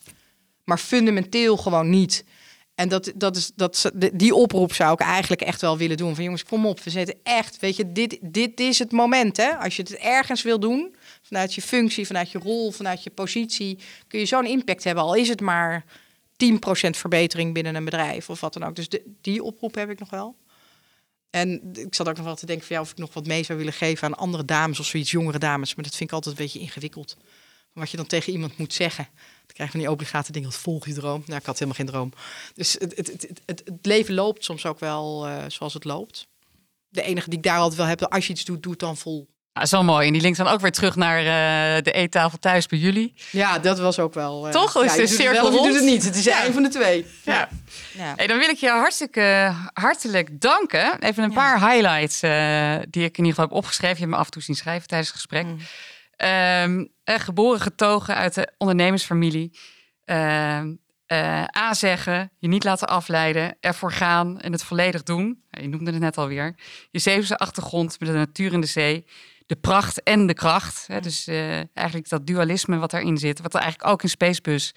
maar 0.65 0.77
fundamenteel 0.77 1.57
gewoon 1.57 1.89
niet. 1.89 2.25
En 2.75 2.89
dat, 2.89 3.11
dat 3.15 3.35
is, 3.35 3.51
dat, 3.55 3.91
die 4.13 4.35
oproep 4.35 4.73
zou 4.73 4.93
ik 4.93 4.99
eigenlijk 4.99 5.41
echt 5.41 5.61
wel 5.61 5.77
willen 5.77 5.97
doen. 5.97 6.15
Van 6.15 6.23
jongens, 6.23 6.43
kom 6.43 6.65
op, 6.65 6.79
we 6.79 6.89
zitten 6.89 7.15
echt, 7.23 7.59
weet 7.59 7.75
je, 7.75 7.91
dit, 7.91 8.17
dit 8.21 8.59
is 8.59 8.79
het 8.79 8.91
moment. 8.91 9.37
Hè? 9.37 9.55
Als 9.57 9.75
je 9.75 9.81
het 9.81 9.95
ergens 9.95 10.41
wil 10.41 10.59
doen, 10.59 10.95
vanuit 11.21 11.53
je 11.53 11.61
functie, 11.61 12.05
vanuit 12.05 12.31
je 12.31 12.39
rol, 12.39 12.71
vanuit 12.71 13.03
je 13.03 13.09
positie, 13.09 13.79
kun 14.07 14.19
je 14.19 14.25
zo'n 14.25 14.45
impact 14.45 14.83
hebben. 14.83 15.03
Al 15.03 15.15
is 15.15 15.29
het 15.29 15.41
maar 15.41 15.85
10% 15.85 16.89
verbetering 16.89 17.53
binnen 17.53 17.75
een 17.75 17.85
bedrijf 17.85 18.29
of 18.29 18.41
wat 18.41 18.53
dan 18.53 18.63
ook. 18.63 18.75
Dus 18.75 18.87
die 19.21 19.43
oproep 19.43 19.75
heb 19.75 19.89
ik 19.89 19.99
nog 19.99 20.09
wel. 20.09 20.35
En 21.35 21.71
ik 21.73 21.95
zat 21.95 22.07
ook 22.07 22.15
nog 22.15 22.25
wel 22.25 22.35
te 22.35 22.45
denken 22.45 22.67
van 22.67 22.75
ja, 22.75 22.81
of 22.81 22.91
ik 22.91 22.97
nog 22.97 23.13
wat 23.13 23.27
mee 23.27 23.43
zou 23.43 23.57
willen 23.57 23.73
geven 23.73 24.07
aan 24.07 24.17
andere 24.17 24.45
dames 24.45 24.79
of 24.79 24.85
zoiets, 24.85 25.11
jongere 25.11 25.39
dames. 25.39 25.75
Maar 25.75 25.83
dat 25.83 25.95
vind 25.95 26.09
ik 26.09 26.15
altijd 26.15 26.37
een 26.37 26.43
beetje 26.43 26.59
ingewikkeld. 26.59 27.17
Wat 27.73 27.91
je 27.91 27.97
dan 27.97 28.05
tegen 28.05 28.33
iemand 28.33 28.57
moet 28.57 28.73
zeggen. 28.73 29.07
Dan 29.15 29.55
krijg 29.55 29.71
je 29.71 29.77
van 29.77 29.79
die 29.79 29.91
obligate 29.91 30.31
dingen, 30.31 30.49
wat 30.49 30.57
volg 30.57 30.85
je 30.85 30.93
droom? 30.93 31.23
Nou, 31.25 31.39
ik 31.39 31.45
had 31.45 31.59
helemaal 31.59 31.79
geen 31.79 31.85
droom. 31.85 32.13
Dus 32.53 32.73
het, 32.73 32.97
het, 32.97 33.07
het, 33.07 33.41
het, 33.45 33.79
leven 33.81 34.13
loopt 34.13 34.43
soms 34.43 34.65
ook 34.65 34.79
wel 34.79 35.27
uh, 35.27 35.43
zoals 35.47 35.73
het 35.73 35.83
loopt. 35.83 36.27
De 36.89 37.01
enige 37.01 37.29
die 37.29 37.37
ik 37.37 37.43
daar 37.43 37.59
altijd 37.59 37.77
wel 37.77 37.87
heb, 37.87 38.03
als 38.03 38.27
je 38.27 38.33
iets 38.33 38.45
doet, 38.45 38.63
doe 38.63 38.71
het 38.71 38.81
dan 38.81 38.97
vol. 38.97 39.27
Ah, 39.57 39.65
zo 39.65 39.83
mooi. 39.83 40.07
En 40.07 40.13
die 40.13 40.21
linkt 40.21 40.37
dan 40.37 40.47
ook 40.47 40.59
weer 40.59 40.71
terug 40.71 40.95
naar 40.95 41.19
uh, 41.19 41.83
de 41.83 41.91
eettafel 41.91 42.37
thuis 42.37 42.65
bij 42.67 42.79
jullie. 42.79 43.13
Ja, 43.31 43.59
dat 43.59 43.79
was 43.79 43.99
ook 43.99 44.13
wel. 44.13 44.45
Uh, 44.45 44.51
Toch? 44.51 44.73
Ja, 44.73 44.83
is 44.83 44.95
de 44.95 45.07
cirkel 45.07 45.51
wel, 45.51 45.63
doet 45.63 45.75
het 45.75 45.83
niet. 45.83 46.03
Het 46.03 46.15
is 46.15 46.23
ja. 46.23 46.45
een 46.45 46.53
van 46.53 46.63
de 46.63 46.69
twee. 46.69 47.05
Ja. 47.23 47.49
ja. 47.93 48.13
Hey, 48.15 48.27
dan 48.27 48.37
wil 48.37 48.49
ik 48.49 48.57
je 48.57 48.69
hartstikke 48.69 49.53
hartelijk 49.73 50.41
danken. 50.41 50.99
Even 50.99 51.23
een 51.23 51.33
paar 51.33 51.71
highlights 51.71 52.23
uh, 52.23 52.75
die 52.89 53.03
ik 53.03 53.17
in 53.17 53.23
ieder 53.23 53.29
geval 53.29 53.45
heb 53.45 53.51
opgeschreven. 53.51 53.95
Je 53.95 54.01
hebt 54.01 54.11
me 54.11 54.17
af 54.19 54.25
en 54.25 54.31
toe 54.31 54.41
zien 54.41 54.55
schrijven 54.55 54.87
tijdens 54.87 55.09
het 55.09 55.17
gesprek. 55.17 55.45
Mm. 55.45 55.59
Um, 56.67 56.91
geboren 57.03 57.59
getogen 57.59 58.15
uit 58.15 58.33
de 58.33 58.51
ondernemersfamilie. 58.57 59.59
Uh, 60.05 60.61
A 61.57 61.73
zeggen, 61.73 62.31
je 62.39 62.47
niet 62.47 62.63
laten 62.63 62.87
afleiden, 62.87 63.57
ervoor 63.59 63.91
gaan 63.91 64.39
en 64.39 64.51
het 64.51 64.63
volledig 64.63 65.03
doen. 65.03 65.43
Je 65.49 65.67
noemde 65.67 65.91
het 65.91 65.99
net 65.99 66.17
alweer. 66.17 66.55
Je 66.91 66.99
Zeeuwse 66.99 67.37
achtergrond 67.37 67.99
met 67.99 68.09
de 68.09 68.15
natuur 68.15 68.53
in 68.53 68.61
de 68.61 68.67
zee 68.67 69.05
de 69.45 69.55
pracht 69.55 70.03
en 70.03 70.27
de 70.27 70.33
kracht. 70.33 70.87
Hè? 70.87 70.99
Dus 70.99 71.27
uh, 71.27 71.55
eigenlijk 71.73 72.09
dat 72.09 72.27
dualisme 72.27 72.77
wat 72.77 72.91
daarin 72.91 73.17
zit, 73.17 73.41
wat 73.41 73.53
er 73.53 73.59
eigenlijk 73.59 73.91
ook 73.91 74.03
in 74.03 74.09
Spacebus 74.09 74.73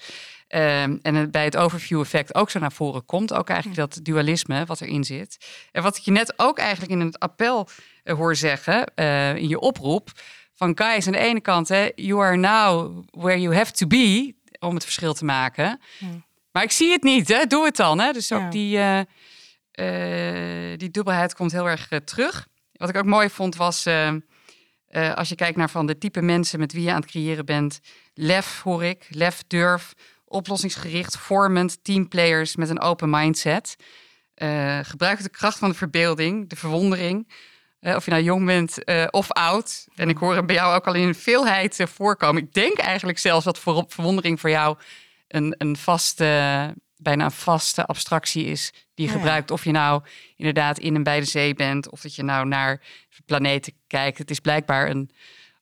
uh, 0.49 0.81
en 0.81 1.31
bij 1.31 1.43
het 1.43 1.57
overview 1.57 1.99
effect 1.99 2.35
ook 2.35 2.49
zo 2.49 2.59
naar 2.59 2.71
voren 2.71 3.05
komt. 3.05 3.33
Ook 3.33 3.49
eigenlijk 3.49 3.79
dat 3.79 3.99
dualisme 4.03 4.65
wat 4.65 4.81
erin 4.81 5.03
zit. 5.03 5.37
En 5.71 5.83
wat 5.83 5.97
ik 5.97 6.03
je 6.03 6.11
net 6.11 6.33
ook 6.37 6.57
eigenlijk 6.57 6.91
in 6.91 6.99
het 6.99 7.19
appel 7.19 7.67
uh, 8.03 8.15
hoor 8.15 8.35
zeggen, 8.35 8.91
uh, 8.95 9.35
in 9.35 9.47
je 9.47 9.59
oproep, 9.59 10.11
van 10.53 10.77
guys, 10.77 11.05
aan 11.05 11.11
de 11.11 11.19
ene 11.19 11.41
kant, 11.41 11.67
hè, 11.67 11.89
you 11.95 12.23
are 12.23 12.35
now 12.35 13.03
where 13.11 13.41
you 13.41 13.55
have 13.55 13.71
to 13.71 13.87
be, 13.87 14.35
om 14.59 14.73
het 14.73 14.83
verschil 14.83 15.13
te 15.13 15.25
maken. 15.25 15.79
Hmm. 15.97 16.25
Maar 16.51 16.63
ik 16.63 16.71
zie 16.71 16.91
het 16.91 17.03
niet, 17.03 17.27
hè? 17.27 17.45
doe 17.45 17.65
het 17.65 17.75
dan. 17.75 17.99
Hè? 17.99 18.11
Dus 18.11 18.31
ook 18.31 18.53
ja. 18.53 19.05
die, 19.71 20.77
die 20.77 20.91
dubbelheid 20.91 21.35
komt 21.35 21.51
heel 21.51 21.69
erg 21.69 21.89
terug. 22.05 22.47
Wat 22.73 22.89
ik 22.89 22.97
ook 22.97 23.05
mooi 23.05 23.29
vond 23.29 23.55
was 23.55 23.87
uh, 23.87 24.11
als 25.15 25.29
je 25.29 25.35
kijkt 25.35 25.57
naar 25.57 25.69
van 25.69 25.85
de 25.85 25.97
type 25.97 26.21
mensen 26.21 26.59
met 26.59 26.73
wie 26.73 26.83
je 26.83 26.89
aan 26.89 27.01
het 27.01 27.09
creëren 27.09 27.45
bent. 27.45 27.79
Lef 28.13 28.61
hoor 28.61 28.83
ik, 28.83 29.05
lef, 29.09 29.43
durf, 29.47 29.93
oplossingsgericht, 30.25 31.17
vormend, 31.17 31.83
teamplayers 31.83 32.55
met 32.55 32.69
een 32.69 32.81
open 32.81 33.09
mindset. 33.09 33.75
Uh, 34.35 34.79
gebruik 34.81 35.23
de 35.23 35.29
kracht 35.29 35.57
van 35.57 35.69
de 35.69 35.75
verbeelding, 35.75 36.49
de 36.49 36.55
verwondering. 36.55 37.31
Uh, 37.81 37.95
of 37.95 38.05
je 38.05 38.11
nou 38.11 38.23
jong 38.23 38.45
bent 38.45 38.83
of 39.11 39.31
oud. 39.31 39.87
En 39.95 40.09
ik 40.09 40.17
hoor 40.17 40.35
hem 40.35 40.45
bij 40.45 40.55
jou 40.55 40.75
ook 40.75 40.87
al 40.87 40.93
in 40.93 41.15
veelheid 41.15 41.83
voorkomen. 41.93 42.43
Ik 42.43 42.53
denk 42.53 42.77
eigenlijk 42.77 43.17
zelfs 43.17 43.45
dat 43.45 43.59
voor, 43.59 43.85
verwondering 43.87 44.39
voor 44.39 44.49
jou 44.49 44.77
een, 45.27 45.55
een 45.57 45.77
vaste 45.77 46.25
bijna 47.01 47.25
een 47.25 47.31
vaste 47.31 47.85
abstractie 47.85 48.45
is 48.45 48.73
die 48.93 49.05
je 49.05 49.11
gebruikt. 49.11 49.51
Of 49.51 49.63
je 49.63 49.71
nou 49.71 50.03
inderdaad 50.35 50.79
in 50.79 50.95
en 50.95 51.03
bij 51.03 51.19
de 51.19 51.25
zee 51.25 51.53
bent, 51.53 51.89
of 51.89 52.01
dat 52.01 52.15
je 52.15 52.23
nou 52.23 52.47
naar 52.47 52.81
planeten 53.25 53.73
kijkt. 53.87 54.17
Het 54.17 54.29
is 54.29 54.39
blijkbaar 54.39 54.89
een, 54.89 55.11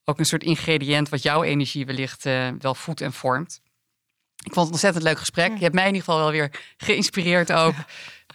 ook 0.06 0.20
een 0.20 0.26
soort 0.26 0.44
ingrediënt 0.44 1.10
wat 1.10 1.24
jouw 1.24 1.44
energie 1.44 1.86
wellicht 1.86 2.26
uh, 2.26 2.48
wel 2.60 2.76
voedt 2.76 3.02
en 3.02 3.14
vormt. 3.14 3.62
Ik 4.44 4.54
vond 4.54 4.66
het 4.66 4.72
ontzettend 4.74 5.04
leuk 5.04 5.20
gesprek. 5.20 5.54
Je 5.54 5.64
hebt 5.64 5.74
mij 5.74 5.88
in 5.88 5.94
ieder 5.94 6.06
geval 6.06 6.20
wel 6.20 6.32
weer 6.32 6.52
geïnspireerd 6.78 7.52
ook. 7.52 7.76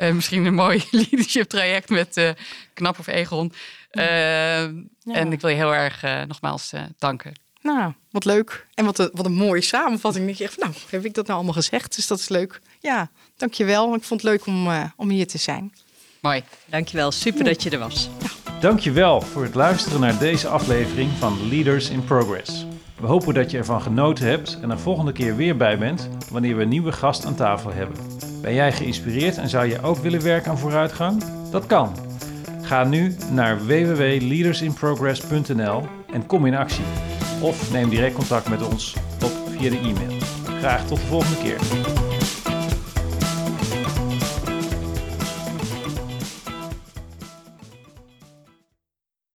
Uh, 0.00 0.12
misschien 0.12 0.44
een 0.44 0.54
mooi 0.54 0.84
leadership 0.90 1.48
traject 1.48 1.88
met 1.88 2.16
uh, 2.16 2.30
Knap 2.74 2.98
of 2.98 3.06
Egon. 3.06 3.52
En 3.90 5.32
ik 5.32 5.40
wil 5.40 5.50
je 5.50 5.56
heel 5.56 5.74
erg 5.74 6.02
nogmaals 6.26 6.72
danken. 6.98 7.41
Nou, 7.62 7.92
wat 8.10 8.24
leuk. 8.24 8.66
En 8.74 8.84
wat 8.84 8.98
een, 8.98 9.10
wat 9.12 9.26
een 9.26 9.34
mooie 9.34 9.60
samenvatting. 9.60 10.28
Ik 10.28 10.38
echt, 10.38 10.58
nou, 10.58 10.72
heb 10.90 11.04
ik 11.04 11.14
dat 11.14 11.26
nou 11.26 11.36
allemaal 11.36 11.54
gezegd? 11.54 11.96
Dus 11.96 12.06
dat 12.06 12.18
is 12.18 12.28
leuk. 12.28 12.60
Ja, 12.80 13.10
dankjewel. 13.36 13.94
Ik 13.94 14.02
vond 14.02 14.22
het 14.22 14.30
leuk 14.30 14.46
om, 14.46 14.66
uh, 14.66 14.84
om 14.96 15.08
hier 15.08 15.26
te 15.26 15.38
zijn. 15.38 15.72
Mooi. 16.20 16.42
Dankjewel. 16.66 17.10
Super 17.10 17.44
dat 17.44 17.62
je 17.62 17.70
er 17.70 17.78
was. 17.78 18.08
Ja. 18.20 18.28
Dankjewel 18.60 19.20
voor 19.20 19.42
het 19.42 19.54
luisteren 19.54 20.00
naar 20.00 20.18
deze 20.18 20.48
aflevering 20.48 21.10
van 21.18 21.48
Leaders 21.48 21.90
in 21.90 22.04
Progress. 22.04 22.66
We 23.00 23.06
hopen 23.06 23.34
dat 23.34 23.50
je 23.50 23.58
ervan 23.58 23.82
genoten 23.82 24.26
hebt 24.26 24.58
en 24.60 24.70
er 24.70 24.78
volgende 24.78 25.12
keer 25.12 25.36
weer 25.36 25.56
bij 25.56 25.78
bent 25.78 26.08
wanneer 26.30 26.56
we 26.56 26.62
een 26.62 26.68
nieuwe 26.68 26.92
gast 26.92 27.24
aan 27.24 27.34
tafel 27.34 27.72
hebben. 27.72 27.96
Ben 28.42 28.54
jij 28.54 28.72
geïnspireerd 28.72 29.36
en 29.36 29.48
zou 29.48 29.66
je 29.66 29.82
ook 29.82 29.98
willen 29.98 30.22
werken 30.22 30.50
aan 30.50 30.58
vooruitgang? 30.58 31.24
Dat 31.50 31.66
kan. 31.66 31.96
Ga 32.62 32.84
nu 32.84 33.16
naar 33.30 33.66
www.leadersinprogress.nl 33.66 35.86
en 36.12 36.26
kom 36.26 36.46
in 36.46 36.54
actie. 36.54 36.84
Of 37.42 37.72
neem 37.72 37.88
direct 37.88 38.14
contact 38.14 38.48
met 38.48 38.62
ons 38.62 38.94
op 39.24 39.32
via 39.48 39.70
de 39.70 39.78
e-mail. 39.78 40.20
Graag 40.58 40.86
tot 40.86 40.98
de 40.98 41.06
volgende 41.06 41.42
keer. 41.42 41.91